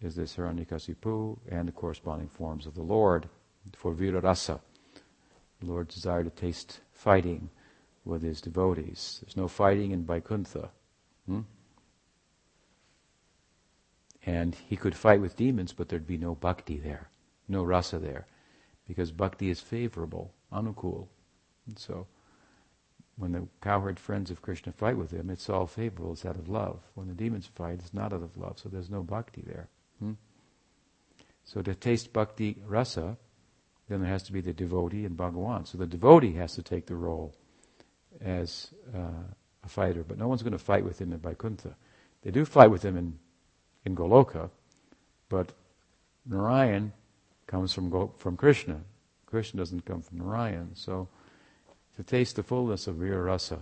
is 0.00 0.14
this 0.14 0.36
Hiranyakasipu, 0.36 1.36
and 1.48 1.66
the 1.66 1.72
corresponding 1.72 2.28
forms 2.28 2.66
of 2.66 2.76
the 2.76 2.82
Lord 2.82 3.28
for 3.74 3.92
Virarasa. 3.92 4.60
The 5.60 5.66
Lord's 5.66 5.94
desire 5.94 6.24
to 6.24 6.30
taste 6.30 6.80
fighting 6.92 7.50
with 8.04 8.22
his 8.22 8.40
devotees. 8.40 9.20
There's 9.22 9.36
no 9.36 9.48
fighting 9.48 9.92
in 9.92 10.04
Vaikuntha. 10.04 10.70
Hmm? 11.26 11.40
And 14.24 14.54
he 14.54 14.76
could 14.76 14.94
fight 14.94 15.20
with 15.20 15.36
demons, 15.36 15.72
but 15.72 15.88
there'd 15.88 16.06
be 16.06 16.18
no 16.18 16.34
bhakti 16.34 16.78
there, 16.78 17.08
no 17.48 17.64
rasa 17.64 17.98
there, 17.98 18.26
because 18.86 19.12
bhakti 19.12 19.48
is 19.48 19.60
favorable, 19.60 20.32
anukul. 20.52 21.08
And 21.66 21.78
so, 21.78 22.06
when 23.16 23.32
the 23.32 23.46
cowherd 23.62 23.98
friends 23.98 24.30
of 24.30 24.42
Krishna 24.42 24.72
fight 24.72 24.96
with 24.96 25.10
him, 25.10 25.30
it's 25.30 25.48
all 25.48 25.66
favorable, 25.66 26.12
it's 26.12 26.26
out 26.26 26.36
of 26.36 26.48
love. 26.48 26.80
When 26.94 27.08
the 27.08 27.14
demons 27.14 27.46
fight, 27.46 27.80
it's 27.80 27.94
not 27.94 28.12
out 28.12 28.22
of 28.22 28.36
love, 28.36 28.58
so 28.58 28.68
there's 28.68 28.90
no 28.90 29.02
bhakti 29.02 29.42
there. 29.46 29.68
Hmm? 29.98 30.12
So 31.44 31.62
to 31.62 31.74
taste 31.74 32.12
bhakti 32.12 32.58
rasa, 32.66 33.16
then 33.90 34.00
there 34.00 34.10
has 34.10 34.22
to 34.22 34.32
be 34.32 34.40
the 34.40 34.52
devotee 34.52 35.04
and 35.04 35.16
Bhagawan. 35.16 35.66
So 35.66 35.76
the 35.76 35.86
devotee 35.86 36.34
has 36.34 36.54
to 36.54 36.62
take 36.62 36.86
the 36.86 36.94
role 36.94 37.34
as 38.20 38.68
uh, 38.94 39.24
a 39.64 39.68
fighter, 39.68 40.04
but 40.06 40.16
no 40.16 40.28
one's 40.28 40.44
going 40.44 40.52
to 40.52 40.60
fight 40.60 40.84
with 40.84 41.00
him 41.00 41.12
in 41.12 41.18
Vaikuntha. 41.18 41.74
They 42.22 42.30
do 42.30 42.44
fight 42.44 42.70
with 42.70 42.84
him 42.84 42.96
in, 42.96 43.18
in 43.84 43.96
Goloka, 43.96 44.48
but 45.28 45.50
Narayan 46.24 46.92
comes 47.48 47.72
from, 47.72 47.90
Go- 47.90 48.14
from 48.16 48.36
Krishna. 48.36 48.80
Krishna 49.26 49.58
doesn't 49.58 49.84
come 49.84 50.02
from 50.02 50.18
Narayan. 50.18 50.70
So 50.74 51.08
to 51.96 52.04
taste 52.04 52.36
the 52.36 52.44
fullness 52.44 52.86
of 52.86 52.94
Vira 52.94 53.20
Rasa. 53.20 53.58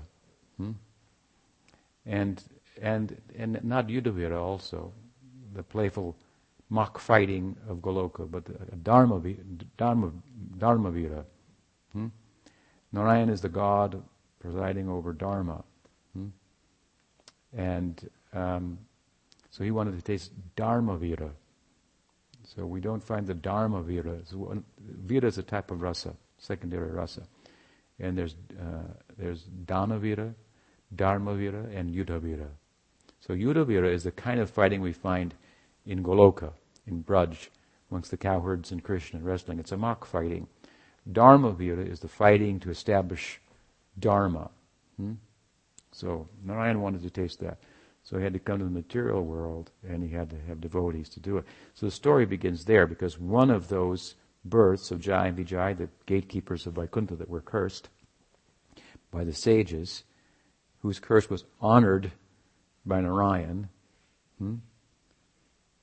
Hmm? 0.59 0.73
And, 2.05 2.43
and, 2.83 3.17
and 3.35 3.65
not 3.65 3.89
Yudhavira 3.89 4.39
also, 4.39 4.93
the 5.55 5.63
playful 5.63 6.17
mock 6.71 6.99
fighting 6.99 7.57
of 7.69 7.79
Goloka, 7.79 8.31
but 8.31 8.45
Dharma, 8.85 9.21
Dharma, 9.77 10.13
Dharma 10.59 10.91
Vira. 10.91 11.25
Hmm? 11.93 12.09
Narayan 12.93 13.29
is 13.29 13.41
the 13.41 13.49
god 13.49 14.03
presiding 14.41 14.89
over 14.89 15.13
Dharma. 15.13 15.65
Hmm? 16.13 16.29
And 17.57 18.11
um, 18.33 18.79
so 19.51 19.65
he 19.65 19.71
wanted 19.71 19.97
to 19.97 20.03
taste 20.03 20.33
Dharma 20.57 20.97
Vira. 20.97 21.31
So 22.45 22.65
we 22.65 22.81
don't 22.81 23.03
find 23.03 23.27
the 23.27 23.35
Dharma 23.35 23.83
Vira. 23.83 24.19
Vira 24.81 25.29
is 25.29 25.39
a 25.39 25.43
type 25.43 25.71
of 25.71 25.83
rasa, 25.83 26.15
secondary 26.39 26.91
rasa. 26.91 27.23
And 28.01 28.17
there's, 28.17 28.37
uh, 28.61 28.93
there's 29.19 29.43
Dana 29.67 29.99
Vira, 29.99 30.35
Dharma 30.95 31.35
Vira, 31.35 31.67
and 31.75 31.95
Yuddha 31.95 32.21
Vira. 32.21 32.49
So 33.21 33.35
Yuddha 33.35 33.67
Vira 33.67 33.91
is 33.91 34.05
the 34.05 34.13
kind 34.13 34.39
of 34.41 34.49
fighting 34.49 34.81
we 34.81 34.93
find 34.93 35.35
in 35.89 36.05
Goloka, 36.05 36.53
in 36.87 37.03
Braj, 37.03 37.49
amongst 37.91 38.11
the 38.11 38.17
cowherds 38.17 38.71
and 38.71 38.85
Krishna 38.85 39.19
wrestling. 39.21 39.59
It's 39.59 39.73
a 39.73 39.77
mock 39.77 40.05
fighting. 40.05 40.47
Dharma 41.11 41.53
Vira 41.53 41.83
is 41.83 42.01
the 42.01 42.09
fighting 42.09 42.61
to 42.61 42.71
establish 42.71 43.41
Dharma. 43.99 44.51
Hmm? 44.97 45.15
So 45.91 46.29
Narayan 46.45 46.83
wanted 46.83 47.03
to 47.03 47.11
taste 47.11 47.41
that. 47.41 47.59
So 48.05 48.19
he 48.19 48.23
had 48.23 48.35
to 48.35 48.39
come 48.39 48.59
to 48.59 48.65
the 48.65 48.71
material 48.71 49.25
world 49.25 49.71
and 49.87 50.03
he 50.03 50.11
had 50.11 50.31
to 50.31 50.37
have 50.47 50.61
devotees 50.61 51.09
to 51.11 51.21
do 51.21 51.39
it. 51.39 51.47
So 51.75 51.87
the 51.87 51.93
story 51.93 52.27
begins 52.27 52.65
there 52.65 52.87
because 52.87 53.19
one 53.19 53.51
of 53.51 53.69
those 53.69 54.15
births 54.45 54.91
of 54.91 55.01
Jai 55.01 55.29
and 55.29 55.39
Vijay, 55.39 55.77
the 55.77 55.89
gatekeepers 56.07 56.67
of 56.67 56.75
Vaikuntha 56.75 57.17
that 57.17 57.29
were 57.29 57.41
cursed 57.41 57.89
by 59.11 59.25
the 59.25 59.33
sages, 59.33 60.05
whose 60.81 61.01
curse 61.01 61.31
was 61.31 61.45
honored 61.61 62.13
by 62.85 63.01
Narayan, 63.01 63.69
hmm? 64.39 64.57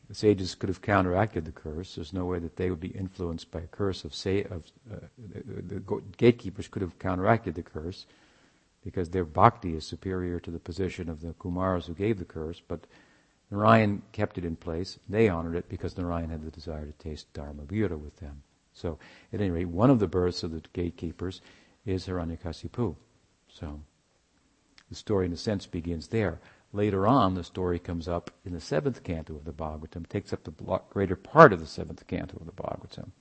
The 0.07 0.15
sages 0.15 0.55
could 0.55 0.69
have 0.69 0.81
counteracted 0.81 1.45
the 1.45 1.51
curse. 1.51 1.95
There's 1.95 2.13
no 2.13 2.25
way 2.25 2.39
that 2.39 2.55
they 2.55 2.69
would 2.69 2.79
be 2.79 2.89
influenced 2.89 3.51
by 3.51 3.59
a 3.59 3.67
curse 3.67 4.05
of 4.05 4.13
say 4.13 4.43
of 4.43 4.63
uh, 4.91 4.97
the, 5.17 5.79
the, 5.79 6.01
gatekeepers 6.17 6.67
could 6.67 6.81
have 6.81 6.99
counteracted 6.99 7.55
the 7.55 7.63
curse 7.63 8.05
because 8.83 9.09
their 9.09 9.25
bhakti 9.25 9.75
is 9.75 9.85
superior 9.85 10.39
to 10.39 10.51
the 10.51 10.59
position 10.59 11.09
of 11.09 11.21
the 11.21 11.33
Kumaras 11.33 11.85
who 11.85 11.93
gave 11.93 12.19
the 12.19 12.25
curse. 12.25 12.61
But 12.67 12.85
Narayan 13.49 14.03
kept 14.11 14.37
it 14.37 14.45
in 14.45 14.55
place. 14.55 14.99
They 15.09 15.27
honored 15.27 15.55
it 15.55 15.69
because 15.69 15.97
Narayan 15.97 16.29
had 16.29 16.45
the 16.45 16.51
desire 16.51 16.85
to 16.85 16.91
taste 16.93 17.31
Dharma 17.33 17.63
Vira 17.63 17.97
with 17.97 18.17
them. 18.17 18.43
So, 18.73 18.99
at 19.31 19.39
any 19.39 19.51
rate, 19.51 19.69
one 19.69 19.89
of 19.89 19.99
the 19.99 20.07
births 20.07 20.43
of 20.43 20.51
the 20.51 20.61
gatekeepers 20.73 21.41
is 21.85 22.05
Hiranyakasipu. 22.07 22.95
So, 23.47 23.79
the 24.89 24.95
story, 24.95 25.25
in 25.25 25.33
a 25.33 25.37
sense, 25.37 25.65
begins 25.65 26.09
there. 26.09 26.39
Later 26.75 27.07
on, 27.07 27.35
the 27.35 27.43
story 27.45 27.79
comes 27.79 28.05
up 28.09 28.31
in 28.43 28.51
the 28.51 28.59
seventh 28.59 29.01
canto 29.01 29.33
of 29.33 29.45
the 29.45 29.53
Bhagavatam, 29.53 30.09
takes 30.09 30.33
up 30.33 30.43
the 30.43 30.51
greater 30.89 31.15
part 31.15 31.53
of 31.53 31.61
the 31.61 31.65
seventh 31.65 32.05
canto 32.05 32.35
of 32.37 32.45
the 32.45 32.51
Bhagavatam. 32.51 33.11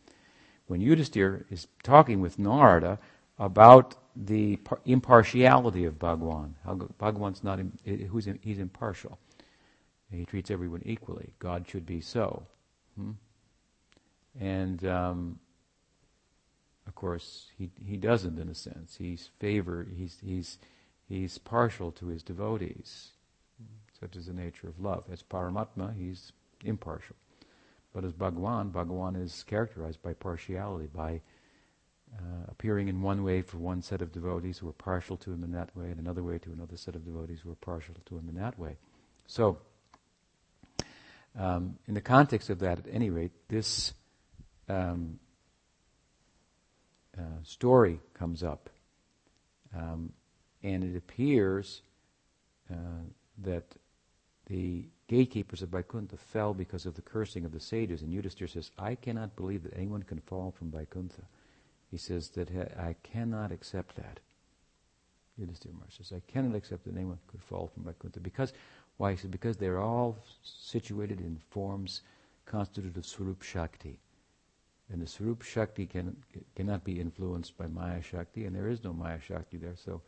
When 0.66 0.80
Yudhisthira 0.80 1.44
is 1.52 1.68
talking 1.84 2.20
with 2.20 2.36
Narada 2.36 2.98
about 3.38 3.94
the 4.16 4.59
impartiality 4.84 5.84
of 5.84 6.00
Bhagwan, 6.00 6.57
how 6.64 6.74
Bhagwan's 6.98 7.44
not, 7.44 7.61
who's 7.84 8.28
he's 8.42 8.59
impartial. 8.59 9.20
He 10.11 10.24
treats 10.24 10.50
everyone 10.50 10.82
equally. 10.84 11.32
God 11.38 11.68
should 11.68 11.86
be 11.86 12.00
so. 12.00 12.42
Hmm? 12.96 13.12
And 14.40 14.84
um, 14.84 15.38
of 16.88 16.96
course, 16.96 17.52
he 17.57 17.70
he 17.86 17.96
doesn't 17.96 18.36
in 18.36 18.48
a 18.48 18.55
sense. 18.55 18.96
He's 18.96 19.30
favor. 19.38 19.86
He's 19.96 20.18
he's 20.24 20.59
he's 21.09 21.38
partial 21.38 21.92
to 21.92 22.09
his 22.09 22.24
devotees. 22.24 23.14
Such 24.05 24.16
is 24.16 24.26
the 24.26 24.34
nature 24.34 24.68
of 24.68 24.78
love. 24.78 25.05
As 25.11 25.22
Paramatma, 25.22 25.96
he's 25.96 26.32
impartial. 26.62 27.16
But 27.94 28.05
as 28.05 28.12
Bhagwan, 28.12 28.68
Bhagwan 28.68 29.16
is 29.16 29.42
characterized 29.44 30.02
by 30.02 30.12
partiality, 30.12 30.90
by 30.94 31.22
uh, 32.14 32.44
appearing 32.48 32.88
in 32.88 33.00
one 33.00 33.24
way 33.24 33.40
for 33.40 33.57
one 33.57 33.80
set 33.80 34.02
of 34.02 34.12
devotees 34.12 34.59
who 34.59 34.68
are 34.68 34.74
partial 34.74 35.16
to 35.16 35.32
him 35.32 35.42
in 35.42 35.52
that 35.52 35.74
way, 35.74 35.86
and 35.86 35.98
another 35.98 36.22
way 36.22 36.36
to 36.36 36.52
another 36.52 36.76
set 36.76 36.94
of 36.94 37.07
devotees 37.07 37.40
who 37.40 37.50
are 37.50 37.55
partial 37.55 37.94
to 38.05 38.18
him 38.18 38.28
in 38.28 38.34
that 38.34 38.59
way. 38.59 38.76
So, 39.26 39.57
um, 41.38 41.78
in 41.88 41.94
the 41.94 42.02
context 42.02 42.50
of 42.50 42.59
that, 42.59 42.80
at 42.80 42.84
any 42.92 43.09
rate, 43.09 43.32
this 43.48 43.94
um, 44.68 45.18
uh, 47.18 47.42
story 47.42 48.00
comes 48.12 48.42
up, 48.42 48.68
um, 49.74 50.12
and 50.62 50.84
it 50.84 50.94
appears 50.94 51.80
uh, 52.70 52.76
that 53.38 53.64
the 54.47 54.84
gatekeepers 55.09 55.62
of 55.62 55.70
Vaikuntha 55.70 56.16
fell 56.16 56.55
because 56.55 56.86
of 56.86 56.95
the 56.95 57.03
cursing 57.03 57.45
of 57.45 57.53
the 57.53 57.61
sages. 57.61 58.03
And 58.03 58.12
Yudhisthira 58.12 58.51
says, 58.51 58.70
I 58.78 58.95
cannot 58.95 59.36
believe 59.36 59.62
that 59.62 59.76
anyone 59.76 60.03
can 60.03 60.20
fall 60.20 60.53
from 60.57 60.70
Vaikuntha. 60.70 61.22
He 61.90 61.97
says 61.97 62.30
that 62.30 62.51
I 62.78 62.97
cannot 63.03 63.53
accept 63.53 63.97
that. 63.97 64.20
Yudhisthira 65.40 65.72
Maharaj 65.72 65.97
says, 65.97 66.12
I 66.14 66.20
cannot 66.30 66.57
accept 66.57 66.84
that 66.84 66.97
anyone 66.97 67.18
could 67.26 67.42
fall 67.42 67.70
from 67.72 67.84
Vaikuntha. 67.84 68.20
Because, 68.20 68.53
why? 68.99 69.12
He 69.12 69.16
says, 69.16 69.30
because 69.30 69.57
they're 69.57 69.80
all 69.80 70.18
situated 70.42 71.20
in 71.20 71.40
forms 71.51 72.03
constituted 72.47 72.97
of 72.97 73.07
Swarup 73.07 73.42
Shakti. 73.42 73.99
And 74.92 75.01
the 75.01 75.07
Swarup 75.07 75.42
Shakti 75.42 75.86
can, 75.86 76.16
cannot 76.55 76.84
be 76.84 77.01
influenced 77.01 77.57
by 77.57 77.66
Maya 77.66 78.03
Shakti, 78.03 78.45
and 78.45 78.55
there 78.55 78.68
is 78.68 78.84
no 78.84 78.92
Maya 78.92 79.18
Shakti 79.18 79.57
there. 79.57 79.76
So, 79.76 80.03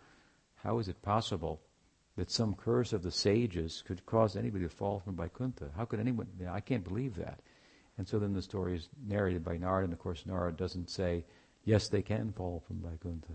how 0.57 0.79
is 0.79 0.89
it 0.89 1.01
possible 1.03 1.61
that 2.17 2.31
some 2.31 2.55
curse 2.55 2.93
of 2.93 3.03
the 3.03 3.11
sages 3.11 3.83
could 3.87 4.05
cause 4.07 4.37
anybody 4.37 4.65
to 4.65 4.71
fall 4.71 5.01
from 5.01 5.17
Vaikuntha. 5.17 5.71
How 5.77 5.85
could 5.85 6.01
anyone? 6.01 6.27
You 6.39 6.47
know, 6.47 6.53
I 6.53 6.61
can't 6.61 6.85
believe 6.85 7.15
that. 7.17 7.41
And 7.99 8.09
so 8.09 8.19
then 8.19 8.33
the 8.33 8.43
story 8.43 8.77
is 8.77 8.89
narrated 9.07 9.45
by 9.45 9.57
Narada, 9.57 9.85
and 9.85 9.93
of 9.93 9.99
course 9.99 10.25
Narada 10.27 10.57
doesn't 10.57 10.91
say, 10.91 11.25
yes, 11.65 11.89
they 11.89 12.03
can 12.03 12.33
fall 12.33 12.63
from 12.67 12.83
Vaikuntha. 12.83 13.33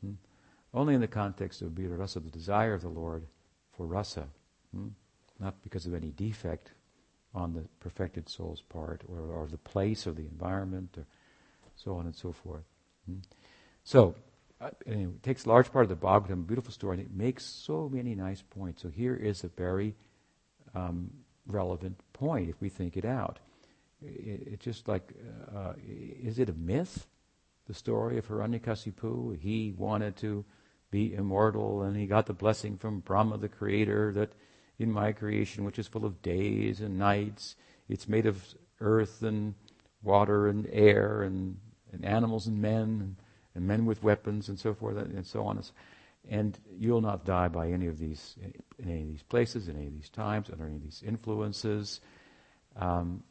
Hmm? 0.00 0.12
Only 0.74 0.94
in 0.94 1.00
the 1.00 1.08
context 1.08 1.62
of 1.62 1.72
Vira 1.72 1.96
Rasa, 1.96 2.20
the 2.20 2.30
desire 2.30 2.74
of 2.74 2.82
the 2.82 2.88
Lord 2.88 3.26
for 3.76 3.86
Rasa, 3.86 4.26
hmm? 4.74 4.88
not 5.40 5.60
because 5.62 5.86
of 5.86 5.94
any 5.94 6.10
defect 6.10 6.72
on 7.34 7.52
the 7.52 7.64
perfected 7.80 8.28
soul's 8.28 8.62
part, 8.62 9.02
or, 9.08 9.18
or 9.18 9.46
the 9.46 9.58
place, 9.58 10.06
or 10.06 10.12
the 10.12 10.22
environment, 10.22 10.94
or 10.96 11.06
so 11.76 11.96
on 11.96 12.06
and 12.06 12.14
so 12.14 12.32
forth. 12.32 12.64
Hmm? 13.06 13.18
So, 13.84 14.14
uh, 14.60 14.70
takes 15.22 15.44
a 15.44 15.48
large 15.48 15.70
part 15.70 15.84
of 15.84 15.88
the 15.88 16.06
Bhagavatam, 16.06 16.32
a 16.32 16.36
beautiful 16.36 16.72
story, 16.72 16.98
and 16.98 17.06
it 17.06 17.14
makes 17.14 17.44
so 17.44 17.88
many 17.92 18.14
nice 18.14 18.42
points. 18.42 18.82
So 18.82 18.88
here 18.88 19.14
is 19.14 19.44
a 19.44 19.48
very 19.48 19.94
um, 20.74 21.10
relevant 21.46 22.00
point 22.12 22.48
if 22.48 22.60
we 22.60 22.68
think 22.68 22.96
it 22.96 23.04
out. 23.04 23.38
It's 24.02 24.52
it 24.52 24.60
just 24.60 24.88
like, 24.88 25.14
uh, 25.54 25.74
is 25.86 26.38
it 26.38 26.48
a 26.48 26.54
myth? 26.54 27.06
The 27.66 27.74
story 27.74 28.16
of 28.18 28.28
Hiranyakasipu. 28.28 29.38
He 29.40 29.74
wanted 29.76 30.16
to 30.16 30.44
be 30.90 31.14
immortal, 31.14 31.82
and 31.82 31.96
he 31.96 32.06
got 32.06 32.26
the 32.26 32.32
blessing 32.32 32.76
from 32.76 33.00
Brahma, 33.00 33.38
the 33.38 33.48
creator, 33.48 34.12
that 34.12 34.32
in 34.78 34.92
my 34.92 35.12
creation, 35.12 35.64
which 35.64 35.78
is 35.78 35.88
full 35.88 36.04
of 36.04 36.22
days 36.22 36.80
and 36.80 36.98
nights, 36.98 37.56
it's 37.88 38.08
made 38.08 38.26
of 38.26 38.42
earth 38.80 39.22
and 39.22 39.54
water 40.02 40.48
and 40.48 40.68
air 40.70 41.22
and, 41.22 41.58
and 41.92 42.04
animals 42.04 42.46
and 42.46 42.60
men 42.60 43.16
and, 43.56 43.66
men 43.66 43.86
with 43.86 44.02
weapons 44.02 44.48
and 44.48 44.58
so 44.58 44.74
forth 44.74 44.96
and 44.96 45.26
so 45.26 45.44
on. 45.44 45.62
And 46.28 46.58
you'll 46.78 47.00
not 47.00 47.24
die 47.24 47.48
by 47.48 47.70
any 47.70 47.86
of 47.86 47.98
these, 47.98 48.36
in 48.78 48.90
any 48.90 49.02
of 49.02 49.08
these 49.08 49.22
places, 49.22 49.68
in 49.68 49.76
any 49.76 49.86
of 49.86 49.94
these 49.94 50.10
times, 50.10 50.50
under 50.50 50.66
any 50.66 50.76
of 50.76 50.82
these 50.82 51.02
influences. 51.06 52.00
Um, 52.76 53.22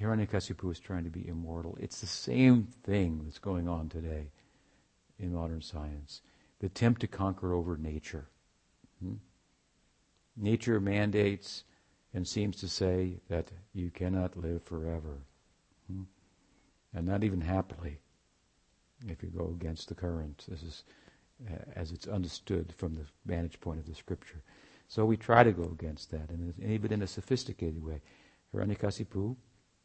Hiranyakasipu 0.00 0.72
is 0.72 0.80
trying 0.80 1.04
to 1.04 1.10
be 1.10 1.28
immortal. 1.28 1.76
It's 1.80 2.00
the 2.00 2.06
same 2.06 2.68
thing 2.84 3.20
that's 3.24 3.38
going 3.38 3.68
on 3.68 3.88
today 3.88 4.30
in 5.18 5.34
modern 5.34 5.60
science. 5.60 6.22
The 6.60 6.66
attempt 6.66 7.02
to 7.02 7.06
conquer 7.06 7.52
over 7.52 7.76
nature. 7.76 8.28
Hmm? 9.02 9.14
Nature 10.36 10.80
mandates 10.80 11.64
and 12.14 12.26
seems 12.26 12.56
to 12.56 12.68
say 12.68 13.20
that 13.28 13.50
you 13.72 13.90
cannot 13.90 14.36
live 14.36 14.62
forever. 14.62 15.18
And 16.94 17.06
not 17.06 17.22
even 17.22 17.40
happily 17.40 17.98
if 19.06 19.22
you 19.22 19.28
go 19.28 19.54
against 19.58 19.88
the 19.88 19.94
current. 19.94 20.44
This 20.48 20.62
is 20.62 20.84
uh, 21.48 21.54
as 21.74 21.92
it's 21.92 22.06
understood 22.06 22.74
from 22.76 22.94
the 22.94 23.06
vantage 23.24 23.60
point 23.60 23.78
of 23.78 23.86
the 23.86 23.94
scripture. 23.94 24.42
So 24.88 25.04
we 25.04 25.16
try 25.16 25.44
to 25.44 25.52
go 25.52 25.64
against 25.64 26.10
that, 26.10 26.30
and 26.30 26.52
even 26.62 26.92
in 26.92 27.02
a 27.02 27.06
sophisticated 27.06 27.82
way. 27.82 28.02
Hiranyakasipu 28.52 29.36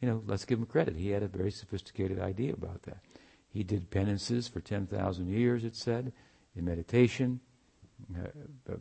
you 0.01 0.10
know, 0.10 0.22
let's 0.26 0.45
give 0.45 0.60
him 0.60 0.66
credit. 0.66 0.95
He 0.95 1.10
had 1.10 1.24
a 1.24 1.28
very 1.28 1.51
sophisticated 1.51 2.20
idea 2.20 2.53
about 2.53 2.84
that. 2.84 2.97
He 3.49 3.64
did 3.64 3.89
penances 3.89 4.47
for 4.47 4.60
10,000 4.60 5.28
years, 5.28 5.64
it 5.64 5.76
said, 5.76 6.12
in 6.56 6.66
meditation. 6.66 7.39
Uh, 8.14 8.76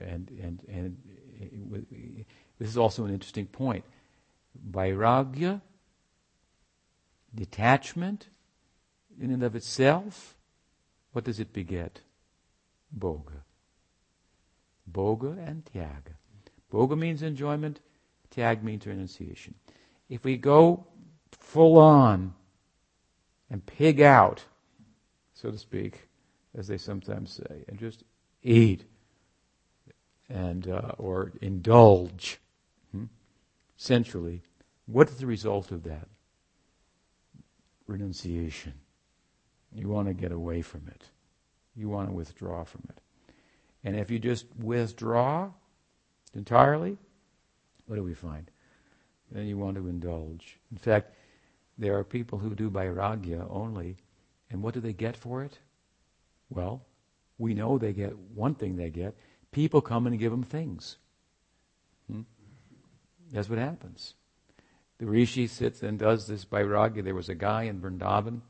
and, 0.00 0.30
and, 0.42 0.62
and 0.68 0.98
it, 1.40 2.26
this 2.58 2.68
is 2.68 2.76
also 2.76 3.04
an 3.04 3.12
interesting 3.12 3.46
point. 3.46 3.84
Vairagya, 4.70 5.62
detachment, 7.34 8.28
in 9.20 9.30
and 9.30 9.42
of 9.42 9.54
itself, 9.54 10.36
what 11.12 11.24
does 11.24 11.40
it 11.40 11.52
beget? 11.52 12.00
Bhoga. 12.96 13.42
Bhoga 14.90 15.36
and 15.46 15.64
Tyaga. 15.64 16.14
Bhoga 16.72 16.96
means 16.96 17.22
enjoyment, 17.22 17.80
Tyag 18.34 18.62
means 18.62 18.86
renunciation 18.86 19.54
if 20.10 20.24
we 20.24 20.36
go 20.36 20.84
full 21.30 21.78
on 21.78 22.34
and 23.48 23.64
pig 23.64 24.00
out, 24.00 24.44
so 25.32 25.50
to 25.50 25.56
speak, 25.56 26.08
as 26.54 26.66
they 26.66 26.76
sometimes 26.76 27.32
say, 27.32 27.64
and 27.68 27.78
just 27.78 28.02
eat 28.42 28.84
and 30.28 30.68
uh, 30.68 30.92
or 30.98 31.32
indulge 31.40 32.38
hmm, 32.92 33.04
sensually, 33.76 34.42
what 34.86 35.08
is 35.08 35.16
the 35.16 35.26
result 35.26 35.70
of 35.70 35.84
that? 35.84 36.08
Renunciation. 37.90 38.74
You 39.72 39.88
want 39.88 40.08
to 40.08 40.14
get 40.14 40.32
away 40.32 40.62
from 40.62 40.88
it. 40.88 41.02
You 41.76 41.88
want 41.88 42.08
to 42.08 42.14
withdraw 42.14 42.64
from 42.64 42.82
it. 42.88 43.00
And 43.84 43.96
if 43.96 44.10
you 44.10 44.18
just 44.18 44.46
withdraw 44.58 45.50
entirely, 46.34 46.96
what 47.86 47.96
do 47.96 48.02
we 48.02 48.14
find? 48.14 48.50
then 49.30 49.46
you 49.46 49.56
want 49.56 49.76
to 49.76 49.88
indulge. 49.88 50.58
In 50.70 50.78
fact, 50.78 51.14
there 51.78 51.96
are 51.96 52.04
people 52.04 52.38
who 52.38 52.54
do 52.54 52.70
vairagya 52.70 53.46
only, 53.50 53.96
and 54.50 54.62
what 54.62 54.74
do 54.74 54.80
they 54.80 54.92
get 54.92 55.16
for 55.16 55.42
it? 55.42 55.58
Well, 56.50 56.84
we 57.38 57.54
know 57.54 57.78
they 57.78 57.92
get 57.92 58.16
one 58.18 58.54
thing 58.54 58.76
they 58.76 58.90
get. 58.90 59.16
People 59.52 59.80
come 59.80 60.06
and 60.06 60.18
give 60.18 60.32
them 60.32 60.42
things. 60.42 60.96
Hmm? 62.10 62.22
That's 63.32 63.48
what 63.48 63.58
happens. 63.58 64.14
The 65.00 65.06
rishi 65.06 65.46
sits 65.46 65.82
and 65.82 65.98
does 65.98 66.26
this 66.26 66.44
vairagya. 66.44 67.02
There 67.02 67.14
was 67.14 67.30
a 67.30 67.34
guy 67.34 67.62
in 67.62 67.80
Vrindavan 67.80 68.42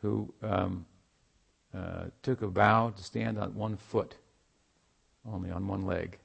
who 0.00 0.32
um, 0.42 0.86
uh, 1.76 2.04
took 2.22 2.40
a 2.40 2.46
vow 2.46 2.94
to 2.96 3.02
stand 3.02 3.38
on 3.38 3.54
one 3.54 3.76
foot, 3.76 4.16
only 5.30 5.50
on 5.50 5.68
one 5.68 5.82
leg. 5.82 6.18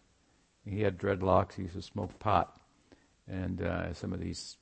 He 0.65 0.81
had 0.81 0.97
dreadlocks. 0.97 1.55
He 1.55 1.63
used 1.63 1.75
to 1.75 1.81
smoke 1.81 2.17
pot 2.19 2.55
and 3.27 3.61
uh, 3.61 3.93
some 3.93 4.13
of 4.13 4.21
these 4.21 4.55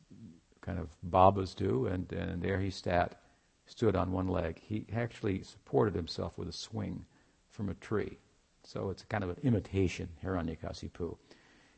kind 0.62 0.80
of 0.80 0.90
babas 1.04 1.54
do, 1.54 1.86
and, 1.86 2.12
and 2.12 2.42
there 2.42 2.60
he 2.60 2.72
sat, 2.72 3.22
stood 3.68 3.96
on 3.96 4.12
one 4.12 4.28
leg. 4.28 4.60
He 4.62 4.86
actually 4.96 5.44
supported 5.44 5.94
himself 5.94 6.38
with 6.38 6.50
a 6.50 6.54
swing 6.54 7.06
from 7.50 7.70
a 7.70 7.76
tree. 7.76 8.18
So 8.64 8.90
it's 8.90 9.04
kind 9.04 9.24
of 9.24 9.30
an 9.30 9.38
imitation, 9.44 10.10
Hiranyakasipu. 10.24 11.18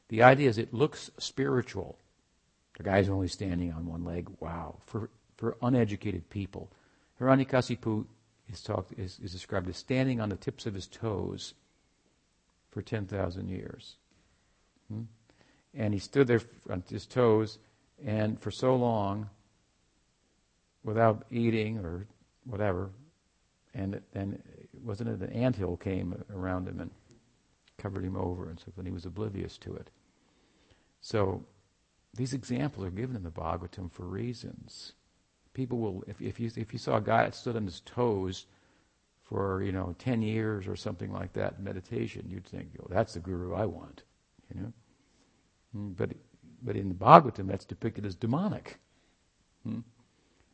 The 0.07 0.24
idea 0.24 0.49
is 0.49 0.57
it 0.57 0.74
looks 0.74 1.11
spiritual. 1.20 1.99
The 2.80 2.84
guy's 2.84 3.10
only 3.10 3.28
standing 3.28 3.74
on 3.74 3.86
one 3.86 4.06
leg. 4.06 4.30
Wow. 4.40 4.78
For, 4.86 5.10
for 5.36 5.58
uneducated 5.62 6.30
people. 6.30 6.72
Hiranyakasipu 7.20 8.06
is, 8.50 8.62
talked, 8.62 8.98
is, 8.98 9.20
is 9.22 9.34
described 9.34 9.68
as 9.68 9.76
standing 9.76 10.22
on 10.22 10.30
the 10.30 10.38
tips 10.38 10.66
of 10.66 10.74
his 10.74 10.88
toes 10.88 11.56
for 12.72 12.82
10,000 12.82 13.50
years. 13.50 13.98
Hmm? 14.90 15.04
And 15.76 15.94
he 15.94 16.00
stood 16.00 16.28
there 16.28 16.40
on 16.70 16.82
his 16.90 17.06
toes, 17.06 17.60
and 18.04 18.40
for 18.40 18.50
so 18.50 18.76
long, 18.78 19.30
without 20.86 21.26
eating 21.30 21.80
or 21.80 22.08
whatever, 22.46 22.92
and 23.74 24.02
then 24.14 24.42
wasn't 24.86 25.10
it 25.10 25.20
an 25.20 25.34
anthill 25.34 25.76
came 25.76 26.24
around 26.34 26.68
him 26.68 26.80
and 26.80 26.92
covered 27.78 28.04
him 28.04 28.16
over 28.16 28.50
and 28.50 28.60
so 28.60 28.66
and 28.78 28.88
he 28.88 28.94
was 28.94 29.06
oblivious 29.06 29.58
to 29.58 29.76
it. 29.76 29.90
So 31.02 31.44
these 32.14 32.34
examples 32.34 32.86
are 32.86 32.91
given 32.91 33.16
in 33.16 33.24
the 33.24 33.30
Bhagavatam 33.30 33.91
for 33.91 34.05
reasons. 34.05 34.93
People 35.53 35.80
will, 35.80 36.03
if, 36.07 36.22
if 36.22 36.39
you 36.39 36.51
if 36.55 36.74
you 36.74 36.80
saw 36.80 36.97
a 36.97 37.01
guy 37.01 37.24
that 37.24 37.36
stood 37.36 37.55
on 37.55 37.66
his 37.66 37.82
toes 37.82 38.45
for 39.24 39.62
you 39.62 39.72
know 39.72 39.95
ten 39.99 40.22
years 40.22 40.68
or 40.68 40.76
something 40.76 41.12
like 41.12 41.34
that 41.34 41.55
in 41.57 41.64
meditation, 41.64 42.26
you'd 42.28 42.45
think, 42.45 42.70
"Oh, 42.82 42.88
that's 42.89 43.14
the 43.14 43.20
guru 43.20 43.53
I 43.53 43.66
want," 43.66 44.03
you 44.53 44.62
know. 44.62 44.74
Hmm, 45.74 45.89
but, 45.89 46.12
but 46.62 46.76
in 46.76 46.89
the 46.89 46.95
Bhagavatam, 46.95 47.47
that's 47.47 47.66
depicted 47.66 48.05
as 48.05 48.16
demonic. 48.16 48.80
Hmm? 49.64 49.80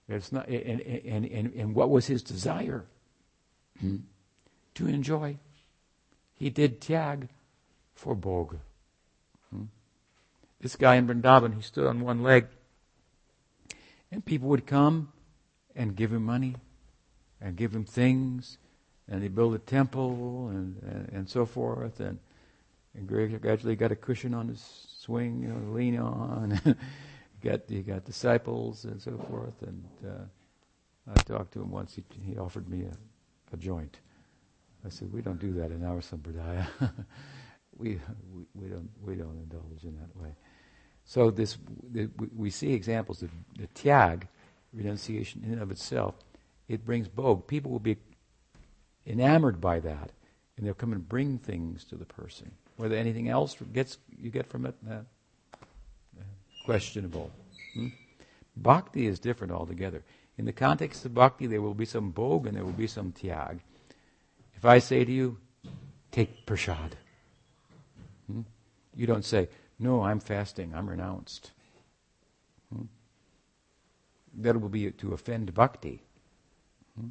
It's 0.08 0.32
not, 0.32 0.48
and, 0.48 0.82
and, 0.82 1.26
and, 1.26 1.54
and 1.54 1.76
what 1.76 1.90
was 1.90 2.08
his 2.08 2.22
desire? 2.22 2.86
Hmm? 3.80 3.98
To 4.76 4.88
enjoy. 4.88 5.38
He 6.34 6.50
did 6.50 6.82
tyag 6.82 7.30
for 7.94 8.16
bhoga. 8.16 8.60
This 10.62 10.76
guy 10.76 10.96
in 10.96 11.08
Vrindavan, 11.08 11.56
he 11.56 11.62
stood 11.62 11.86
on 11.86 12.02
one 12.02 12.24
leg, 12.24 12.48
and 14.12 14.26
people 14.26 14.50
would 14.50 14.66
come 14.66 15.12
and 15.76 15.96
give 15.96 16.12
him 16.12 16.24
money 16.24 16.56
and 17.42 17.56
give 17.56 17.74
him 17.74 17.86
things, 17.86 18.58
and 19.08 19.22
he 19.22 19.30
built 19.30 19.54
a 19.54 19.60
temple 19.60 20.50
and, 20.50 20.82
and, 20.84 21.10
and 21.10 21.30
so 21.30 21.46
forth, 21.46 22.00
and, 22.00 22.18
and 22.96 23.08
gradually 23.08 23.76
got 23.76 23.92
a 23.92 23.96
cushion 23.96 24.34
on 24.34 24.48
his 24.48 24.88
swing, 25.06 25.42
you 25.44 25.50
know, 25.50 25.74
lean 25.74 26.00
on. 26.00 26.60
you 26.66 26.76
got 27.44 27.70
you 27.70 27.84
got 27.84 28.06
disciples 28.06 28.86
and 28.86 29.02
so 29.02 29.18
forth. 29.30 29.62
And 29.62 29.84
uh, 30.08 31.14
I 31.14 31.20
talked 31.20 31.54
to 31.54 31.62
him 31.62 31.72
once. 31.72 31.96
He, 31.96 32.04
he 32.24 32.38
offered 32.38 32.68
me 32.68 32.86
a, 32.86 33.54
a 33.54 33.58
joint. 33.58 34.00
I 34.86 34.90
said, 34.90 35.12
"We 35.12 35.22
don't 35.22 35.40
do 35.40 35.54
that 35.54 35.72
in 35.72 35.84
our 35.84 36.00
sampradaya. 36.00 36.68
we, 37.78 38.00
we 38.34 38.46
we 38.56 38.68
don't 38.70 38.90
we 39.04 39.16
don't 39.16 39.38
indulge 39.38 39.84
in 39.84 39.96
that 39.98 40.16
way." 40.16 40.36
So 41.06 41.30
this 41.30 41.58
we 42.36 42.50
see 42.50 42.74
examples 42.74 43.22
of 43.22 43.30
the 43.58 43.68
tyag, 43.68 44.24
renunciation 44.74 45.44
in 45.46 45.54
and 45.54 45.62
of 45.62 45.72
itself. 45.72 46.16
It 46.68 46.84
brings 46.84 47.08
bhog. 47.08 47.48
People 47.48 47.72
will 47.72 47.80
be 47.80 47.98
enamored 49.06 49.62
by 49.62 49.80
that, 49.82 50.12
and 50.58 50.66
they'll 50.66 50.74
come 50.74 50.94
and 50.94 51.08
bring 51.08 51.38
things 51.38 51.84
to 51.86 51.96
the 51.96 52.06
person. 52.06 52.52
Whether 52.78 52.96
anything 52.96 53.30
else 53.30 53.56
gets 53.72 54.00
you 54.18 54.32
get 54.32 54.48
from 54.48 54.66
it, 54.66 54.76
uh, 54.90 55.02
questionable. 56.66 57.32
Hmm? 57.76 57.90
Bhakti 58.58 59.06
is 59.06 59.20
different 59.20 59.54
altogether. 59.54 60.04
In 60.38 60.46
the 60.46 60.54
context 60.54 61.06
of 61.06 61.14
bhakti, 61.14 61.46
there 61.46 61.62
will 61.62 61.76
be 61.76 61.86
some 61.86 62.12
bhog 62.12 62.48
and 62.48 62.58
there 62.58 62.66
will 62.66 62.72
be 62.72 62.88
some 62.88 63.12
tyag. 63.12 63.60
If 64.56 64.66
I 64.66 64.80
say 64.80 65.06
to 65.06 65.12
you, 65.12 65.38
take 66.12 66.46
prasad, 66.48 66.96
hmm? 68.28 68.42
you 68.96 69.06
don't 69.06 69.24
say, 69.24 69.50
no, 69.80 70.04
I'm 70.04 70.20
fasting, 70.20 70.74
I'm 70.74 70.90
renounced. 70.90 71.52
Hmm? 72.74 72.84
That 74.38 74.60
will 74.60 74.70
be 74.70 74.92
to 74.92 75.14
offend 75.14 75.54
bhakti. 75.54 76.02
Hmm? 77.00 77.10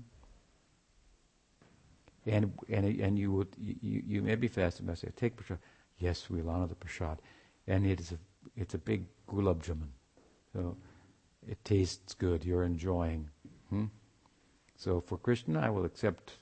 and 2.26 2.52
and 2.68 3.00
and 3.00 3.18
you 3.18 3.32
would 3.32 3.48
you, 3.58 4.02
you 4.06 4.22
may 4.22 4.34
be 4.34 4.48
fasting. 4.48 4.88
I 4.88 4.94
say, 4.94 5.08
take 5.16 5.36
prasad. 5.36 5.58
Yes, 5.98 6.28
we'll 6.30 6.50
honor 6.50 6.66
the 6.66 6.74
prasad, 6.74 7.18
and 7.66 7.86
it 7.86 8.00
is 8.00 8.12
a 8.12 8.18
it's 8.56 8.74
a 8.74 8.78
big 8.78 9.04
gulab 9.28 9.62
jamun, 9.62 9.88
so 10.52 10.76
it 11.46 11.62
tastes 11.64 12.14
good. 12.14 12.44
You're 12.44 12.64
enjoying, 12.64 13.28
hmm? 13.68 13.86
So 14.76 15.00
for 15.00 15.18
Krishna, 15.18 15.60
I 15.60 15.70
will 15.70 15.84
accept 15.84 16.38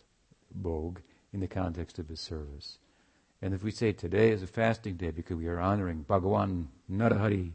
Bhog 0.63 0.99
in 1.33 1.41
the 1.41 1.49
context 1.49 1.99
of 1.99 2.09
his 2.09 2.21
service. 2.21 2.79
And 3.43 3.53
if 3.53 3.65
we 3.65 3.73
say 3.73 3.93
today 3.93 4.31
is 4.31 4.43
a 4.43 4.47
fasting 4.47 4.95
day 4.95 5.11
because 5.11 5.37
we 5.37 5.49
are 5.49 5.59
honoring 5.59 6.05
Bhagavan 6.09 6.69
Narahari 6.91 7.51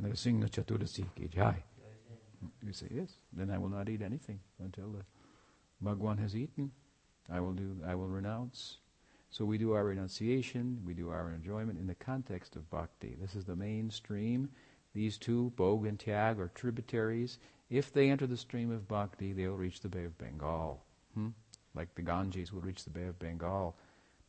Narasingha 0.00 0.50
Chaturdasi 0.50 1.06
ki 1.16 1.30
you 2.62 2.72
say 2.74 2.86
yes, 2.90 3.14
then 3.32 3.50
I 3.50 3.56
will 3.56 3.70
not 3.70 3.88
eat 3.88 4.02
anything 4.02 4.38
until 4.62 4.90
the 4.90 5.04
Bhagavan 5.82 6.18
has 6.20 6.36
eaten. 6.36 6.70
I 7.32 7.40
will 7.40 7.52
do. 7.52 7.76
I 7.86 7.94
will 7.94 8.08
renounce. 8.08 8.78
So 9.30 9.44
we 9.44 9.58
do 9.58 9.72
our 9.72 9.84
renunciation, 9.84 10.80
we 10.84 10.94
do 10.94 11.10
our 11.10 11.32
enjoyment 11.32 11.78
in 11.78 11.88
the 11.88 11.94
context 11.96 12.54
of 12.54 12.70
bhakti. 12.70 13.16
This 13.20 13.34
is 13.34 13.44
the 13.44 13.56
mainstream. 13.56 14.48
These 14.94 15.18
two, 15.18 15.52
Bhog 15.56 15.88
and 15.88 15.98
Tyag, 15.98 16.38
are 16.38 16.52
tributaries. 16.54 17.38
If 17.68 17.92
they 17.92 18.10
enter 18.10 18.28
the 18.28 18.36
stream 18.36 18.70
of 18.70 18.86
bhakti, 18.86 19.32
they 19.32 19.48
will 19.48 19.56
reach 19.56 19.80
the 19.80 19.88
Bay 19.88 20.04
of 20.04 20.16
Bengal. 20.18 20.84
Hmm? 21.14 21.30
Like 21.74 21.92
the 21.96 22.02
Ganges 22.02 22.52
will 22.52 22.60
reach 22.60 22.84
the 22.84 22.90
Bay 22.90 23.06
of 23.06 23.18
Bengal. 23.18 23.74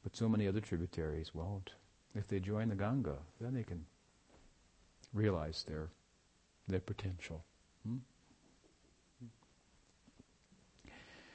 But 0.06 0.16
so 0.16 0.30
many 0.30 0.48
other 0.48 0.62
tributaries 0.62 1.34
won't. 1.34 1.72
If 2.14 2.28
they 2.28 2.40
join 2.40 2.70
the 2.70 2.76
Ganga, 2.76 3.18
then 3.42 3.56
they 3.56 3.64
can 3.64 3.84
realize 5.14 5.66
their, 5.68 5.90
their 6.68 6.80
potential. 6.80 7.44
Hmm? 7.84 7.98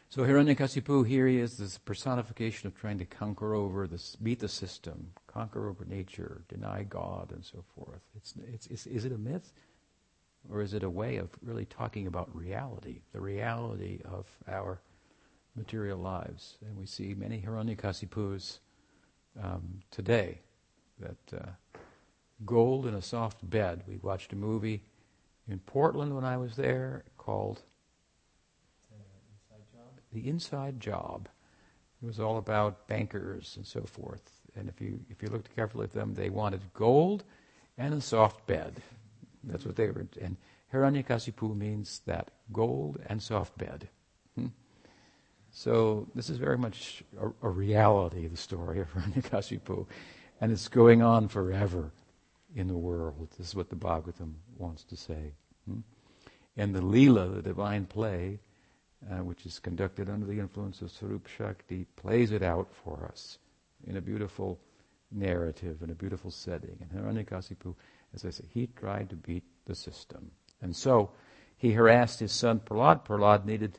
So 0.09 0.23
Hiranyakasipu 0.23 1.05
here 1.05 1.27
he 1.27 1.39
is 1.39 1.57
this 1.59 1.79
personification 1.79 2.69
of 2.69 2.77
trying 2.77 2.99
to 2.99 3.05
conquer 3.05 3.55
over 3.55 3.89
this, 3.89 4.15
beat 4.15 4.39
the 4.39 4.49
system, 4.49 5.15
conquer 5.27 5.69
over 5.69 5.85
nature, 5.85 6.45
deny 6.49 6.85
God, 6.85 7.33
and 7.33 7.45
so 7.45 7.65
forth. 7.75 8.03
It's, 8.17 8.35
it's, 8.53 8.67
it's, 8.69 8.87
is 8.87 9.05
it 9.05 9.11
a 9.11 9.19
myth? 9.19 9.53
Or 10.49 10.63
is 10.63 10.75
it 10.75 10.85
a 10.85 10.91
way 10.91 11.17
of 11.17 11.29
really 11.43 11.65
talking 11.65 12.07
about 12.07 12.35
reality, 12.35 13.01
the 13.13 13.21
reality 13.21 14.01
of 14.05 14.27
our 14.49 14.81
material 15.57 15.99
lives? 15.99 16.57
And 16.67 16.77
we 16.77 16.87
see 16.87 17.15
many 17.15 17.41
Hiranyakasipus 17.41 18.59
um, 19.43 19.81
today 19.91 20.41
that 20.99 21.39
uh, 21.39 21.79
gold 22.45 22.87
in 22.87 22.95
a 22.95 23.03
soft 23.03 23.49
bed. 23.49 23.83
We 23.87 23.97
watched 23.97 24.33
a 24.33 24.37
movie 24.37 24.83
in 25.49 25.59
Portland 25.61 26.15
when 26.15 26.25
I 26.25 26.37
was 26.37 26.57
there 26.57 27.05
called 27.19 27.63
the 30.13 30.29
inside 30.29 30.81
job. 30.81 31.29
It 32.03 32.07
was 32.07 32.19
all 32.19 32.39
about 32.39 32.89
bankers 32.89 33.55
and 33.57 33.67
so 33.67 33.83
forth. 33.83 34.23
And 34.57 34.69
if 34.69 34.81
you 34.81 35.01
if 35.11 35.23
you 35.23 35.29
looked 35.29 35.55
carefully 35.55 35.85
at 35.85 35.93
them, 35.93 36.15
they 36.15 36.31
wanted 36.31 36.61
gold 36.75 37.25
and 37.79 37.95
a 37.95 38.01
soft 38.01 38.47
bed. 38.47 38.83
That's 39.45 39.65
what 39.65 39.77
they 39.77 39.87
were. 39.87 40.07
And 40.21 40.37
Hiranyakasipu 40.73 41.57
means 41.57 42.01
that 42.07 42.31
gold 42.53 43.01
and 43.07 43.23
soft 43.23 43.57
bed. 43.59 43.89
So 45.53 46.07
this 46.15 46.31
is 46.31 46.37
very 46.37 46.59
much 46.59 47.03
a, 47.21 47.47
a 47.47 47.51
reality, 47.51 48.27
the 48.27 48.37
story 48.37 48.81
of 48.81 48.89
Hiranyakasipu. 48.95 49.87
And 50.41 50.53
it's 50.53 50.69
going 50.69 51.03
on 51.03 51.29
forever 51.29 51.93
in 52.55 52.69
the 52.69 52.77
world. 52.77 53.29
This 53.39 53.49
is 53.49 53.55
what 53.55 53.69
the 53.69 53.77
Bhagavatam 53.77 54.35
wants 54.57 54.85
to 54.85 54.97
say. 54.97 55.33
Hmm? 55.69 55.81
And 56.57 56.75
the 56.75 56.81
Leela, 56.81 57.35
the 57.35 57.43
divine 57.43 57.87
play, 57.87 58.39
uh, 59.11 59.23
which 59.23 59.47
is 59.47 59.59
conducted 59.59 60.09
under 60.09 60.27
the 60.27 60.39
influence 60.39 60.83
of 60.83 60.91
Swarup 60.91 61.27
Shakti, 61.27 61.87
plays 61.97 62.33
it 62.33 62.43
out 62.43 62.69
for 62.85 63.07
us 63.11 63.39
in 63.87 63.97
a 63.97 64.01
beautiful 64.01 64.59
narrative, 65.11 65.83
in 65.83 65.91
a 65.91 65.95
beautiful 65.95 66.31
setting. 66.31 66.77
And 66.81 66.91
Hiranyakasipu, 66.91 67.75
as 68.15 68.25
I 68.25 68.31
say, 68.31 68.45
he 68.53 68.69
tried 68.69 69.11
to 69.11 69.17
beat 69.17 69.45
the 69.67 69.75
system. 69.75 70.31
And 70.63 70.75
so 70.75 71.11
he 71.57 71.73
harassed 71.73 72.21
his 72.21 72.33
son 72.33 72.61
Prahlad. 72.61 73.05
Prahlad 73.05 73.45
needed 73.45 73.79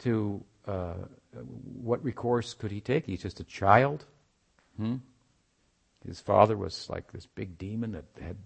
to, 0.00 0.42
uh, 0.66 0.94
what 1.80 2.02
recourse 2.04 2.54
could 2.54 2.70
he 2.70 2.80
take? 2.80 3.06
He's 3.06 3.22
just 3.22 3.40
a 3.40 3.44
child. 3.44 4.04
Hmm? 4.76 4.96
His 6.06 6.20
father 6.20 6.56
was 6.56 6.88
like 6.90 7.12
this 7.12 7.26
big 7.26 7.58
demon 7.58 7.92
that 7.92 8.04
had 8.20 8.36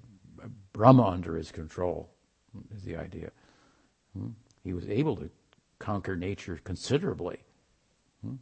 Brahma 0.73 1.05
under 1.05 1.37
his 1.37 1.51
control, 1.51 2.09
is 2.75 2.83
the 2.83 2.97
idea. 2.97 3.31
Hmm? 4.17 4.29
He 4.63 4.73
was 4.73 4.89
able 4.89 5.17
to 5.17 5.31
conquer 5.79 6.17
nature 6.17 6.61
considerably. 6.63 7.39
Hmm? 8.25 8.37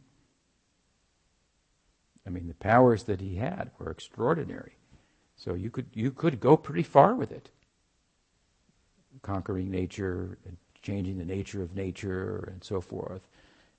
I 2.25 2.29
mean, 2.29 2.47
the 2.47 2.53
powers 2.55 3.03
that 3.03 3.21
he 3.21 3.35
had 3.35 3.71
were 3.79 3.89
extraordinary. 3.89 4.75
So 5.35 5.53
you 5.53 5.69
could 5.69 5.85
you 5.93 6.11
could 6.11 6.39
go 6.39 6.57
pretty 6.57 6.83
far 6.83 7.13
with 7.13 7.31
it, 7.31 7.51
conquering 9.21 9.69
nature 9.69 10.37
and 10.45 10.57
changing 10.81 11.17
the 11.19 11.25
nature 11.25 11.61
of 11.61 11.75
nature 11.75 12.49
and 12.51 12.63
so 12.63 12.81
forth. 12.81 13.21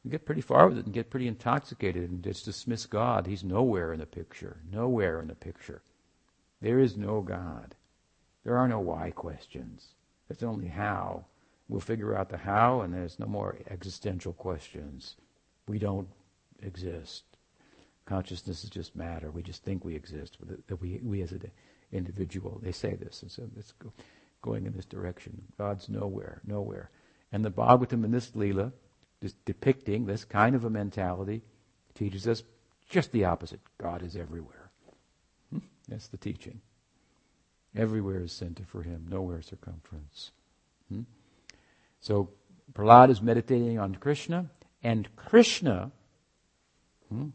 Get 0.08 0.26
pretty 0.26 0.40
far 0.40 0.68
with 0.68 0.78
it 0.78 0.84
and 0.84 0.94
get 0.94 1.10
pretty 1.10 1.28
intoxicated 1.28 2.10
and 2.10 2.22
just 2.22 2.44
dismiss 2.44 2.86
God. 2.86 3.26
He's 3.26 3.44
nowhere 3.44 3.92
in 3.92 4.00
the 4.00 4.06
picture. 4.06 4.58
Nowhere 4.70 5.20
in 5.20 5.28
the 5.28 5.34
picture. 5.34 5.82
There 6.60 6.78
is 6.78 6.96
no 6.96 7.20
God. 7.20 7.74
There 8.44 8.56
are 8.56 8.68
no 8.68 8.80
why 8.80 9.10
questions. 9.10 9.88
There's 10.28 10.42
only 10.42 10.68
how. 10.68 11.26
We'll 11.68 11.80
figure 11.80 12.16
out 12.16 12.30
the 12.30 12.38
how, 12.38 12.80
and 12.80 12.94
there's 12.94 13.18
no 13.18 13.26
more 13.26 13.58
existential 13.68 14.32
questions. 14.32 15.16
We 15.66 15.78
don't 15.78 16.08
exist. 16.62 17.24
Consciousness 18.06 18.64
is 18.64 18.70
just 18.70 18.96
matter. 18.96 19.30
We 19.30 19.42
just 19.42 19.62
think 19.64 19.84
we 19.84 19.94
exist. 19.94 20.38
That 20.68 20.80
we, 20.80 21.00
we 21.02 21.20
as 21.20 21.32
an 21.32 21.50
individual, 21.92 22.58
they 22.62 22.72
say 22.72 22.94
this, 22.94 23.22
and 23.22 23.30
so 23.30 23.42
it's 23.58 23.74
going 24.40 24.64
in 24.66 24.72
this 24.72 24.86
direction. 24.86 25.42
God's 25.58 25.88
nowhere, 25.90 26.40
nowhere. 26.46 26.90
And 27.32 27.44
the 27.44 27.50
Bhagavatam 27.50 28.04
in 28.04 28.10
this 28.10 28.30
Leela, 28.30 28.72
just 29.22 29.42
depicting 29.44 30.06
this 30.06 30.24
kind 30.24 30.54
of 30.54 30.64
a 30.64 30.70
mentality, 30.70 31.42
teaches 31.94 32.28
us 32.28 32.42
just 32.88 33.12
the 33.12 33.24
opposite. 33.24 33.60
God 33.78 34.02
is 34.02 34.16
everywhere. 34.16 34.70
Hmm? 35.52 35.58
That's 35.88 36.08
the 36.08 36.16
teaching. 36.16 36.60
Everywhere 37.76 38.22
is 38.22 38.32
center 38.32 38.64
for 38.64 38.82
him, 38.82 39.06
nowhere 39.08 39.42
circumference. 39.42 40.30
Hmm? 40.88 41.02
So 42.00 42.30
Prahlad 42.72 43.10
is 43.10 43.20
meditating 43.20 43.78
on 43.78 43.94
Krishna, 43.96 44.50
and 44.82 45.14
Krishna 45.16 45.90
hmm, 47.08 47.28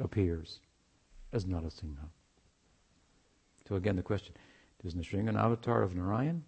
appears 0.00 0.60
as 1.32 1.44
Narasingha. 1.44 2.08
So 3.68 3.76
again, 3.76 3.96
the 3.96 4.02
question: 4.02 4.34
Is 4.84 4.94
Nrsimha 4.94 5.28
an 5.28 5.36
avatar 5.36 5.82
of 5.82 5.94
Narayan, 5.94 6.44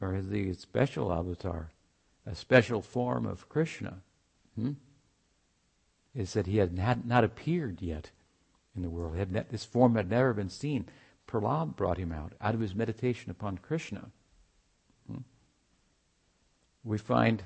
or 0.00 0.14
is 0.14 0.30
he 0.30 0.48
a 0.48 0.54
special 0.54 1.12
avatar, 1.12 1.70
a 2.26 2.34
special 2.34 2.82
form 2.82 3.24
of 3.24 3.48
Krishna? 3.48 4.02
Hmm? 4.54 4.72
Is 6.14 6.32
that 6.32 6.46
he 6.46 6.58
had 6.58 6.74
not, 6.74 7.06
not 7.06 7.24
appeared 7.24 7.80
yet 7.80 8.10
in 8.74 8.82
the 8.82 8.90
world. 8.90 9.16
Had, 9.16 9.32
this 9.50 9.64
form 9.64 9.94
had 9.94 10.10
never 10.10 10.34
been 10.34 10.50
seen. 10.50 10.86
Prahlad 11.28 11.76
brought 11.76 11.98
him 11.98 12.12
out 12.12 12.32
out 12.40 12.54
of 12.54 12.60
his 12.60 12.74
meditation 12.74 13.30
upon 13.30 13.58
Krishna 13.58 14.10
we 16.86 16.96
find 16.96 17.42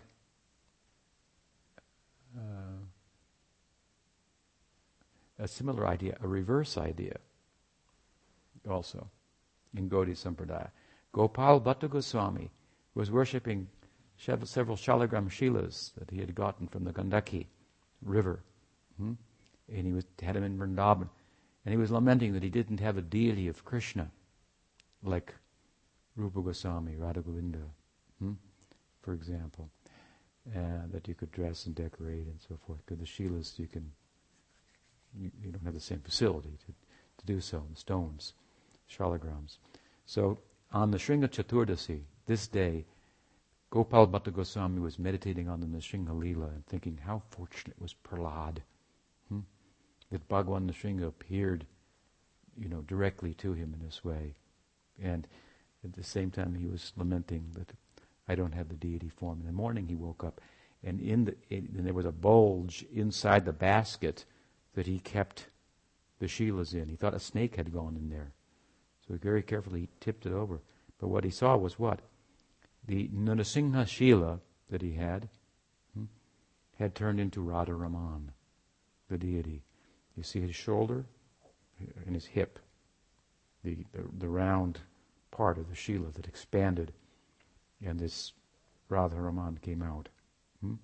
uh, 2.36 2.76
a 5.38 5.48
similar 5.48 5.86
idea, 5.86 6.16
a 6.22 6.28
reverse 6.28 6.76
idea 6.76 7.16
also 8.68 9.08
in 9.74 9.88
Gaudiya 9.88 10.14
Sampradaya. 10.14 10.68
Gopal 11.12 11.60
Bhatta 11.60 11.88
Goswami 11.88 12.50
was 12.94 13.10
worshipping 13.10 13.66
several 14.20 14.76
Shalagram 14.76 15.30
Shilas 15.30 15.92
that 15.94 16.10
he 16.10 16.18
had 16.18 16.34
gotten 16.34 16.66
from 16.68 16.84
the 16.84 16.92
Gandaki 16.92 17.46
river. 18.02 18.42
Hmm? 18.96 19.12
And 19.72 19.86
he 19.86 19.92
was, 19.92 20.04
had 20.22 20.36
him 20.36 20.44
in 20.44 20.58
Vrindavan. 20.58 21.08
And 21.64 21.72
he 21.72 21.76
was 21.76 21.90
lamenting 21.90 22.32
that 22.32 22.42
he 22.42 22.50
didn't 22.50 22.80
have 22.80 22.96
a 22.96 23.02
deity 23.02 23.48
of 23.48 23.64
Krishna 23.64 24.10
like 25.02 25.34
Rupa 26.16 26.40
Goswami, 26.40 26.96
Radha 26.96 27.20
Govinda. 27.20 27.58
Hmm? 28.18 28.32
for 29.02 29.14
example, 29.14 29.70
uh, 30.54 30.86
that 30.92 31.08
you 31.08 31.14
could 31.14 31.32
dress 31.32 31.66
and 31.66 31.74
decorate 31.74 32.26
and 32.26 32.40
so 32.48 32.58
forth. 32.66 32.80
Because 32.84 33.00
the 33.00 33.06
shilas, 33.06 33.58
you 33.58 33.66
can, 33.66 33.90
you, 35.14 35.30
you, 35.42 35.50
don't 35.50 35.64
have 35.64 35.74
the 35.74 35.80
same 35.80 36.00
facility 36.00 36.56
to, 36.66 36.72
to 37.18 37.26
do 37.26 37.40
so, 37.40 37.62
the 37.70 37.76
stones, 37.76 38.34
shalagrams. 38.90 39.58
So 40.06 40.38
on 40.72 40.90
the 40.90 40.98
Shringa 40.98 41.28
Chaturdasi, 41.28 42.02
this 42.26 42.48
day, 42.48 42.84
Gopal 43.70 44.08
Bhatta 44.08 44.32
Goswami 44.32 44.80
was 44.80 44.98
meditating 44.98 45.48
on 45.48 45.60
the 45.60 45.66
Nrsimha 45.66 46.08
Leela 46.08 46.52
and 46.52 46.66
thinking 46.66 46.98
how 47.04 47.22
fortunate 47.30 47.80
was 47.80 47.94
Prahlad. 47.94 48.58
Hmm? 49.28 49.40
That 50.10 50.28
Bhagwan 50.28 50.68
Nrsimha 50.68 51.06
appeared, 51.06 51.66
you 52.58 52.68
know, 52.68 52.80
directly 52.80 53.32
to 53.34 53.52
him 53.52 53.72
in 53.72 53.86
this 53.86 54.04
way. 54.04 54.34
And 55.00 55.28
at 55.84 55.92
the 55.92 56.02
same 56.02 56.32
time 56.32 56.56
he 56.56 56.66
was 56.66 56.92
lamenting 56.96 57.46
that 57.54 57.70
I 58.26 58.34
don't 58.34 58.54
have 58.54 58.68
the 58.68 58.74
deity 58.74 59.08
form. 59.08 59.38
In 59.40 59.46
the 59.46 59.52
morning 59.52 59.86
he 59.86 59.94
woke 59.94 60.24
up, 60.24 60.40
and 60.82 61.00
in 61.00 61.24
the 61.24 61.36
and 61.50 61.86
there 61.86 61.94
was 61.94 62.06
a 62.06 62.12
bulge 62.12 62.84
inside 62.92 63.44
the 63.44 63.52
basket 63.52 64.24
that 64.74 64.86
he 64.86 64.98
kept 64.98 65.46
the 66.18 66.26
shilas 66.26 66.74
in. 66.74 66.88
He 66.88 66.96
thought 66.96 67.14
a 67.14 67.20
snake 67.20 67.56
had 67.56 67.72
gone 67.72 67.96
in 67.96 68.10
there, 68.10 68.32
so 69.06 69.14
very 69.14 69.42
carefully 69.42 69.80
he 69.80 69.88
tipped 70.00 70.26
it 70.26 70.32
over. 70.32 70.60
But 70.98 71.08
what 71.08 71.24
he 71.24 71.30
saw 71.30 71.56
was 71.56 71.78
what 71.78 72.00
the 72.86 73.08
Narasingha 73.08 73.86
Shila 73.86 74.40
that 74.70 74.82
he 74.82 74.92
had 74.92 75.28
had 76.80 76.94
turned 76.94 77.20
into 77.20 77.42
Radha 77.42 77.74
Raman, 77.74 78.32
the 79.10 79.18
deity. 79.18 79.62
You 80.16 80.22
see 80.22 80.40
his 80.40 80.56
shoulder 80.56 81.04
and 82.06 82.14
his 82.14 82.24
hip, 82.24 82.58
the, 83.62 83.84
the, 83.92 84.04
the 84.18 84.28
round 84.28 84.80
part 85.30 85.58
of 85.58 85.68
the 85.68 85.74
Shila 85.74 86.10
that 86.12 86.26
expanded, 86.26 86.92
and 87.84 87.98
this 87.98 88.32
Radha 88.88 89.20
Raman 89.20 89.58
came 89.58 89.82
out. 89.82 90.08
Hmm? 90.62 90.74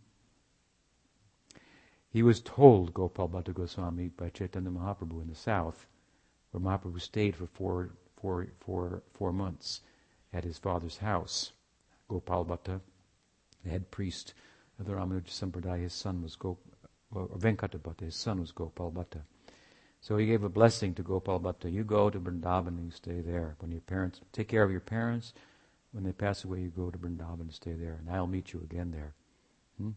He 2.11 2.23
was 2.23 2.41
told, 2.41 2.93
Gopal 2.93 3.29
Bhatta 3.29 3.53
Goswami, 3.53 4.09
by 4.09 4.29
Chaitanya 4.29 4.71
Mahaprabhu 4.71 5.23
in 5.23 5.29
the 5.29 5.35
south, 5.35 5.87
where 6.51 6.61
Mahaprabhu 6.61 7.01
stayed 7.01 7.35
for 7.35 7.47
four, 7.47 7.91
four, 8.17 8.49
four, 8.61 9.03
four 9.15 9.33
months 9.33 9.81
at 10.33 10.45
his 10.45 10.59
father's 10.59 10.99
house. 10.99 11.53
Gopal 12.09 12.45
Bhatta, 12.45 12.81
the 13.65 13.71
head 13.71 13.91
priest 13.91 14.35
of 14.79 14.87
the 14.87 14.93
Ramanuja 14.93 15.29
Sampradaya, 15.29 15.83
his 15.83 15.93
son 15.93 16.23
was 16.23 16.37
Gop, 16.37 16.57
well, 17.11 17.29
Venkata 17.37 17.79
Bhatta, 17.79 18.05
his 18.05 18.17
son 18.17 18.41
was 18.41 18.53
Gopal 18.53 18.91
Bhatta. 18.91 19.23
So 20.01 20.17
he 20.17 20.27
gave 20.27 20.45
a 20.45 20.49
blessing 20.49 20.95
to 20.95 21.03
Gopal 21.03 21.41
Bhatta. 21.41 21.69
You 21.71 21.83
go 21.83 22.11
to 22.11 22.21
Vrindavan 22.21 22.69
and 22.69 22.85
you 22.85 22.91
stay 22.91 23.21
there. 23.21 23.57
When 23.59 23.73
your 23.73 23.81
parents, 23.81 24.21
take 24.33 24.49
care 24.49 24.63
of 24.63 24.71
your 24.71 24.81
parents. 24.81 25.33
When 25.93 26.05
they 26.05 26.13
pass 26.13 26.45
away, 26.45 26.61
you 26.61 26.69
go 26.69 26.91
to 26.91 26.99
Vrindavan 26.99 27.41
and 27.41 27.53
stay 27.53 27.73
there. 27.73 27.99
And 27.99 28.15
I'll 28.15 28.27
meet 28.27 28.53
you 28.53 28.61
again 28.61 28.93
there. 28.93 29.15
Hmm? 29.79 29.91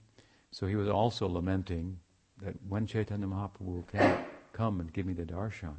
So 0.51 0.66
he 0.66 0.76
was 0.76 0.89
also 0.89 1.28
lamenting 1.28 1.99
that 2.41 2.55
when 2.68 2.88
Chaitanya 2.88 3.28
Mahaprabhu 3.28 3.62
will 3.62 3.88
come 4.53 4.80
and 4.80 4.91
give 4.91 5.05
me 5.05 5.14
the 5.14 5.26
darshan, 5.26 5.76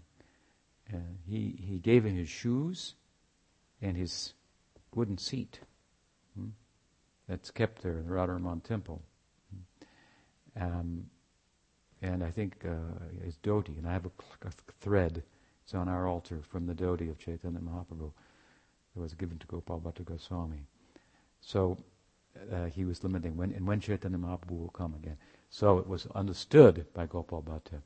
uh, 0.92 0.98
he, 1.26 1.58
he 1.58 1.78
gave 1.78 2.04
him 2.04 2.16
his 2.16 2.28
shoes 2.28 2.94
and 3.80 3.96
his 3.96 4.34
wooden 4.94 5.18
seat 5.18 5.60
that's 7.28 7.50
kept 7.50 7.82
there 7.82 7.98
in 7.98 8.06
the 8.06 8.12
Radharaman 8.12 8.62
temple. 8.62 9.02
Um, 10.60 11.06
and 12.02 12.24
I 12.24 12.30
think 12.30 12.64
uh, 12.64 13.24
his 13.24 13.36
dhoti, 13.36 13.78
and 13.78 13.86
I 13.86 13.92
have 13.92 14.06
a, 14.06 14.10
a, 14.46 14.50
thread, 14.80 15.22
it's 15.62 15.74
on 15.74 15.88
our 15.88 16.08
altar 16.08 16.40
from 16.42 16.66
the 16.66 16.74
dhoti 16.74 17.10
of 17.10 17.18
Chaitanya 17.18 17.60
Mahaprabhu 17.60 18.10
that 18.94 19.00
was 19.00 19.14
given 19.14 19.38
to 19.38 19.46
Gopal 19.46 19.80
Bhatta 19.80 20.02
Goswami. 20.02 20.66
So 21.40 21.76
uh, 22.52 22.66
he 22.66 22.84
was 22.84 23.04
lamenting 23.04 23.36
when, 23.36 23.52
and 23.52 23.66
when 23.66 23.80
Chaitanya 23.80 24.18
Mahaprabhu 24.18 24.58
will 24.58 24.68
come 24.68 24.94
again. 24.94 25.16
So 25.50 25.78
it 25.78 25.86
was 25.86 26.06
understood 26.14 26.86
by 26.94 27.06
Gopal 27.06 27.42
Bhatta 27.42 27.82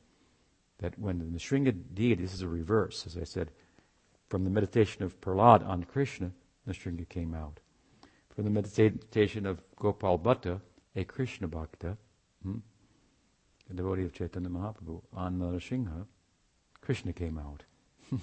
that 0.78 0.98
when 0.98 1.18
the 1.18 1.24
Nrsinga 1.24 1.74
deity, 1.94 2.22
this 2.22 2.34
is 2.34 2.42
a 2.42 2.48
reverse, 2.48 3.06
as 3.06 3.16
I 3.16 3.24
said, 3.24 3.50
from 4.28 4.44
the 4.44 4.50
meditation 4.50 5.02
of 5.02 5.20
Prahlad 5.20 5.66
on 5.66 5.84
Krishna, 5.84 6.30
Nrsinga 6.68 7.08
came 7.08 7.34
out. 7.34 7.60
From 8.34 8.44
the 8.44 8.50
meditation 8.50 9.46
of 9.46 9.62
Gopal 9.76 10.18
Bhatta, 10.18 10.60
a 10.96 11.04
Krishna 11.04 11.46
Bhakta, 11.46 11.96
hmm, 12.42 12.58
a 13.70 13.74
devotee 13.74 14.04
of 14.04 14.12
Chaitanya 14.12 14.48
Mahaprabhu, 14.48 15.02
on 15.12 15.38
Nrsimha, 15.38 16.06
Krishna 16.80 17.12
came 17.12 17.38
out 17.38 17.62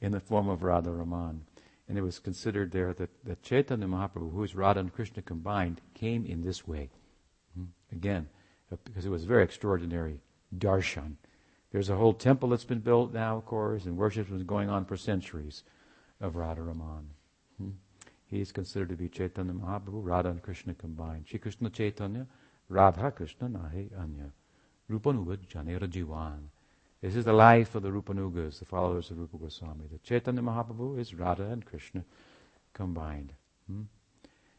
in 0.00 0.12
the 0.12 0.20
form 0.20 0.48
of 0.48 0.62
Radha 0.62 0.90
Raman. 0.90 1.44
And 1.88 1.98
it 1.98 2.02
was 2.02 2.18
considered 2.18 2.70
there 2.70 2.94
that, 2.94 3.10
that 3.24 3.42
Chaitanya 3.42 3.86
Mahaprabhu, 3.86 4.32
who 4.32 4.42
is 4.42 4.54
Radha 4.54 4.80
and 4.80 4.92
Krishna 4.92 5.20
combined, 5.20 5.80
came 5.94 6.24
in 6.24 6.42
this 6.42 6.66
way. 6.66 6.90
Hmm, 7.54 7.64
again, 7.92 8.28
uh, 8.72 8.76
because 8.84 9.04
it 9.04 9.10
was 9.10 9.24
very 9.24 9.42
extraordinary 9.42 10.20
darshan. 10.56 11.16
There's 11.72 11.90
a 11.90 11.96
whole 11.96 12.14
temple 12.14 12.50
that's 12.50 12.64
been 12.64 12.78
built 12.78 13.12
now, 13.12 13.36
of 13.36 13.46
course, 13.46 13.84
and 13.84 13.96
worship 13.96 14.28
been 14.28 14.46
going 14.46 14.70
on 14.70 14.84
for 14.84 14.96
centuries 14.96 15.64
of 16.20 16.34
Radharaman. 16.34 17.06
Hmm? 17.58 17.70
He 18.34 18.40
is 18.40 18.50
considered 18.50 18.88
to 18.88 18.96
be 18.96 19.08
Chaitanya 19.08 19.52
Mahaprabhu, 19.52 20.00
Radha 20.02 20.30
and 20.30 20.42
Krishna 20.42 20.74
combined. 20.74 21.28
Shri 21.28 21.38
Krishna 21.38 21.70
Chaitanya, 21.70 22.26
Radha 22.68 23.12
Krishna 23.12 23.48
Nahe 23.48 23.88
Anya. 23.96 24.32
Rupanuga 24.90 25.36
Janera 25.36 25.86
Jivan. 25.86 26.40
This 27.00 27.14
is 27.14 27.24
the 27.24 27.32
life 27.32 27.76
of 27.76 27.84
the 27.84 27.90
Rupanugas, 27.90 28.58
the 28.58 28.64
followers 28.64 29.12
of 29.12 29.18
Rupa 29.18 29.36
Goswami. 29.36 29.84
The 29.92 29.98
Chaitanya 29.98 30.42
Mahaprabhu 30.42 30.98
is 30.98 31.14
Radha 31.14 31.44
and 31.44 31.64
Krishna 31.64 32.04
combined. 32.72 33.32
Hmm? 33.68 33.82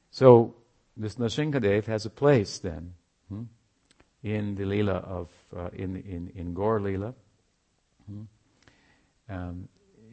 So, 0.09 0.55
this 0.95 1.15
Nrsingadev 1.15 1.85
has 1.87 2.05
a 2.05 2.09
place 2.09 2.59
then. 2.59 2.93
Hmm? 3.27 3.43
in 4.23 4.55
the 4.55 4.63
Leela 4.63 5.03
of, 5.03 5.29
uh, 5.53 5.69
in, 5.73 5.97
in, 5.97 6.31
in 6.33 6.53
Gaur 6.53 6.79
Leela. 6.79 7.13
Hmm? 8.09 8.21
Um, 9.29 9.67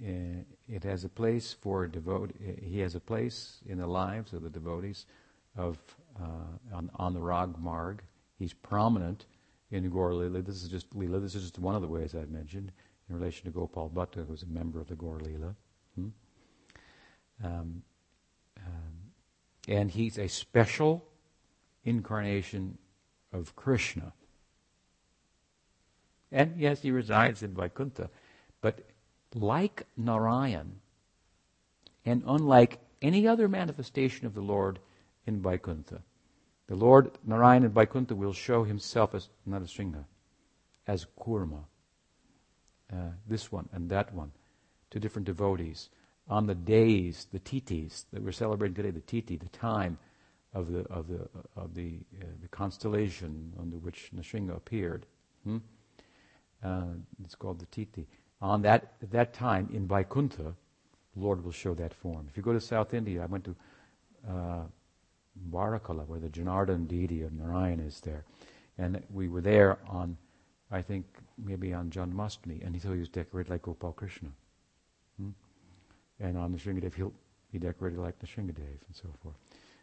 eh, 0.05 0.43
it 0.73 0.85
has 0.85 1.05
a 1.05 1.09
place 1.09 1.53
for 1.53 1.87
devotee. 1.87 2.33
He 2.63 2.81
has 2.81 2.95
a 2.95 3.01
place 3.01 3.61
in 3.67 3.79
the 3.79 3.87
lives 3.87 4.33
of 4.33 4.43
the 4.43 4.49
devotees 4.49 5.05
of 5.55 5.79
uh, 6.19 6.75
on, 6.75 6.91
on 6.95 7.13
the 7.13 7.21
Rag 7.21 7.59
Marg. 7.59 8.03
He's 8.39 8.55
prominent 8.55 9.27
in 9.71 9.89
Gaur 9.91 10.13
Leela. 10.13 10.45
This 10.45 10.63
is 10.63 10.69
just 10.71 10.91
Leela. 10.97 11.21
This 11.21 11.35
is 11.35 11.43
just 11.43 11.59
one 11.59 11.75
of 11.75 11.83
the 11.83 11.89
ways 11.89 12.15
I've 12.15 12.31
mentioned 12.31 12.73
in 13.09 13.15
relation 13.15 13.45
to 13.45 13.51
Gopal 13.51 13.91
Bhatta, 13.91 14.27
who's 14.27 14.43
a 14.43 14.47
member 14.47 14.81
of 14.81 14.89
the 14.89 14.95
Gaur 14.95 15.19
Leela. 15.19 15.55
Hmm? 15.95 16.09
Um, 17.45 17.83
um, 18.57 19.13
and 19.69 19.91
he's 19.91 20.19
a 20.19 20.29
special 20.29 21.05
incarnation 21.85 22.79
of 23.31 23.55
Krishna. 23.57 24.15
And 26.31 26.55
yes, 26.59 26.81
he 26.81 26.91
resides 26.91 27.43
in 27.43 27.55
Vaikuntha. 27.55 28.09
But 28.63 28.92
like 29.35 29.87
Narayan, 29.97 30.81
and 32.05 32.23
unlike 32.27 32.79
any 33.01 33.27
other 33.27 33.49
manifestation 33.49 34.27
of 34.27 34.35
the 34.35 34.41
Lord 34.41 34.79
in 35.27 35.41
Vaikuntha, 35.41 36.03
the 36.67 36.77
Lord 36.77 37.11
Narayan 37.27 37.65
in 37.65 37.71
Vaikuntha 37.71 38.15
will 38.15 38.33
show 38.33 38.65
himself 38.65 39.15
as 39.15 39.29
Narasingha, 39.49 40.05
as 40.87 41.07
Kurma, 41.19 41.65
uh, 42.93 42.97
this 43.27 43.51
one 43.51 43.69
and 43.73 43.89
that 43.91 44.15
one, 44.15 44.33
to 44.91 45.01
different 45.01 45.27
devotees. 45.27 45.89
On 46.29 46.47
the 46.47 46.55
days, 46.55 47.27
the 47.33 47.41
titis 47.41 48.05
that 48.13 48.23
we're 48.23 48.33
celebrating 48.33 48.75
today, 48.75 48.91
the 48.91 49.01
titi, 49.01 49.37
the 49.37 49.49
time 49.49 49.99
of 50.55 50.71
the 50.71 50.81
of 50.89 51.09
the 51.09 51.29
of 51.57 51.75
the 51.75 51.99
uh, 52.21 52.27
the 52.41 52.49
constellation 52.49 53.53
under 53.59 53.77
which 53.77 54.11
Nrsinga 54.15 54.57
appeared. 54.57 55.07
Hmm? 55.45 55.59
Uh, 56.63 56.95
it's 57.25 57.35
called 57.35 57.59
the 57.59 57.67
Titi. 57.67 58.07
On 58.43 58.61
that 58.63 58.95
at 59.01 59.11
that 59.13 59.33
time 59.33 59.69
in 59.73 59.87
Vaikuntha, 59.87 60.55
the 61.15 61.21
Lord 61.21 61.45
will 61.45 61.53
show 61.53 61.75
that 61.75 61.95
form. 61.95 62.27
If 62.29 62.37
you 62.37 62.43
go 62.43 62.53
to 62.53 62.61
South 62.61 62.93
India, 62.93 63.23
I 63.23 63.27
went 63.27 63.45
to 63.45 63.55
uh, 64.29 64.65
Varkala, 65.51 66.07
where 66.07 66.19
the 66.19 66.29
Janardhan 66.29 66.89
deity 66.89 67.23
of 67.23 67.33
Narayan 67.33 67.81
is 67.81 68.01
there, 68.01 68.25
and 68.79 69.01
we 69.11 69.29
were 69.29 69.41
there 69.41 69.79
on, 69.89 70.17
I 70.71 70.83
think 70.83 71.07
maybe 71.39 71.73
on 71.73 71.91
Janmashtami, 71.91 72.65
and 72.67 72.75
he 72.75 72.81
thought 72.81 72.95
he 72.95 72.99
was 72.99 73.09
decorated 73.09 73.51
like 73.51 73.63
Gopal 73.63 73.93
Krishna. 73.93 74.29
Hmm? 75.19 75.31
And 76.21 76.37
on 76.37 76.53
the 76.53 76.59
Nrsingadev, 76.59 76.95
he'll 76.95 77.13
be 77.53 77.59
decorated 77.59 78.01
like 78.01 78.19
the 78.19 78.27
Nrsingadev, 78.27 78.59
and 78.59 78.95
so 78.95 79.09
forth. 79.23 79.37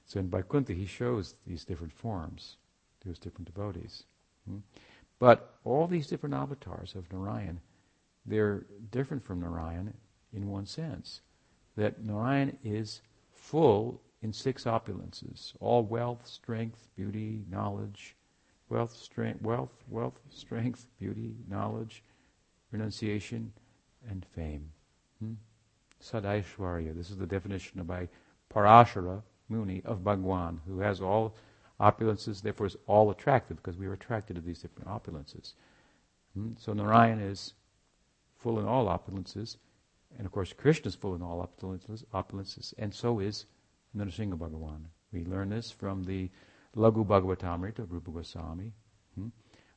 So 0.05 0.20
in 0.20 0.30
Vaikuntha, 0.30 0.74
he 0.74 0.86
shows 0.86 1.36
these 1.47 1.64
different 1.64 1.93
forms 1.93 2.57
to 3.01 3.10
his 3.10 3.20
different 3.20 3.45
devotees. 3.53 4.03
Hmm? 4.47 4.57
But 5.18 5.55
all 5.64 5.88
these 5.88 6.07
different 6.07 6.36
avatars 6.36 6.95
of 6.95 7.12
Narayan, 7.12 7.62
they're 8.30 8.66
different 8.92 9.24
from 9.24 9.42
Narayan 9.42 9.94
in 10.34 10.50
one 10.50 10.66
sense. 10.66 11.22
That 11.76 12.04
Narayan 12.04 12.58
is 12.64 13.02
full 13.32 14.02
in 14.22 14.34
six 14.34 14.66
opulences 14.66 15.54
all 15.60 15.84
wealth, 15.84 16.28
strength, 16.28 16.88
beauty, 16.96 17.44
knowledge, 17.50 18.16
wealth, 18.70 18.96
strength, 18.96 19.42
wealth, 19.42 19.84
wealth, 19.90 20.20
strength, 20.30 20.88
beauty, 21.00 21.36
knowledge, 21.50 22.04
renunciation, 22.72 23.52
and 24.10 24.26
fame. 24.36 24.70
Hmm? 25.20 25.34
Sadaishwarya. 26.02 26.96
This 26.96 27.10
is 27.10 27.18
the 27.18 27.26
definition 27.26 27.84
by 27.84 28.08
Parashara 28.54 29.22
Muni 29.50 29.82
of 29.86 30.04
Bhagwan, 30.04 30.62
who 30.68 30.80
has 30.80 31.02
all 31.02 31.36
opulences, 31.80 32.42
therefore 32.42 32.68
is 32.68 32.78
all 32.88 33.10
attractive 33.10 33.58
because 33.58 33.78
we 33.78 33.88
are 33.88 33.94
attracted 33.94 34.36
to 34.36 34.42
these 34.42 34.60
different 34.60 34.90
opulences. 34.90 35.54
Hmm? 36.36 36.52
So 36.58 36.74
Narayan 36.74 37.20
is 37.20 37.54
full 38.40 38.60
in 38.60 38.66
all 38.66 38.88
opulences, 38.88 39.58
and 40.18 40.26
of 40.26 40.32
course 40.32 40.54
Krishna 40.54 40.88
is 40.88 40.96
full 40.96 41.16
in 41.16 41.22
all 41.22 41.48
opulences, 41.48 42.04
opulences 42.14 42.74
and 42.78 42.94
so 42.94 43.20
is 43.20 43.46
Nrsimha 43.96 44.38
Bhagavan. 44.38 44.86
We 45.12 45.26
learn 45.26 45.50
this 45.50 45.72
from 45.72 46.04
the 46.04 46.30
Laghu 46.76 47.06
Bhagavatamrita 47.06 47.80
of 47.80 47.92
Rupa 47.92 48.12
Goswami. 48.12 48.74
Hmm? 49.16 49.28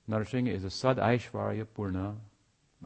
Nrsimha 0.09 0.49
is 0.49 0.65
a 0.65 0.71
Sad 0.71 0.99
Aishvarya 0.99 1.67
Purna 1.75 2.17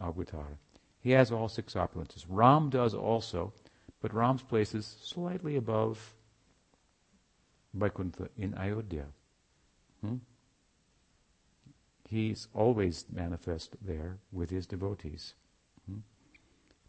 Avatar. 0.00 0.58
He 1.00 1.10
has 1.10 1.30
all 1.30 1.48
six 1.48 1.74
opulences. 1.74 2.24
Ram 2.28 2.70
does 2.70 2.94
also, 2.94 3.52
but 4.00 4.14
Ram's 4.14 4.42
place 4.42 4.74
is 4.74 4.96
slightly 5.02 5.56
above 5.56 6.14
Vaikuntha 7.74 8.28
in 8.36 8.54
Ayodhya. 8.54 9.06
Hmm? 10.00 10.16
He's 12.08 12.48
always 12.54 13.04
manifest 13.12 13.76
there 13.84 14.18
with 14.30 14.50
his 14.50 14.66
devotees. 14.66 15.34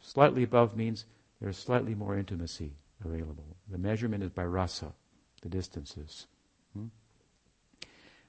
Slightly 0.01 0.43
above 0.43 0.75
means 0.75 1.05
there's 1.41 1.57
slightly 1.57 1.95
more 1.95 2.17
intimacy 2.17 2.73
available. 3.03 3.45
The 3.69 3.77
measurement 3.77 4.23
is 4.23 4.31
by 4.31 4.45
rasa, 4.45 4.93
the 5.41 5.49
distances. 5.49 6.27
Hmm? 6.73 6.87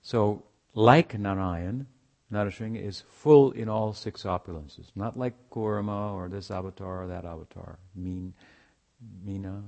So, 0.02 0.42
like 0.74 1.18
Narayan, 1.18 1.86
Narasingha 2.32 2.84
is 2.84 3.02
full 3.08 3.52
in 3.52 3.68
all 3.68 3.92
six 3.92 4.24
opulences. 4.24 4.90
Not 4.94 5.18
like 5.18 5.34
Kurma 5.50 6.12
or 6.14 6.28
this 6.28 6.50
avatar 6.50 7.04
or 7.04 7.06
that 7.06 7.24
avatar. 7.24 7.78
Mean, 7.94 8.34
Mina, 9.24 9.62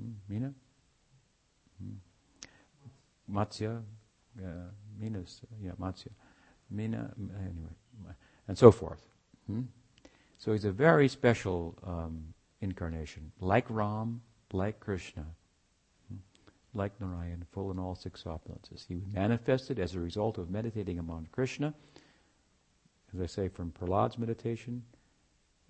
hmm? 0.00 0.10
Mina? 0.28 0.52
Hmm? 1.82 1.94
Matsya, 3.34 3.82
uh, 4.38 4.48
Mina's, 4.98 5.40
yeah, 5.62 5.72
Matsya. 5.80 6.08
Mina, 6.70 7.12
anyway, 7.18 8.14
and 8.48 8.58
so 8.58 8.70
forth. 8.70 9.06
Hmm? 9.46 9.62
So 10.42 10.52
he's 10.52 10.64
a 10.64 10.72
very 10.72 11.08
special 11.08 11.78
um, 11.84 12.34
incarnation, 12.60 13.30
like 13.40 13.66
Ram, 13.68 14.22
like 14.52 14.80
Krishna, 14.80 15.24
hmm? 16.08 16.16
like 16.74 16.92
Narayan, 17.00 17.44
full 17.52 17.70
in 17.70 17.78
all 17.78 17.94
six 17.94 18.24
opulences. 18.24 18.86
He 18.88 19.00
manifested 19.12 19.78
as 19.78 19.94
a 19.94 20.00
result 20.00 20.38
of 20.38 20.50
meditating 20.50 20.98
upon 20.98 21.28
Krishna 21.30 21.74
as 23.14 23.20
I 23.20 23.26
say, 23.26 23.48
from 23.48 23.72
Prahlad's 23.72 24.18
meditation, 24.18 24.82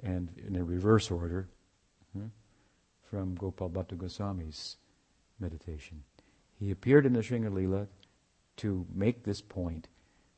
and 0.03 0.31
in 0.47 0.57
a 0.57 0.65
reverse 0.65 1.11
order, 1.11 1.49
hmm, 2.13 2.27
from 3.03 3.35
Gopal 3.35 3.69
Bhatta 3.69 3.97
Goswami's 3.97 4.77
meditation. 5.41 6.03
He 6.59 6.71
appeared 6.71 7.07
in 7.07 7.13
the 7.13 7.21
Sringalila 7.21 7.89
to 8.59 8.87
make 8.95 9.25
this 9.25 9.41
point 9.41 9.89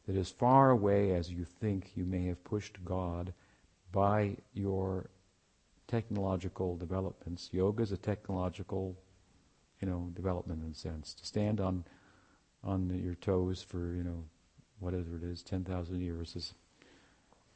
that 0.06 0.16
as 0.16 0.30
far 0.30 0.70
away 0.70 1.12
as 1.14 1.30
you 1.30 1.44
think 1.44 1.92
you 1.94 2.04
may 2.04 2.26
have 2.26 2.42
pushed 2.44 2.82
God 2.84 3.32
by 3.94 4.36
your 4.54 5.08
technological 5.86 6.76
developments, 6.76 7.48
yoga 7.52 7.84
is 7.84 7.92
a 7.92 7.96
technological, 7.96 8.96
you 9.80 9.88
know, 9.88 10.10
development 10.14 10.62
in 10.64 10.72
a 10.72 10.74
sense. 10.74 11.14
To 11.14 11.24
stand 11.24 11.60
on 11.60 11.84
on 12.64 13.00
your 13.04 13.14
toes 13.14 13.62
for, 13.62 13.94
you 13.94 14.02
know, 14.02 14.24
whatever 14.80 15.16
it 15.16 15.22
is, 15.22 15.42
10,000 15.42 16.00
years 16.00 16.34
is 16.34 16.54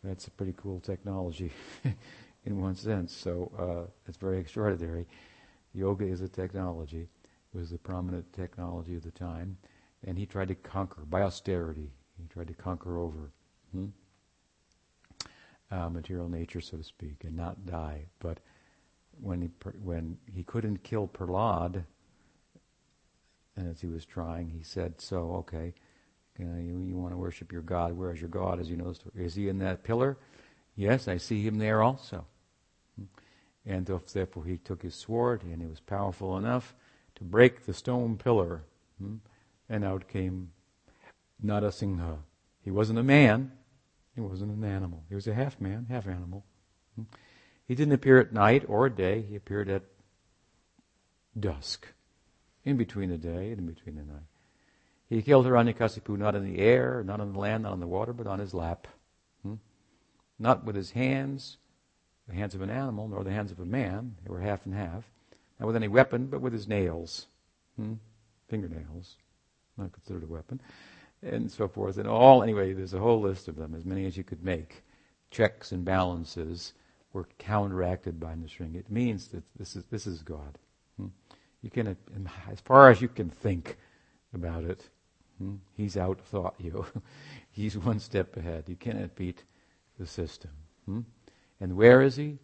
that's 0.04 0.26
a 0.28 0.30
pretty 0.30 0.54
cool 0.56 0.78
technology 0.80 1.50
in 2.44 2.60
one 2.60 2.76
sense. 2.76 3.12
So 3.12 3.50
uh, 3.58 3.90
it's 4.06 4.18
very 4.18 4.38
extraordinary. 4.38 5.06
Yoga 5.74 6.06
is 6.06 6.20
a 6.20 6.28
technology, 6.28 7.08
was 7.52 7.70
the 7.70 7.78
prominent 7.78 8.32
technology 8.32 8.94
of 8.94 9.02
the 9.02 9.10
time, 9.10 9.56
and 10.06 10.16
he 10.16 10.24
tried 10.24 10.48
to 10.48 10.54
conquer 10.54 11.02
by 11.02 11.22
austerity. 11.22 11.90
He 12.20 12.28
tried 12.28 12.48
to 12.48 12.54
conquer 12.54 12.98
over 12.98 13.32
hmm? 13.72 13.86
Uh, 15.70 15.88
material 15.88 16.28
nature, 16.28 16.60
so 16.60 16.76
to 16.76 16.84
speak, 16.84 17.24
and 17.24 17.36
not 17.36 17.66
die. 17.66 18.06
But 18.20 18.38
when 19.20 19.42
he 19.42 19.50
when 19.82 20.18
he 20.32 20.42
couldn't 20.42 20.82
kill 20.82 21.08
Prahlad, 21.08 21.84
and 23.56 23.68
as 23.68 23.80
he 23.80 23.86
was 23.88 24.04
trying, 24.04 24.48
he 24.48 24.62
said, 24.62 25.00
"So 25.00 25.32
okay." 25.36 25.74
you, 26.38 26.84
you 26.86 26.96
want 26.96 27.12
to 27.12 27.18
worship 27.18 27.52
your 27.52 27.62
God. 27.62 27.96
Where 27.96 28.12
is 28.12 28.20
your 28.20 28.28
God? 28.28 28.60
As 28.60 28.70
you 28.70 28.76
know, 28.76 28.94
is 29.16 29.34
he 29.34 29.48
in 29.48 29.58
that 29.58 29.82
pillar? 29.82 30.16
Yes, 30.76 31.08
I 31.08 31.16
see 31.16 31.42
him 31.42 31.58
there 31.58 31.82
also. 31.82 32.24
And 33.66 33.84
therefore 33.86 34.44
he 34.44 34.58
took 34.58 34.82
his 34.82 34.94
sword, 34.94 35.42
and 35.42 35.60
he 35.60 35.66
was 35.66 35.80
powerful 35.80 36.36
enough 36.38 36.74
to 37.16 37.24
break 37.24 37.66
the 37.66 37.74
stone 37.74 38.16
pillar. 38.16 38.62
Hmm? 38.98 39.16
And 39.68 39.84
out 39.84 40.08
came 40.08 40.50
Narasingha. 41.44 42.18
He 42.62 42.70
wasn't 42.70 42.98
a 42.98 43.02
man. 43.02 43.52
He 44.18 44.22
wasn't 44.22 44.50
an 44.50 44.64
animal. 44.64 45.04
He 45.08 45.14
was 45.14 45.28
a 45.28 45.32
half 45.32 45.60
man, 45.60 45.86
half 45.88 46.08
animal. 46.08 46.44
He 47.68 47.76
didn't 47.76 47.94
appear 47.94 48.18
at 48.18 48.32
night 48.32 48.64
or 48.66 48.88
day. 48.88 49.22
He 49.22 49.36
appeared 49.36 49.68
at 49.68 49.84
dusk, 51.38 51.86
in 52.64 52.76
between 52.76 53.10
the 53.10 53.16
day 53.16 53.52
and 53.52 53.60
in 53.60 53.66
between 53.66 53.94
the 53.94 54.02
night. 54.02 54.26
He 55.08 55.22
killed 55.22 55.46
Hiranyakasipu 55.46 56.18
not 56.18 56.34
in 56.34 56.44
the 56.44 56.58
air, 56.58 57.04
not 57.06 57.20
on 57.20 57.32
the 57.32 57.38
land, 57.38 57.62
not 57.62 57.70
on 57.70 57.78
the 57.78 57.86
water, 57.86 58.12
but 58.12 58.26
on 58.26 58.40
his 58.40 58.52
lap. 58.52 58.88
Hmm? 59.44 59.54
Not 60.36 60.64
with 60.64 60.74
his 60.74 60.90
hands, 60.90 61.58
the 62.26 62.34
hands 62.34 62.56
of 62.56 62.60
an 62.60 62.70
animal, 62.70 63.06
nor 63.06 63.22
the 63.22 63.30
hands 63.30 63.52
of 63.52 63.60
a 63.60 63.64
man. 63.64 64.16
They 64.24 64.32
were 64.32 64.40
half 64.40 64.66
and 64.66 64.74
half. 64.74 65.04
Not 65.60 65.66
with 65.66 65.76
any 65.76 65.86
weapon, 65.86 66.26
but 66.26 66.40
with 66.40 66.52
his 66.52 66.66
nails. 66.66 67.28
Hmm? 67.76 67.94
Fingernails. 68.48 69.14
Not 69.76 69.92
considered 69.92 70.24
a 70.24 70.26
weapon. 70.26 70.60
And 71.22 71.50
so 71.50 71.68
forth. 71.68 71.98
And 71.98 72.08
all, 72.08 72.42
anyway, 72.42 72.72
there's 72.72 72.94
a 72.94 73.00
whole 73.00 73.20
list 73.20 73.48
of 73.48 73.56
them, 73.56 73.74
as 73.74 73.84
many 73.84 74.06
as 74.06 74.16
you 74.16 74.24
could 74.24 74.44
make. 74.44 74.84
Checks 75.30 75.72
and 75.72 75.84
balances 75.84 76.74
were 77.12 77.28
counteracted 77.38 78.20
by 78.20 78.34
Nrsinga. 78.34 78.76
It 78.76 78.90
means 78.90 79.28
that 79.28 79.42
this 79.58 79.76
is, 79.76 79.84
this 79.90 80.06
is 80.06 80.22
God. 80.22 80.58
Hmm? 80.96 81.08
You 81.62 81.70
can, 81.70 81.96
as 82.50 82.60
far 82.60 82.90
as 82.90 83.00
you 83.00 83.08
can 83.08 83.28
think 83.28 83.76
about 84.32 84.64
it, 84.64 84.88
Hmm? 85.38 85.56
He's 85.76 85.96
outthought 85.96 86.54
you. 86.58 86.84
He's 87.50 87.76
one 87.76 88.00
step 88.00 88.36
ahead. 88.36 88.64
You 88.66 88.76
cannot 88.76 89.14
beat 89.14 89.44
the 89.98 90.06
system. 90.06 90.50
Hmm? 90.86 91.00
And 91.60 91.76
where 91.76 92.02
is 92.02 92.16
he? 92.16 92.38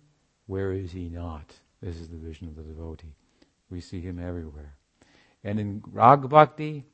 Where 0.46 0.72
is 0.72 0.92
he 0.92 1.08
not? 1.08 1.52
This 1.82 1.96
is 1.96 2.08
the 2.08 2.16
vision 2.16 2.48
of 2.48 2.56
the 2.56 2.62
devotee. 2.62 3.14
We 3.70 3.80
see 3.80 4.00
him 4.00 4.18
everywhere. 4.18 4.76
And 5.42 5.58
in 5.58 5.82
Rag 5.90 6.28
Bhakti, 6.28 6.84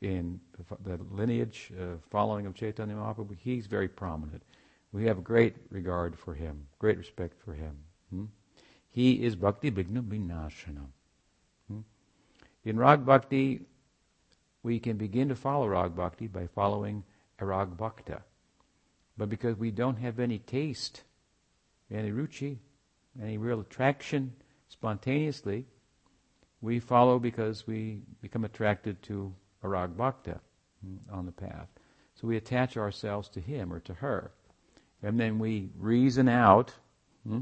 in 0.00 0.40
the, 0.84 0.98
lineage 1.10 1.72
uh, 1.78 1.96
following 2.10 2.46
of 2.46 2.54
Chaitanya 2.54 2.94
Mahaprabhu, 2.94 3.36
he's 3.38 3.66
very 3.66 3.88
prominent. 3.88 4.42
We 4.92 5.04
have 5.04 5.22
great 5.22 5.56
regard 5.70 6.18
for 6.18 6.34
him, 6.34 6.66
great 6.78 6.98
respect 6.98 7.38
for 7.44 7.52
him. 7.52 7.76
Hmm? 8.10 8.24
He 8.88 9.22
is 9.24 9.36
Bhakti 9.36 9.70
Vighna 9.70 10.02
Vinashana. 10.02 10.86
Hmm? 11.68 11.80
In 12.64 12.78
Rag 12.78 13.04
Bhakti, 13.04 13.60
we 14.62 14.78
can 14.80 14.96
begin 14.96 15.28
to 15.28 15.36
follow 15.36 15.68
Rag 15.68 15.94
Bhakti 15.94 16.26
by 16.26 16.46
following 16.46 17.04
a 17.38 17.44
Rag 17.44 17.76
Bhakta. 17.76 18.22
But 19.16 19.28
because 19.28 19.56
we 19.56 19.70
don't 19.70 19.98
have 19.98 20.18
any 20.18 20.38
taste, 20.38 21.02
any 21.90 22.10
ruchi, 22.10 22.56
any 23.20 23.38
real 23.38 23.60
attraction 23.60 24.32
spontaneously, 24.68 25.66
we 26.62 26.80
follow 26.80 27.18
because 27.18 27.66
we 27.66 28.00
become 28.20 28.44
attracted 28.44 29.02
to 29.02 29.34
Rag 29.68 29.96
Bhakta 29.96 30.40
on 31.12 31.26
the 31.26 31.32
path. 31.32 31.68
So 32.14 32.26
we 32.26 32.36
attach 32.36 32.76
ourselves 32.76 33.28
to 33.30 33.40
him 33.40 33.72
or 33.72 33.80
to 33.80 33.94
her. 33.94 34.32
And 35.02 35.18
then 35.18 35.38
we 35.38 35.70
reason 35.78 36.28
out 36.28 36.72
hmm, 37.26 37.40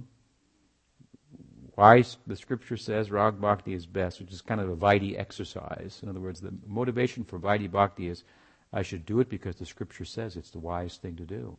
why 1.74 2.04
the 2.26 2.36
scripture 2.36 2.76
says 2.76 3.10
Rag 3.10 3.40
Bhakti 3.40 3.72
is 3.72 3.86
best, 3.86 4.20
which 4.20 4.32
is 4.32 4.40
kind 4.40 4.60
of 4.60 4.68
a 4.68 4.76
Vaidhi 4.76 5.18
exercise. 5.18 6.00
In 6.02 6.08
other 6.08 6.20
words, 6.20 6.40
the 6.40 6.54
motivation 6.66 7.24
for 7.24 7.38
Vaidhi 7.38 7.70
Bhakti 7.70 8.08
is 8.08 8.24
I 8.72 8.82
should 8.82 9.06
do 9.06 9.20
it 9.20 9.28
because 9.28 9.56
the 9.56 9.66
scripture 9.66 10.04
says 10.04 10.36
it's 10.36 10.50
the 10.50 10.58
wise 10.58 10.96
thing 10.96 11.16
to 11.16 11.24
do. 11.24 11.56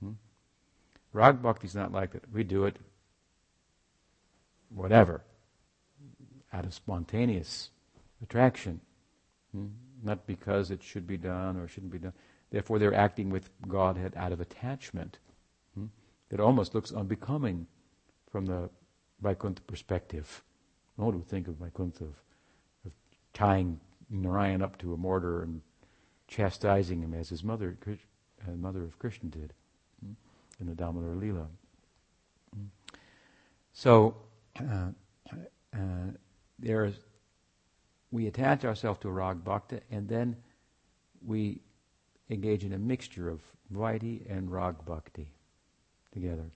Hmm? 0.00 0.12
Rag 1.12 1.42
Bhakti 1.42 1.66
is 1.66 1.74
not 1.74 1.92
like 1.92 2.12
that. 2.12 2.24
We 2.32 2.44
do 2.44 2.64
it 2.64 2.78
whatever, 4.74 5.22
out 6.52 6.64
of 6.64 6.72
spontaneous 6.72 7.70
attraction, 8.22 8.80
hmm? 9.54 9.66
not 10.02 10.26
because 10.26 10.70
it 10.70 10.82
should 10.82 11.06
be 11.06 11.16
done 11.16 11.56
or 11.56 11.68
shouldn't 11.68 11.92
be 11.92 11.98
done. 11.98 12.12
Therefore, 12.50 12.78
they're 12.78 12.94
acting 12.94 13.30
with 13.30 13.50
Godhead 13.66 14.12
out 14.16 14.32
of 14.32 14.40
attachment. 14.40 15.18
Hmm? 15.74 15.86
It 16.30 16.40
almost 16.40 16.74
looks 16.74 16.92
unbecoming 16.92 17.66
from 18.30 18.46
the 18.46 18.68
Vaikuntha 19.20 19.62
perspective. 19.62 20.42
One 20.96 21.14
would 21.16 21.26
think 21.26 21.48
of 21.48 21.54
Vaikuntha 21.54 22.04
of, 22.04 22.14
of 22.84 22.92
tying 23.32 23.80
Narayan 24.10 24.62
up 24.62 24.78
to 24.78 24.92
a 24.92 24.96
mortar 24.96 25.42
and 25.42 25.62
chastising 26.28 27.00
him 27.00 27.14
as 27.14 27.28
his 27.28 27.42
mother, 27.42 27.76
uh, 27.86 28.50
mother 28.52 28.82
of 28.82 28.98
Krishna 28.98 29.28
did 29.30 29.52
hmm, 30.04 30.12
in 30.60 30.66
the 30.66 30.74
Damodar 30.74 31.14
Leela. 31.14 31.46
Hmm. 32.54 32.66
So 33.72 34.16
uh, 34.60 34.88
uh, 35.74 36.10
there 36.58 36.84
is, 36.84 36.94
we 38.12 38.26
attach 38.26 38.64
ourselves 38.64 39.00
to 39.00 39.10
rag 39.10 39.42
bhakta, 39.42 39.80
and 39.90 40.08
then 40.08 40.36
we 41.24 41.60
engage 42.30 42.62
in 42.64 42.74
a 42.74 42.78
mixture 42.78 43.28
of 43.28 43.40
Vaidhi 43.74 44.30
and 44.30 44.52
rag 44.52 44.76
bhakti 44.84 45.28
together. 46.12 46.50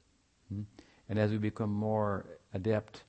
Hmm? 0.52 0.62
And 1.08 1.18
as 1.18 1.30
we 1.30 1.38
become 1.38 1.72
more 1.72 2.26
adept, 2.52 3.04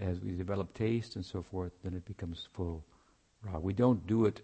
as 0.00 0.20
we 0.20 0.32
develop 0.32 0.72
taste 0.74 1.16
and 1.16 1.24
so 1.24 1.42
forth, 1.42 1.72
then 1.84 1.94
it 1.94 2.04
becomes 2.06 2.48
full 2.54 2.84
rag. 3.42 3.62
We 3.62 3.74
don't 3.74 4.06
do 4.06 4.24
it 4.24 4.40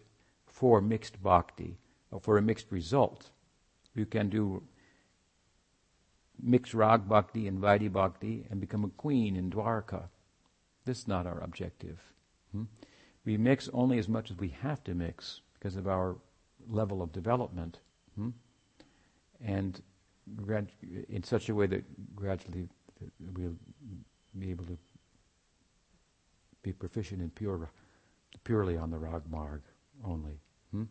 for 0.47 0.81
mixed 0.81 1.21
bhakti, 1.23 1.79
or 2.11 2.21
for 2.21 2.37
a 2.37 2.43
mixed 2.43 2.71
result. 2.71 3.31
You 3.95 4.07
can 4.07 4.29
do 4.29 4.63
mixed 6.43 6.75
rag 6.75 7.09
bhakti 7.09 7.49
and 7.49 7.59
vaidhi 7.61 7.91
bhakti 7.91 8.47
and 8.51 8.61
become 8.61 8.85
a 8.85 8.89
queen 8.89 9.35
in 9.37 9.51
Dwarka. 9.51 10.05
This 10.85 10.99
is 10.99 11.09
not 11.09 11.27
our 11.27 11.41
objective. 11.41 12.01
Hmm? 12.53 12.65
We 13.25 13.37
mix 13.37 13.69
only 13.73 13.99
as 13.99 14.09
much 14.09 14.31
as 14.31 14.37
we 14.37 14.49
have 14.49 14.85
to 14.85 14.95
mix 14.95 15.41
because 15.55 15.77
of 15.77 15.89
our 15.89 16.17
level 16.69 17.03
of 17.03 17.13
development. 17.13 17.79
Hmm? 18.17 18.31
And 19.45 19.81
in 21.09 21.23
such 21.23 21.49
a 21.49 21.55
way 21.55 21.67
that 21.67 22.17
gradually 22.17 22.69
we'll 23.35 23.57
be 24.39 24.51
able 24.51 24.65
to 24.67 24.79
be 26.63 26.73
proficient 26.73 27.21
in 27.21 27.31
pure, 27.31 27.71
purely 28.45 28.77
on 28.77 28.91
the 28.91 28.99
rag 28.99 29.23
marg 29.31 29.63
only. 30.05 30.39
Hmm? 30.71 30.85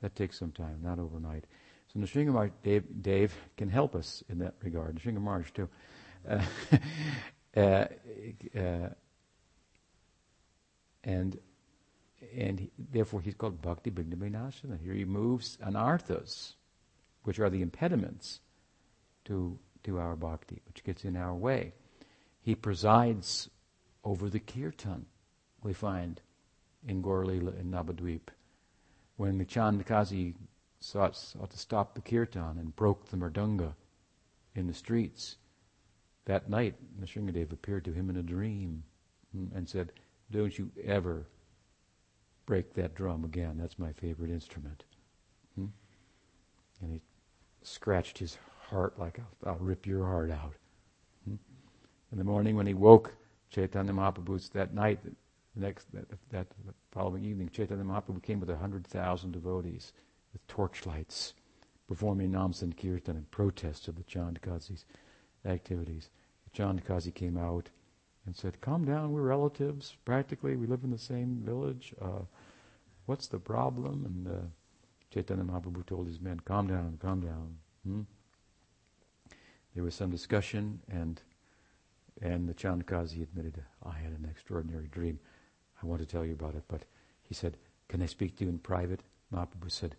That 0.00 0.14
takes 0.14 0.38
some 0.38 0.52
time, 0.52 0.80
not 0.82 0.98
overnight. 0.98 1.44
So 1.92 1.98
Nrsinga 2.00 2.50
Dev, 2.62 2.84
Dev 3.02 3.34
can 3.56 3.68
help 3.68 3.94
us 3.94 4.22
in 4.28 4.38
that 4.38 4.54
regard. 4.62 4.96
Nrsinga 4.96 5.20
Maharaj 5.20 5.50
too. 5.50 5.68
Uh, 6.28 6.42
uh, 7.56 7.86
uh, 8.56 8.88
and 11.02 11.38
and 12.36 12.60
he, 12.60 12.70
therefore 12.78 13.20
he's 13.20 13.34
called 13.34 13.62
Bhakti 13.62 13.90
Vighna. 13.90 14.80
He 14.80 14.88
removes 14.88 15.58
anarthas, 15.58 16.54
which 17.24 17.38
are 17.38 17.50
the 17.50 17.62
impediments 17.62 18.40
to 19.24 19.58
to 19.84 19.98
our 19.98 20.16
bhakti, 20.16 20.60
which 20.66 20.84
gets 20.84 21.04
in 21.04 21.16
our 21.16 21.34
way. 21.34 21.72
He 22.42 22.54
presides 22.54 23.48
over 24.04 24.28
the 24.28 24.40
kirtan, 24.40 25.06
we 25.62 25.72
find 25.72 26.20
in 26.86 27.02
Gaur-lila 27.02 27.52
in 27.52 27.70
Navadvip. 27.70 28.28
When 29.16 29.38
the 29.38 29.44
Chandakazi 29.44 30.34
sought, 30.80 31.16
sought 31.16 31.50
to 31.50 31.58
stop 31.58 31.94
the 31.94 32.00
kirtan 32.00 32.58
and 32.58 32.76
broke 32.76 33.08
the 33.08 33.16
mridanga 33.16 33.74
in 34.54 34.66
the 34.66 34.74
streets, 34.74 35.36
that 36.24 36.48
night 36.48 36.76
Nrsingadev 37.00 37.52
appeared 37.52 37.84
to 37.84 37.92
him 37.92 38.10
in 38.10 38.16
a 38.16 38.22
dream 38.22 38.84
hmm, 39.32 39.46
and 39.54 39.68
said, 39.68 39.92
Don't 40.30 40.58
you 40.58 40.70
ever 40.84 41.26
break 42.50 42.74
that 42.74 42.96
drum 42.96 43.24
again. 43.24 43.56
That's 43.56 43.78
my 43.78 43.92
favorite 43.92 44.28
instrument. 44.28 44.82
Hmm? 45.54 45.66
And 46.82 46.90
he 46.90 47.00
scratched 47.62 48.18
his 48.18 48.38
heart 48.58 48.98
like, 48.98 49.20
I'll, 49.20 49.52
I'll 49.52 49.58
rip 49.60 49.86
your 49.86 50.04
heart 50.04 50.32
out. 50.32 50.54
Hmm? 51.28 51.36
In 52.10 52.18
the 52.18 52.24
morning 52.24 52.56
when 52.56 52.66
he 52.66 52.74
woke, 52.74 53.14
Chaitanya 53.50 53.92
Mahaprabhu, 53.92 54.50
that 54.50 54.74
night, 54.74 54.98
the 55.04 55.12
next, 55.54 55.94
that, 55.94 56.06
that 56.30 56.48
following 56.90 57.24
evening, 57.24 57.50
Chaitanya 57.50 57.84
Mahaprabhu 57.84 58.20
came 58.20 58.40
with 58.40 58.50
a 58.50 58.56
hundred 58.56 58.84
thousand 58.84 59.30
devotees 59.30 59.92
with 60.32 60.44
torchlights, 60.48 61.34
performing 61.86 62.32
Nam 62.32 62.52
Sankirtan 62.52 63.16
in 63.16 63.26
protest 63.30 63.86
of 63.86 63.94
the 63.94 64.02
Chandakazi's 64.02 64.86
activities. 65.46 66.10
The 66.52 66.60
Chandakazi 66.60 67.14
came 67.14 67.38
out 67.38 67.70
and 68.26 68.34
said, 68.34 68.60
Calm 68.60 68.84
down, 68.84 69.12
we're 69.12 69.22
relatives. 69.22 69.96
Practically, 70.04 70.56
we 70.56 70.66
live 70.66 70.82
in 70.82 70.90
the 70.90 70.98
same 70.98 71.42
village. 71.44 71.94
Uh, 72.02 72.22
what's 73.10 73.26
the 73.26 73.40
problem? 73.40 74.04
And 74.04 74.28
uh, 74.28 74.46
Chaitanya 75.12 75.42
Mahaprabhu 75.42 75.84
told 75.84 76.06
his 76.06 76.20
men, 76.20 76.38
Calm 76.44 76.68
down, 76.68 76.96
calm 77.02 77.20
down. 77.20 77.56
Hmm? 77.84 78.02
There 79.74 79.82
was 79.82 79.96
some 79.96 80.12
discussion, 80.12 80.78
and 80.88 81.20
and 82.22 82.48
the 82.48 82.54
Chandakazi 82.54 83.22
admitted, 83.22 83.60
I 83.84 83.98
had 83.98 84.12
an 84.12 84.28
extraordinary 84.30 84.86
dream. 84.92 85.18
I 85.82 85.86
want 85.86 86.00
to 86.00 86.06
tell 86.06 86.24
you 86.24 86.34
about 86.34 86.54
it. 86.54 86.62
But 86.68 86.82
he 87.22 87.34
said, 87.34 87.56
Can 87.88 88.00
I 88.00 88.06
speak 88.06 88.36
to 88.36 88.44
you 88.44 88.50
in 88.50 88.58
private? 88.58 89.00
Mahaprabhu 89.34 89.70
said, 89.70 89.96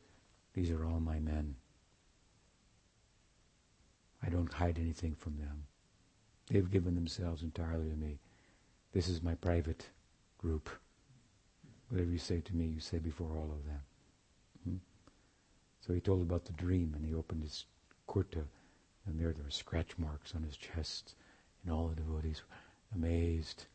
These 0.53 0.71
are 0.71 0.85
all 0.85 1.01
my 1.01 1.19
men. 1.19 1.55
I 4.23 4.29
don't 4.29 4.53
hide 4.53 4.79
anything 4.79 5.15
from 5.15 5.35
them. 5.37 5.63
They've 6.49 6.71
given 6.71 6.95
themselves 6.95 7.43
entirely 7.43 7.89
to 7.89 7.95
me. 7.95 8.19
This 8.93 9.09
is 9.09 9.21
my 9.21 9.35
private 9.35 9.87
group. 10.37 10.69
Whatever 11.91 12.09
you 12.09 12.17
say 12.17 12.39
to 12.39 12.55
me, 12.55 12.65
you 12.65 12.79
say 12.79 12.99
before 12.99 13.35
all 13.35 13.51
of 13.51 13.65
them. 13.65 13.81
Hmm? 14.63 14.75
So 15.85 15.93
he 15.93 15.99
told 15.99 16.21
about 16.21 16.45
the 16.45 16.53
dream, 16.53 16.93
and 16.95 17.05
he 17.05 17.13
opened 17.13 17.43
his 17.43 17.65
kurta, 18.07 18.45
and 19.05 19.19
there 19.19 19.33
there 19.33 19.43
were 19.43 19.51
scratch 19.51 19.97
marks 19.97 20.33
on 20.33 20.43
his 20.43 20.55
chest, 20.55 21.15
and 21.63 21.73
all 21.73 21.89
the 21.89 21.95
devotees 21.95 22.43
were 22.49 22.97
amazed 22.97 23.65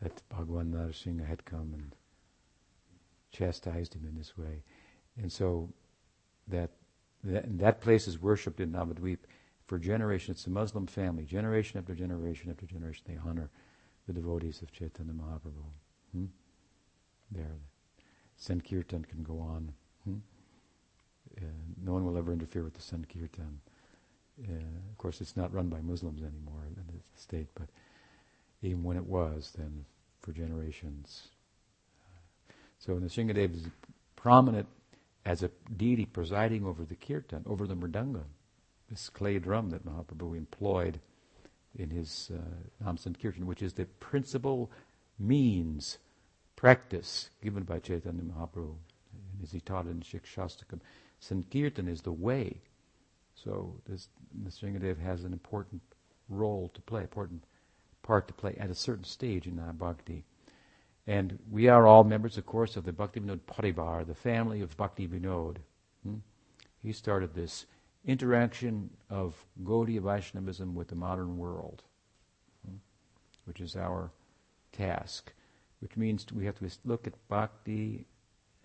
that 0.00 0.22
Bhagwan 0.28 0.70
Narsingha 0.70 1.26
had 1.26 1.44
come 1.44 1.72
and 1.74 1.96
chastised 3.32 3.94
him 3.94 4.06
in 4.08 4.16
this 4.16 4.38
way. 4.38 4.62
And 5.20 5.32
so 5.32 5.68
that, 6.46 6.70
that, 7.24 7.58
that 7.58 7.80
place 7.80 8.06
is 8.06 8.22
worshipped 8.22 8.60
in 8.60 8.70
Navadvip 8.70 9.18
for 9.66 9.78
generations. 9.78 10.38
It's 10.38 10.46
a 10.46 10.50
Muslim 10.50 10.86
family. 10.86 11.24
Generation 11.24 11.80
after 11.80 11.94
generation 11.94 12.48
after 12.48 12.66
generation, 12.66 13.04
they 13.08 13.18
honor 13.26 13.50
the 14.06 14.12
devotees 14.12 14.62
of 14.62 14.70
Chaitanya 14.70 15.14
Mahaprabhu. 15.14 15.64
Hmm? 16.12 16.26
There. 17.34 17.56
Sankirtan 18.36 19.04
can 19.04 19.22
go 19.22 19.38
on. 19.38 19.72
Hmm? 20.04 20.16
Uh, 21.36 21.44
no 21.82 21.92
one 21.92 22.04
will 22.04 22.16
ever 22.16 22.32
interfere 22.32 22.62
with 22.62 22.74
the 22.74 22.82
Sankirtan. 22.82 23.60
Uh, 24.48 24.52
of 24.90 24.98
course, 24.98 25.20
it's 25.20 25.36
not 25.36 25.52
run 25.52 25.68
by 25.68 25.80
Muslims 25.80 26.22
anymore 26.22 26.64
in 26.66 26.74
the 26.74 27.20
state, 27.20 27.48
but 27.54 27.68
even 28.62 28.82
when 28.82 28.96
it 28.96 29.06
was, 29.06 29.52
then 29.56 29.84
for 30.20 30.32
generations. 30.32 31.28
Uh, 32.50 32.94
the 32.94 33.00
Nrsingadev 33.00 33.54
is 33.54 33.66
prominent 34.16 34.66
as 35.24 35.42
a 35.42 35.50
deity 35.76 36.04
presiding 36.04 36.66
over 36.66 36.84
the 36.84 36.96
kirtan, 36.96 37.44
over 37.46 37.66
the 37.66 37.76
mridanga 37.76 38.24
this 38.90 39.08
clay 39.08 39.38
drum 39.38 39.70
that 39.70 39.84
Mahaprabhu 39.84 40.36
employed 40.36 41.00
in 41.76 41.90
his 41.90 42.30
uh, 42.32 42.84
Nam 42.84 42.96
Sankirtan, 42.96 43.46
which 43.46 43.62
is 43.62 43.72
the 43.72 43.86
principal 43.86 44.70
means, 45.18 45.98
practice 46.64 47.28
given 47.42 47.62
by 47.62 47.78
Chaitanya 47.78 48.22
Mahaprabhu, 48.22 48.74
as 49.42 49.52
he 49.52 49.60
taught 49.60 49.84
in 49.84 50.00
Shikshastakam. 50.00 50.80
Sankirtan 51.20 51.88
is 51.88 52.00
the 52.00 52.10
way. 52.10 52.62
So 53.34 53.74
this, 53.86 54.08
Nrsingadev 54.42 54.98
has 54.98 55.24
an 55.24 55.34
important 55.34 55.82
role 56.30 56.70
to 56.72 56.80
play, 56.80 57.02
important 57.02 57.44
part 58.02 58.26
to 58.28 58.32
play 58.32 58.56
at 58.58 58.70
a 58.70 58.74
certain 58.74 59.04
stage 59.04 59.46
in 59.46 59.58
our 59.58 59.74
bhakti. 59.74 60.24
And 61.06 61.38
we 61.50 61.68
are 61.68 61.86
all 61.86 62.02
members, 62.02 62.38
of 62.38 62.46
course, 62.46 62.76
of 62.76 62.86
the 62.86 62.92
Bhakti 62.94 63.20
Vinod 63.20 63.40
Parivar, 63.40 64.06
the 64.06 64.14
family 64.14 64.62
of 64.62 64.74
Bhakti 64.74 65.06
Vinod. 65.06 65.58
Hmm? 66.02 66.20
He 66.82 66.92
started 66.92 67.34
this 67.34 67.66
interaction 68.06 68.88
of 69.10 69.44
Gaudiya 69.64 70.00
Vaishnavism 70.00 70.74
with 70.74 70.88
the 70.88 70.94
modern 70.94 71.36
world, 71.36 71.82
hmm, 72.66 72.76
which 73.44 73.60
is 73.60 73.76
our 73.76 74.12
task, 74.72 75.34
which 75.84 75.96
means 75.96 76.26
we 76.34 76.46
have 76.46 76.58
to 76.58 76.68
look 76.84 77.06
at 77.06 77.12
bhakti 77.28 78.06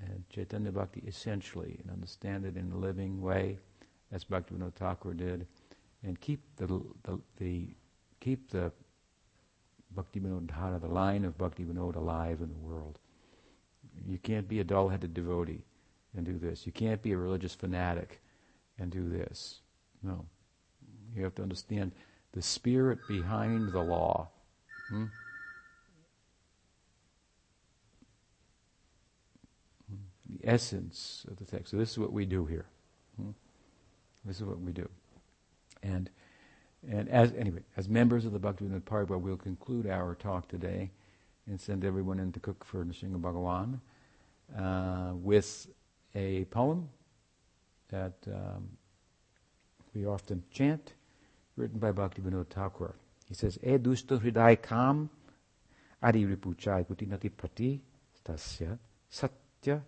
and 0.02 0.24
Chaitanya 0.30 0.72
Bhakti 0.72 1.04
essentially 1.06 1.78
and 1.82 1.92
understand 1.92 2.46
it 2.46 2.56
in 2.56 2.72
a 2.72 2.78
living 2.78 3.22
way, 3.22 3.60
as 4.14 4.24
Bhaktivinoda 4.24 4.74
Thakur 4.74 5.14
did, 5.14 5.46
and 6.02 6.20
keep 6.22 6.40
the, 6.56 6.68
the, 7.04 7.20
the 7.38 7.68
keep 8.22 8.50
the 8.52 8.72
Bhakti 9.92 10.22
Dhara, 10.22 10.80
the 10.80 10.88
line 10.88 11.26
of 11.26 11.38
Bhakti 11.38 11.66
Vinod 11.66 11.98
alive 11.98 12.40
in 12.40 12.50
the 12.50 12.60
world. 12.60 13.00
You 14.08 14.18
can't 14.18 14.48
be 14.48 14.62
a 14.62 14.64
dull-headed 14.64 15.14
devotee 15.14 15.64
and 16.16 16.26
do 16.26 16.38
this. 16.38 16.66
You 16.66 16.72
can't 16.72 17.02
be 17.02 17.12
a 17.12 17.18
religious 17.18 17.54
fanatic 17.54 18.22
and 18.78 18.90
do 18.90 19.10
this. 19.10 19.60
No. 20.02 20.26
You 21.14 21.24
have 21.24 21.36
to 21.36 21.42
understand 21.42 21.92
the 22.32 22.42
spirit 22.42 23.00
behind 23.10 23.74
the 23.74 23.82
law. 23.82 24.30
Hmm? 24.88 25.06
The 30.30 30.48
essence 30.48 31.26
of 31.30 31.38
the 31.38 31.46
text. 31.46 31.72
So 31.72 31.78
this 31.78 31.92
is 31.92 31.98
what 31.98 32.14
we 32.14 32.26
do 32.26 32.46
here. 32.46 32.66
Hmm? 33.18 33.32
This 34.26 34.38
is 34.38 34.44
what 34.44 34.60
we 34.60 34.72
do. 34.72 34.88
And 35.82 36.10
and 36.88 37.10
as 37.10 37.34
anyway, 37.34 37.62
as 37.76 37.90
members 37.90 38.26
of 38.26 38.32
the 38.32 38.40
Bhaktivinoda 38.40 38.82
Parivar, 38.82 39.20
we'll 39.20 39.36
conclude 39.38 39.88
our 39.88 40.16
talk 40.16 40.48
today 40.48 40.92
and 41.48 41.60
send 41.60 41.84
everyone 41.84 42.20
in 42.20 42.32
to 42.32 42.40
cook 42.40 42.64
for 42.64 42.86
Nrsinga 42.86 43.20
Bhagawan 43.20 43.80
uh, 44.58 45.14
with 45.16 45.68
a 46.16 46.46
poem 46.46 46.88
that 47.90 48.14
um, 48.28 48.70
we 49.94 50.06
often 50.06 50.44
chant, 50.52 50.94
written 51.58 51.80
by 51.80 51.92
Bhaktivinoda 51.92 52.48
Thakur. 52.48 52.96
He 53.28 53.34
says, 53.34 53.60
E 53.64 53.78
hriday 53.78 54.62
kam 54.62 55.10
adi 56.02 56.26
ripuchai 56.26 56.86
putinati 56.86 57.30
prati 57.36 57.82
tasya 58.24 58.78
satya 59.10 59.82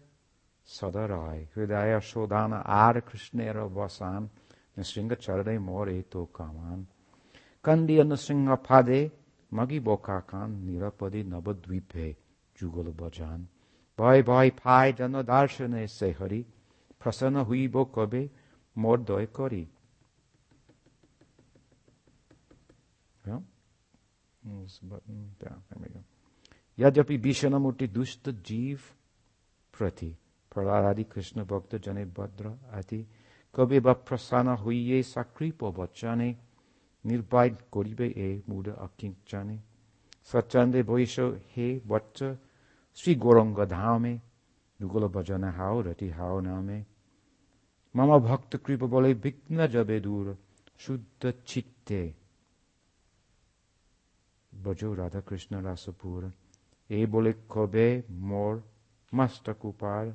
सदराय 0.69 1.41
हृदय 1.55 1.99
शोधान 2.03 2.53
are 2.53 2.99
कृष्णेर 3.01 3.57
वसान 3.73 4.29
Narasimha 4.77 5.13
चरणै 5.15 5.57
मोरे 5.59 6.01
तो 6.11 6.25
कामान 6.35 6.85
कंदी 7.65 8.01
नृसिंह 8.03 8.55
फादे 8.65 9.01
मगी 9.51 9.79
बोका 9.79 10.19
कान 10.29 10.51
निरपदे 10.59 11.23
नवद्वीपे 11.25 12.11
जुगल 12.55 12.91
बजान 13.01 13.47
भय 13.99 14.21
भय 14.23 14.49
फाय 14.59 14.93
जन 14.93 15.21
दार्शने 15.23 15.85
से 15.89 16.11
हरि 16.19 16.45
प्रसन्न 17.01 17.45
हुई 17.45 17.67
बो 17.67 17.83
कबे 17.95 18.29
मोर 18.75 18.99
दय 19.03 19.25
करी 19.35 19.67
यद्यपि 26.77 27.17
विषणमूर्ति 27.17 27.87
दुष्ट 27.89 28.29
जीव 28.47 28.79
प्रति 29.73 30.15
Prahladi 30.51 31.03
Krishna 31.05 31.45
Bhakta 31.45 31.79
Jane 31.79 32.05
Bhadra 32.07 32.51
Ati 32.73 33.01
কবে 33.55 33.77
বা 33.85 33.93
প্রসানা 34.07 34.53
হইয়ে 34.63 34.97
সাকৃপ 35.13 35.59
বচ্চানে 35.77 36.29
নির্বাইড 37.05 37.55
করিবে 37.71 38.07
এ 38.19 38.29
মুড 38.49 38.65
অকিঞ্চানে 38.77 39.57
সচ্চান্দে 40.29 40.81
বৈশ 40.83 41.15
হে 41.51 41.67
বচ্চ 41.87 42.17
শ্রী 42.97 43.11
গৌরঙ্গ 43.15 43.57
ধামে 43.75 44.13
যুগল 44.79 45.03
ভজন 45.07 45.43
হাও 45.57 45.77
রতি 45.81 46.07
হাও 46.09 46.37
নামে 46.39 46.79
মামা 47.95 48.17
ভক্ত 48.27 48.51
কৃপ 48.65 48.81
বলে 48.93 49.09
বিঘ্ন 49.23 49.57
যাবে 49.75 49.97
দূর 49.99 50.25
শুদ্ধ 50.79 51.21
চিত্তে 51.45 52.01
ব্রজ 54.51 54.81
রাধাকৃষ্ণ 55.01 55.53
রাসপুর 55.67 56.19
এই 56.89 57.05
বলে 57.05 57.31
কবে 57.49 57.87
মোর 58.29 58.53
মাস্টাকুপার 59.13 60.05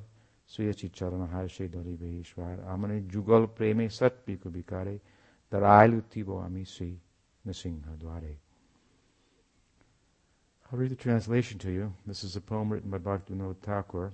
I'll 10.71 10.79
read 10.79 10.91
the 10.91 10.95
translation 10.95 11.59
to 11.59 11.71
you. 11.71 11.93
This 12.05 12.23
is 12.23 12.35
a 12.35 12.41
poem 12.41 12.69
written 12.69 12.89
by 12.89 12.97
Bhakti 12.97 13.33
Vinod 13.33 13.57
Thakur 13.61 14.11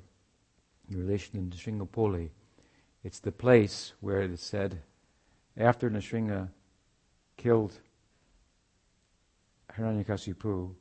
in 0.89 0.97
relation 0.97 1.49
to 1.49 1.57
Nrsimhapoli. 1.57 2.29
It's 3.03 3.19
the 3.19 3.31
place 3.31 3.93
where 4.01 4.21
it 4.21 4.31
is 4.31 4.41
said, 4.41 4.81
after 5.57 5.89
Nrsinga 5.89 6.49
killed 7.37 7.79
Hiranyakasipu, 9.75 10.73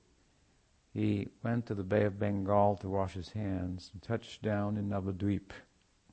he 0.94 1.28
went 1.42 1.66
to 1.66 1.74
the 1.74 1.82
Bay 1.82 2.04
of 2.04 2.18
Bengal 2.18 2.76
to 2.76 2.88
wash 2.88 3.14
his 3.14 3.30
hands 3.30 3.90
and 3.92 4.02
touched 4.02 4.42
down 4.42 4.76
in 4.76 4.90
Navadvip. 4.90 5.50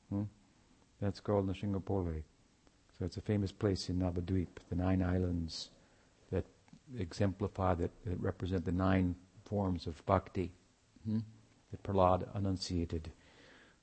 Hmm? 0.10 0.24
That's 1.02 1.20
called 1.20 1.48
Nrsimhapoli. 1.48 2.24
So 2.98 3.06
it's 3.06 3.18
a 3.18 3.22
famous 3.22 3.52
place 3.52 3.90
in 3.90 4.00
Navadvip, 4.00 4.48
the 4.70 4.76
nine 4.76 5.02
islands 5.02 5.70
that 6.32 6.46
exemplify, 6.98 7.76
that, 7.76 7.92
that 8.06 8.20
represent 8.22 8.66
the 8.66 8.72
nine 8.72 9.16
forms 9.46 9.86
of 9.86 10.06
bhakti 10.06 10.52
hmm? 11.06 11.20
that 11.72 11.84
Prahlad 11.84 12.34
enunciated. 12.36 13.12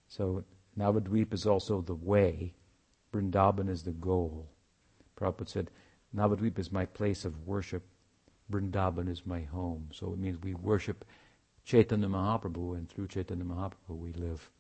So 0.08 0.44
Navadvip 0.78 1.34
is 1.34 1.46
also 1.46 1.82
the 1.82 1.94
way, 1.94 2.54
Vrindavan 3.12 3.68
is 3.68 3.82
the 3.82 3.92
goal. 3.92 4.48
Prabhupada 5.18 5.48
said, 5.48 5.70
Navadvip 6.14 6.58
is 6.58 6.72
my 6.72 6.86
place 6.86 7.24
of 7.24 7.46
worship, 7.46 7.82
Vrindavan 8.50 9.08
is 9.08 9.26
my 9.26 9.42
home. 9.42 9.88
So 9.92 10.12
it 10.12 10.18
means 10.18 10.40
we 10.42 10.54
worship 10.54 11.04
Chaitanya 11.64 12.08
Mahaprabhu, 12.08 12.76
and 12.76 12.88
through 12.88 13.08
Chaitanya 13.08 13.44
Mahaprabhu 13.44 13.98
we 13.98 14.12
live 14.12 14.50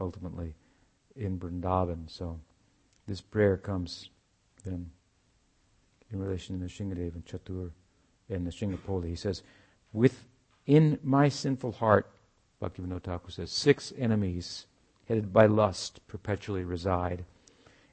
ultimately 0.00 0.54
in 1.14 1.38
Vrindavan. 1.38 2.10
So 2.10 2.40
this 3.06 3.20
prayer 3.20 3.56
comes 3.56 4.10
then 4.64 4.90
in 6.12 6.20
relation 6.20 6.58
to 6.58 6.66
Nrsingadev 6.66 7.14
and 7.14 7.24
Chatur 7.24 7.70
and 8.28 8.46
Nrsimhapoli. 8.46 9.08
He 9.08 9.16
says, 9.16 9.42
Within 9.92 10.98
my 11.02 11.28
sinful 11.28 11.72
heart, 11.72 12.10
Bhaktivinoda 12.60 13.02
Thakur 13.02 13.30
says, 13.30 13.52
six 13.52 13.92
enemies 13.96 14.66
headed 15.08 15.32
by 15.32 15.46
lust 15.46 16.00
perpetually 16.08 16.64
reside, 16.64 17.24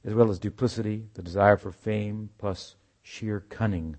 as 0.03 0.13
well 0.13 0.29
as 0.31 0.39
duplicity, 0.39 1.07
the 1.13 1.21
desire 1.21 1.57
for 1.57 1.71
fame, 1.71 2.29
plus 2.37 2.75
sheer 3.03 3.41
cunning 3.49 3.97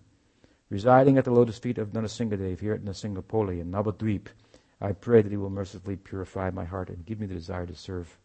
residing 0.75 1.17
at 1.17 1.25
the 1.25 1.31
lotus 1.31 1.57
feet 1.57 1.79
of 1.79 1.93
Narasimhadev 1.93 2.59
here 2.59 2.73
at 2.73 2.83
Nrsimhapoli 2.83 3.61
in 3.61 3.71
Navadvip, 3.71 4.27
I 4.81 4.91
pray 4.91 5.23
that 5.23 5.31
he 5.31 5.37
will 5.37 5.49
mercifully 5.49 5.95
purify 5.95 6.51
my 6.51 6.65
heart 6.65 6.89
and 6.89 7.07
give 7.07 7.21
me 7.21 7.29
the 7.29 7.35
desire 7.35 7.65
to 7.65 7.77
serve 7.77 8.19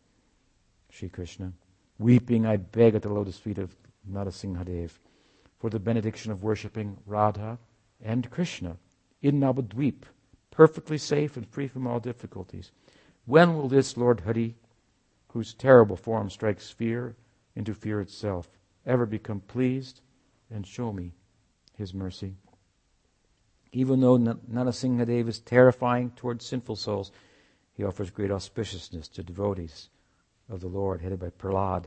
Sri 0.90 1.10
Krishna. 1.10 1.54
Weeping, 2.00 2.48
I 2.48 2.58
beg 2.58 2.96
at 2.96 3.04
the 3.04 3.14
lotus 3.14 3.38
feet 3.38 3.60
of 3.60 3.76
Narasimhadev 4.12 4.90
for 5.60 5.70
the 5.70 5.78
benediction 5.78 6.32
of 6.32 6.42
worshipping 6.42 6.98
Radha 7.06 7.60
and 8.02 8.32
Krishna 8.32 8.78
in 9.22 9.40
Navadvip, 9.40 10.06
perfectly 10.50 10.98
safe 10.98 11.38
and 11.38 11.48
free 11.48 11.68
from 11.68 11.86
all 11.86 12.00
difficulties. 12.00 12.72
When 13.28 13.54
will 13.54 13.68
this 13.68 13.96
Lord 13.96 14.22
Hari, 14.22 14.56
whose 15.28 15.54
terrible 15.54 15.98
form 15.98 16.32
strikes 16.32 16.72
fear 16.72 17.16
into 17.56 17.76
fear 17.76 18.02
itself, 18.02 18.50
ever 18.88 19.06
become 19.06 19.42
pleased 19.42 20.02
and 20.50 20.66
show 20.66 20.92
me 20.92 21.14
his 21.80 21.94
mercy. 21.94 22.36
Even 23.72 24.02
though 24.02 24.18
Narasimhadev 24.18 25.28
is 25.28 25.40
terrifying 25.40 26.12
towards 26.12 26.46
sinful 26.46 26.76
souls, 26.76 27.12
he 27.74 27.84
offers 27.84 28.12
great 28.12 28.30
auspiciousness 28.30 29.12
to 29.14 29.24
devotees 29.24 29.90
of 30.50 30.60
the 30.60 30.68
Lord, 30.68 31.02
headed 31.02 31.20
by 31.20 31.30
Prahlad. 31.30 31.86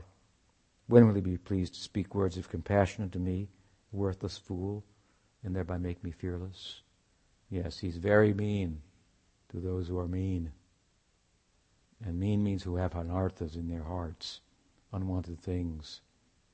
When 0.87 1.07
will 1.07 1.15
he 1.15 1.21
be 1.21 1.37
pleased 1.37 1.75
to 1.75 1.79
speak 1.79 2.15
words 2.15 2.37
of 2.37 2.49
compassion 2.49 3.03
unto 3.03 3.19
me, 3.19 3.49
worthless 3.91 4.37
fool, 4.37 4.83
and 5.43 5.55
thereby 5.55 5.77
make 5.77 6.03
me 6.03 6.11
fearless? 6.11 6.81
Yes, 7.49 7.79
he's 7.79 7.97
very 7.97 8.33
mean 8.33 8.81
to 9.49 9.59
those 9.59 9.87
who 9.87 9.99
are 9.99 10.07
mean. 10.07 10.51
And 12.03 12.19
mean 12.19 12.43
means 12.43 12.63
who 12.63 12.77
have 12.77 12.93
anarthas 12.93 13.55
in 13.55 13.67
their 13.67 13.83
hearts, 13.83 14.41
unwanted 14.91 15.39
things. 15.39 16.01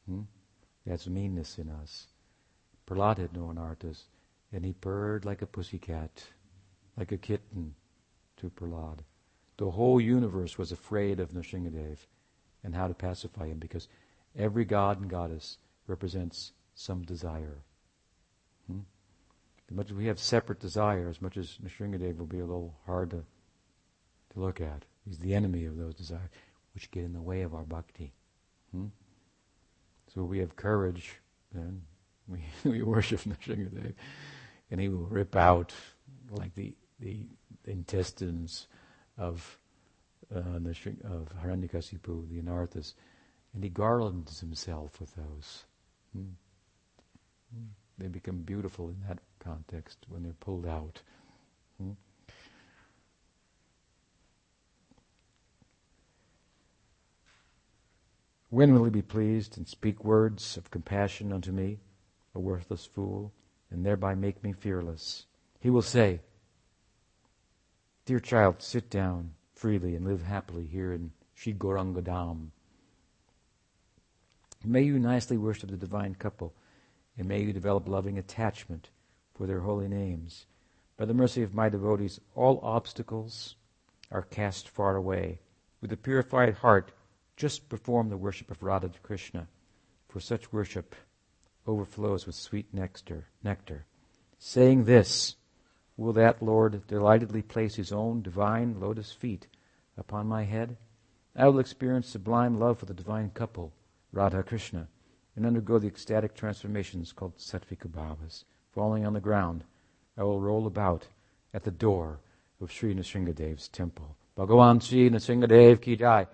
Hmm? 0.06 0.24
That's 0.86 1.08
meanness 1.08 1.58
in 1.58 1.70
us. 1.70 2.08
Prahlad 2.90 3.20
had 3.20 3.34
no 3.34 3.44
anarthas, 3.50 4.06
and 4.52 4.66
he 4.66 4.74
purred 4.74 5.24
like 5.24 5.44
a 5.44 5.46
pussycat, 5.46 6.24
like 6.98 7.12
a 7.12 7.18
kitten 7.18 7.76
to 8.38 8.50
Prahlad. 8.50 9.00
The 9.58 9.70
whole 9.70 10.02
universe 10.02 10.58
was 10.58 10.72
afraid 10.72 11.20
of 11.20 11.32
Nrsingadev 11.32 11.98
and 12.64 12.74
how 12.74 12.88
to 12.88 12.94
pacify 12.94 13.48
him 13.48 13.60
because 13.60 13.88
every 14.36 14.66
god 14.66 15.00
and 15.00 15.10
goddess 15.10 15.58
represents 15.86 16.54
some 16.74 17.04
desire. 17.04 17.62
Hmm? 18.68 18.80
As 19.70 19.76
much 19.76 19.92
as 19.92 19.94
we 19.94 20.08
have 20.08 20.20
separate 20.20 20.60
desires, 20.60 21.22
much 21.22 21.38
as 21.38 21.60
Nrsingadev 21.64 22.18
will 22.18 22.26
be 22.26 22.40
a 22.40 22.46
little 22.46 22.74
hard 22.86 23.12
to, 23.12 23.24
to 24.34 24.40
look 24.40 24.62
at. 24.62 24.86
He's 25.06 25.20
the 25.20 25.36
enemy 25.36 25.66
of 25.66 25.78
those 25.78 25.94
desires, 25.94 26.30
which 26.74 26.90
get 26.90 27.04
in 27.04 27.14
the 27.14 27.22
way 27.22 27.44
of 27.44 27.54
our 27.54 27.64
bhakti. 27.64 28.14
Hmm? 28.72 28.88
So 30.14 30.24
we 30.24 30.40
have 30.40 30.56
courage, 30.56 31.20
then 31.54 31.84
we, 32.30 32.44
we 32.70 32.82
worship 32.82 33.22
Nrsingadev, 33.22 33.94
and 34.72 34.80
he 34.80 34.90
will 34.90 35.08
rip 35.08 35.36
out 35.36 35.74
like 36.32 36.54
the, 36.56 36.76
the 37.00 37.26
intestines 37.66 38.68
of 39.18 39.58
uh, 40.34 40.40
of 40.40 41.30
Hiranyakasipu, 41.44 42.30
the 42.30 42.42
Anarthas, 42.42 42.94
and 43.54 43.64
he 43.64 43.70
garlands 43.70 44.40
himself 44.40 45.00
with 45.00 45.16
those. 45.16 45.66
Hmm. 46.14 46.34
Hmm. 47.54 47.66
They 47.98 48.08
become 48.08 48.42
beautiful 48.42 48.90
in 48.90 48.98
that 49.08 49.20
context 49.40 49.98
when 50.08 50.24
they're 50.24 50.34
pulled 50.34 50.68
out. 50.68 51.02
Hmm. 51.82 51.92
When 58.50 58.74
will 58.74 58.84
he 58.84 58.90
be 58.90 59.02
pleased 59.02 59.58
and 59.58 59.68
speak 59.68 60.04
words 60.04 60.58
of 60.58 60.72
compassion 60.72 61.32
unto 61.32 61.52
me? 61.52 61.80
A 62.36 62.40
worthless 62.40 62.86
fool, 62.86 63.32
and 63.72 63.86
thereby 63.86 64.16
make 64.16 64.44
me 64.44 64.52
fearless. 64.52 65.26
He 65.60 65.70
will 65.70 65.82
say, 65.82 66.22
Dear 68.06 68.20
child, 68.20 68.62
sit 68.62 68.90
down 68.90 69.34
freely 69.54 69.96
and 69.96 70.06
live 70.06 70.24
happily 70.24 70.66
here 70.66 70.94
in 70.94 71.12
Sri 71.36 71.54
May 74.66 74.82
you 74.82 75.00
nicely 75.00 75.38
worship 75.38 75.70
the 75.70 75.78
divine 75.78 76.16
couple, 76.16 76.54
and 77.18 77.28
may 77.28 77.42
you 77.42 77.54
develop 77.54 77.88
loving 77.88 78.18
attachment 78.18 78.90
for 79.34 79.48
their 79.48 79.60
holy 79.60 79.88
names. 79.88 80.46
By 80.98 81.06
the 81.06 81.14
mercy 81.14 81.44
of 81.44 81.54
my 81.54 81.70
devotees, 81.70 82.20
all 82.36 82.60
obstacles 82.64 83.56
are 84.12 84.22
cast 84.22 84.68
far 84.68 84.96
away. 84.96 85.40
With 85.82 85.94
a 85.94 85.98
purified 85.98 86.56
heart, 86.56 86.92
just 87.38 87.70
perform 87.70 88.10
the 88.10 88.18
worship 88.18 88.52
of 88.52 88.64
Radha 88.64 88.92
Krishna. 89.02 89.48
For 90.10 90.20
such 90.20 90.52
worship, 90.52 90.96
overflows 91.68 92.26
with 92.26 92.36
sweet 92.36 92.74
nectar. 92.74 93.28
nectar. 93.44 93.86
Saying 94.38 94.86
this, 94.86 95.36
will 95.98 96.14
that 96.14 96.42
Lord 96.42 96.88
delightedly 96.88 97.42
place 97.42 97.76
his 97.76 97.92
own 97.92 98.22
divine 98.22 98.80
lotus 98.80 99.12
feet 99.12 99.48
upon 99.98 100.28
my 100.28 100.44
head? 100.44 100.78
I 101.36 101.48
will 101.48 101.60
experience 101.60 102.08
sublime 102.08 102.60
love 102.60 102.80
for 102.80 102.86
the 102.86 102.94
divine 102.94 103.32
couple, 103.32 103.74
Radha 104.12 104.44
Krishna, 104.44 104.88
and 105.36 105.46
undergo 105.46 105.80
the 105.80 105.88
ecstatic 105.88 106.36
transformations 106.36 107.12
called 107.14 107.38
Sattvika 107.38 107.88
Bhavas. 107.88 108.46
Falling 108.74 109.06
on 109.06 109.14
the 109.14 109.20
ground, 109.20 109.64
I 110.18 110.24
will 110.24 110.42
roll 110.42 110.68
about 110.68 111.08
at 111.54 111.64
the 111.64 111.72
door 111.72 112.20
of 112.62 112.72
Sri 112.72 112.94
Nrsingadev's 112.94 113.68
temple. 113.68 114.16
Bhagavan 114.38 114.82
Sri 114.82 115.10
Nrsingadev 115.10 115.82
ki 115.82 115.96
jai. 115.96 116.28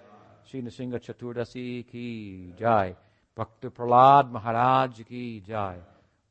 Sri 0.44 0.62
Nrsinga 0.62 1.00
Chaturdasi 1.00 1.88
ki 1.88 2.54
jai. 2.60 2.96
भक्त 3.39 3.67
प्रहलाद 3.67 4.31
महाराज 4.33 5.01
की 5.09 5.25
जय 5.49 5.81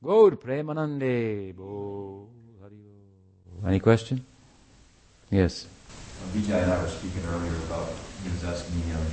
Gaur 0.01 0.31
Premanande 0.37 1.53
Bo 1.55 2.29
Any 3.67 3.79
question? 3.79 4.25
Yes. 5.29 5.67
Vijay 6.33 6.63
and 6.63 6.71
I 6.71 6.81
were 6.81 6.87
speaking 6.87 7.23
earlier 7.27 7.55
about, 7.67 7.89
he 8.23 8.29
was 8.29 8.43
asking 8.45 8.75
me, 8.77 8.93
um, 8.93 9.05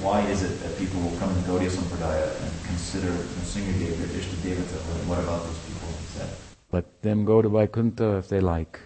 why 0.00 0.20
is 0.20 0.44
it 0.44 0.60
that 0.62 0.78
people 0.78 1.00
will 1.00 1.16
come 1.18 1.34
to 1.34 1.40
Gaudiya 1.48 1.70
Sampradaya 1.70 2.28
and 2.42 2.52
consider 2.66 3.08
Nrsingadev 3.08 3.98
their 3.98 4.20
Ishta 4.20 4.36
Devata? 4.44 4.78
What 5.08 5.18
about 5.18 5.42
those 5.44 5.58
people? 5.66 5.88
That 6.18 6.28
Let 6.70 7.02
them 7.02 7.24
go 7.24 7.42
to 7.42 7.48
Vaikuntha 7.48 8.18
if 8.18 8.28
they 8.28 8.40
like. 8.40 8.78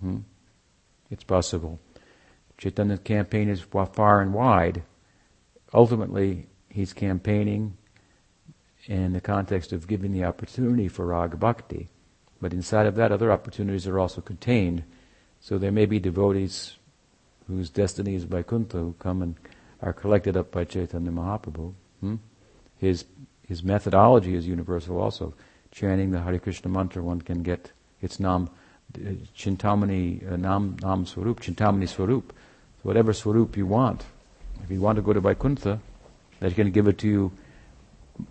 Hmm? 0.00 0.18
It's 1.10 1.24
possible. 1.24 1.80
Chaitanya's 2.58 3.00
campaign 3.00 3.48
is 3.48 3.60
far 3.60 4.20
and 4.20 4.32
wide. 4.32 4.82
Ultimately, 5.74 6.46
he's 6.73 6.91
campaigning 6.91 7.77
in 8.87 9.13
the 9.13 9.21
context 9.21 9.71
of 9.71 9.87
giving 9.87 10.11
the 10.11 10.25
opportunity 10.25 10.87
for 10.87 11.05
raga 11.05 11.37
bhakti. 11.37 11.87
But 12.41 12.51
inside 12.51 12.87
of 12.87 12.95
that, 12.95 13.11
other 13.11 13.31
opportunities 13.31 13.87
are 13.87 13.99
also 13.99 14.19
contained. 14.19 14.83
So 15.39 15.57
there 15.57 15.71
may 15.71 15.85
be 15.85 15.99
devotees 15.99 16.75
whose 17.47 17.69
destiny 17.69 18.15
is 18.15 18.23
Vaikuntha 18.23 18.77
who 18.77 18.95
come 18.99 19.21
and 19.21 19.35
are 19.81 19.93
collected 19.93 20.35
up 20.35 20.51
by 20.51 20.65
Chaitanya 20.65 21.11
Mahaprabhu. 21.11 21.73
Hmm? 22.01 22.15
His, 22.79 23.05
his 23.47 23.63
methodology 23.63 24.35
is 24.35 24.47
universal 24.47 24.99
also. 24.99 25.33
Chanting 25.71 26.11
the 26.11 26.21
Hare 26.21 26.39
Krishna 26.39 26.69
mantra, 26.69 27.03
one 27.03 27.21
can 27.21 27.43
get 27.43 27.71
its 28.01 28.19
nam, 28.19 28.49
Chintamani, 28.93 30.31
uh, 30.31 30.37
nam, 30.37 30.77
nam 30.81 31.05
swarup, 31.05 31.39
Chintamani 31.39 31.87
swarup. 31.87 32.33
Whatever 32.81 33.13
swarup 33.13 33.55
you 33.55 33.65
want. 33.65 34.03
If 34.63 34.71
you 34.71 34.81
want 34.81 34.97
to 34.97 35.01
go 35.01 35.13
to 35.13 35.21
Vaikuntha, 35.21 35.79
going 36.51 36.67
to 36.67 36.71
give 36.71 36.87
it 36.87 36.97
to 36.99 37.07
you 37.07 37.31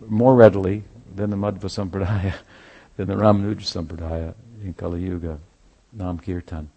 more 0.07 0.35
readily 0.35 0.85
than 1.15 1.31
the 1.31 1.37
Madhva 1.37 1.65
Sampradaya, 1.65 2.35
than 2.97 3.09
the 3.09 3.15
Ramanuja 3.15 3.61
Sampradaya 3.61 4.35
in 4.63 4.75
Kali 4.75 5.03
Yuga, 5.03 5.39
Nam 5.93 6.19
Kirtan. 6.19 6.69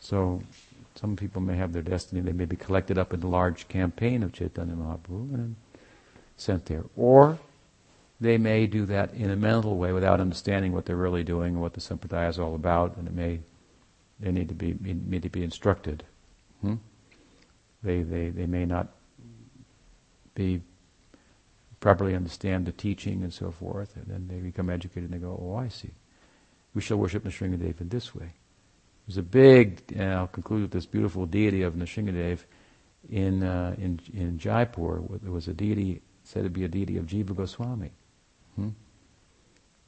So 0.00 0.42
some 0.94 1.14
people 1.14 1.40
may 1.40 1.56
have 1.56 1.72
their 1.72 1.82
destiny, 1.82 2.20
they 2.20 2.32
may 2.32 2.44
be 2.44 2.56
collected 2.56 2.98
up 2.98 3.14
in 3.14 3.20
the 3.20 3.28
large 3.28 3.68
campaign 3.68 4.22
of 4.24 4.32
Chaitanya 4.32 4.74
Mahaprabhu 4.74 5.34
and 5.34 5.56
sent 6.36 6.66
there. 6.66 6.84
Or 6.96 7.38
they 8.20 8.36
may 8.36 8.66
do 8.66 8.84
that 8.86 9.14
in 9.14 9.30
a 9.30 9.36
mental 9.36 9.76
way 9.76 9.92
without 9.92 10.20
understanding 10.20 10.72
what 10.72 10.86
they're 10.86 10.96
really 10.96 11.22
doing 11.22 11.54
and 11.54 11.62
what 11.62 11.74
the 11.74 11.80
sampradaya 11.80 12.28
is 12.30 12.38
all 12.38 12.54
about, 12.54 12.96
and 12.96 13.06
it 13.06 13.14
may 13.14 13.40
they 14.18 14.32
need 14.32 14.48
to 14.48 14.54
be 14.54 14.76
need 14.82 15.22
to 15.22 15.28
be 15.28 15.44
instructed. 15.44 16.04
Hmm? 16.60 16.74
They, 17.82 18.02
they 18.02 18.30
they 18.30 18.46
may 18.46 18.64
not 18.64 18.88
be 20.38 20.60
properly 21.80 22.14
understand 22.14 22.64
the 22.64 22.72
teaching 22.72 23.22
and 23.22 23.34
so 23.34 23.50
forth, 23.50 23.96
and 23.96 24.06
then 24.06 24.28
they 24.28 24.40
become 24.40 24.70
educated 24.70 25.10
and 25.10 25.12
they 25.12 25.18
go, 25.18 25.38
oh, 25.40 25.56
I 25.56 25.68
see. 25.68 25.90
We 26.74 26.80
shall 26.80 26.96
worship 26.96 27.24
Nrsingadev 27.24 27.80
in 27.80 27.88
this 27.88 28.14
way. 28.14 28.32
There's 29.06 29.18
a 29.18 29.22
big, 29.22 29.82
and 29.96 30.12
I'll 30.14 30.26
conclude 30.28 30.62
with 30.62 30.70
this 30.70 30.86
beautiful 30.86 31.26
deity 31.26 31.62
of 31.62 31.74
Nrsingadev 31.74 32.40
in, 33.10 33.42
uh, 33.42 33.74
in, 33.78 34.00
in 34.14 34.38
Jaipur. 34.38 35.02
There 35.22 35.32
was 35.32 35.48
a 35.48 35.54
deity, 35.54 36.02
said 36.24 36.44
to 36.44 36.50
be 36.50 36.64
a 36.64 36.68
deity 36.68 36.98
of 36.98 37.06
Jiva 37.06 37.34
Goswami. 37.34 37.90
Hmm? 38.54 38.68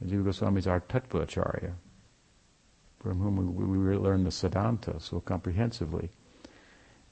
Jiva 0.05 0.25
Goswami 0.25 0.59
is 0.59 0.67
our 0.67 0.81
Tattvacharya, 0.81 1.73
from 2.99 3.21
whom 3.21 3.55
we, 3.55 3.79
we 3.79 3.97
learn 3.97 4.25
the 4.25 4.31
Siddhanta 4.31 5.01
so 5.01 5.21
comprehensively. 5.21 6.11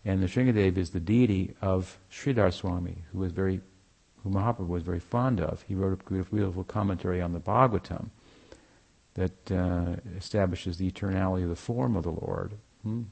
And 0.09 0.25
Nrsingadev 0.25 0.79
is 0.79 0.89
the 0.89 1.01
deity 1.01 1.55
of 1.61 1.99
Sridhar 2.11 2.51
Swami, 2.51 3.05
who 3.13 3.19
was 3.19 3.31
very, 3.31 3.61
who 4.23 4.31
Mahaprabhu 4.31 4.67
was 4.67 4.83
very 4.83 5.01
fond 5.01 5.39
of. 5.39 5.61
He 5.69 5.75
wrote 5.75 6.01
a 6.01 6.25
beautiful 6.25 6.65
commentary 6.65 7.21
on 7.21 7.35
the 7.35 7.41
Bhagavatam 7.41 8.09
that 9.13 9.53
uh, 9.53 9.97
establishes 10.17 10.79
the 10.79 10.91
eternality 10.91 11.43
of 11.43 11.51
the 11.51 11.57
form 11.57 11.95
of 11.95 12.05
the 12.05 12.11
Lord. 12.11 12.55
Hmm? 12.85 13.03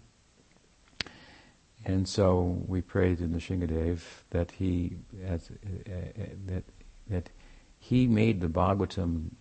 And 1.84 2.08
so 2.08 2.62
we 2.66 2.80
prayed 2.80 3.20
in 3.20 3.32
the 3.32 3.40
Shingadev 3.40 4.00
that 4.30 4.52
he 4.52 4.96
as, 5.22 5.50
uh, 5.50 5.92
uh, 5.92 6.24
that 6.46 6.64
that 7.10 7.28
he 7.78 8.06
made 8.06 8.40
the 8.40 8.48
Bhagavatam 8.48 9.32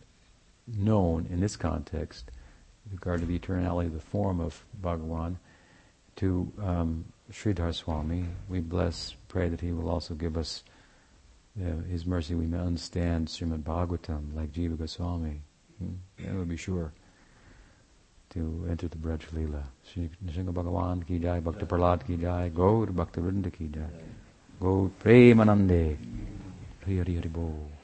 known 0.67 1.25
in 1.31 1.39
this 1.39 1.55
context, 1.55 2.31
with 2.83 2.95
regard 2.95 3.21
to 3.21 3.25
the 3.25 3.39
eternality 3.39 3.85
of 3.85 3.93
the 3.93 4.01
form 4.01 4.41
of 4.41 4.65
Bhagavan, 4.83 5.37
to 6.17 6.51
um, 6.61 7.05
Sridhar 7.31 7.73
Swami. 7.73 8.25
We 8.49 8.59
bless, 8.59 9.15
pray 9.27 9.49
that 9.49 9.61
he 9.61 9.71
will 9.71 9.89
also 9.89 10.13
give 10.13 10.37
us 10.37 10.63
uh, 11.59 11.81
his 11.89 12.05
mercy. 12.05 12.35
We 12.35 12.45
may 12.45 12.59
understand 12.59 13.27
Srimad 13.27 13.63
Bhagavatam 13.63 14.35
like 14.35 14.51
Jiva 14.51 14.77
Goswami. 14.77 15.41
Hmm? 15.79 15.93
That 16.19 16.35
would 16.35 16.49
be 16.49 16.57
sure 16.57 16.91
to 18.31 18.67
enter 18.69 18.87
the 18.87 18.97
Braj 18.97 19.21
Leela. 19.33 19.63
Nrsinga 19.95 20.53
Bhagavan 20.53 21.05
ki 21.07 21.19
jai, 21.19 21.39
Bhakta 21.39 21.65
Prahlad 21.65 22.05
ki 22.05 22.17
jai, 22.17 22.49
Gaur 22.49 22.87
Bhakta 22.87 23.21
Vrinda 23.21 23.51
ki 23.51 23.67
jai, 23.67 23.89
Gaur 24.59 24.91
Premanande, 25.03 25.97
Hari 26.83 26.97
Hari 26.97 27.15
Hari 27.15 27.29
Bo. 27.29 27.74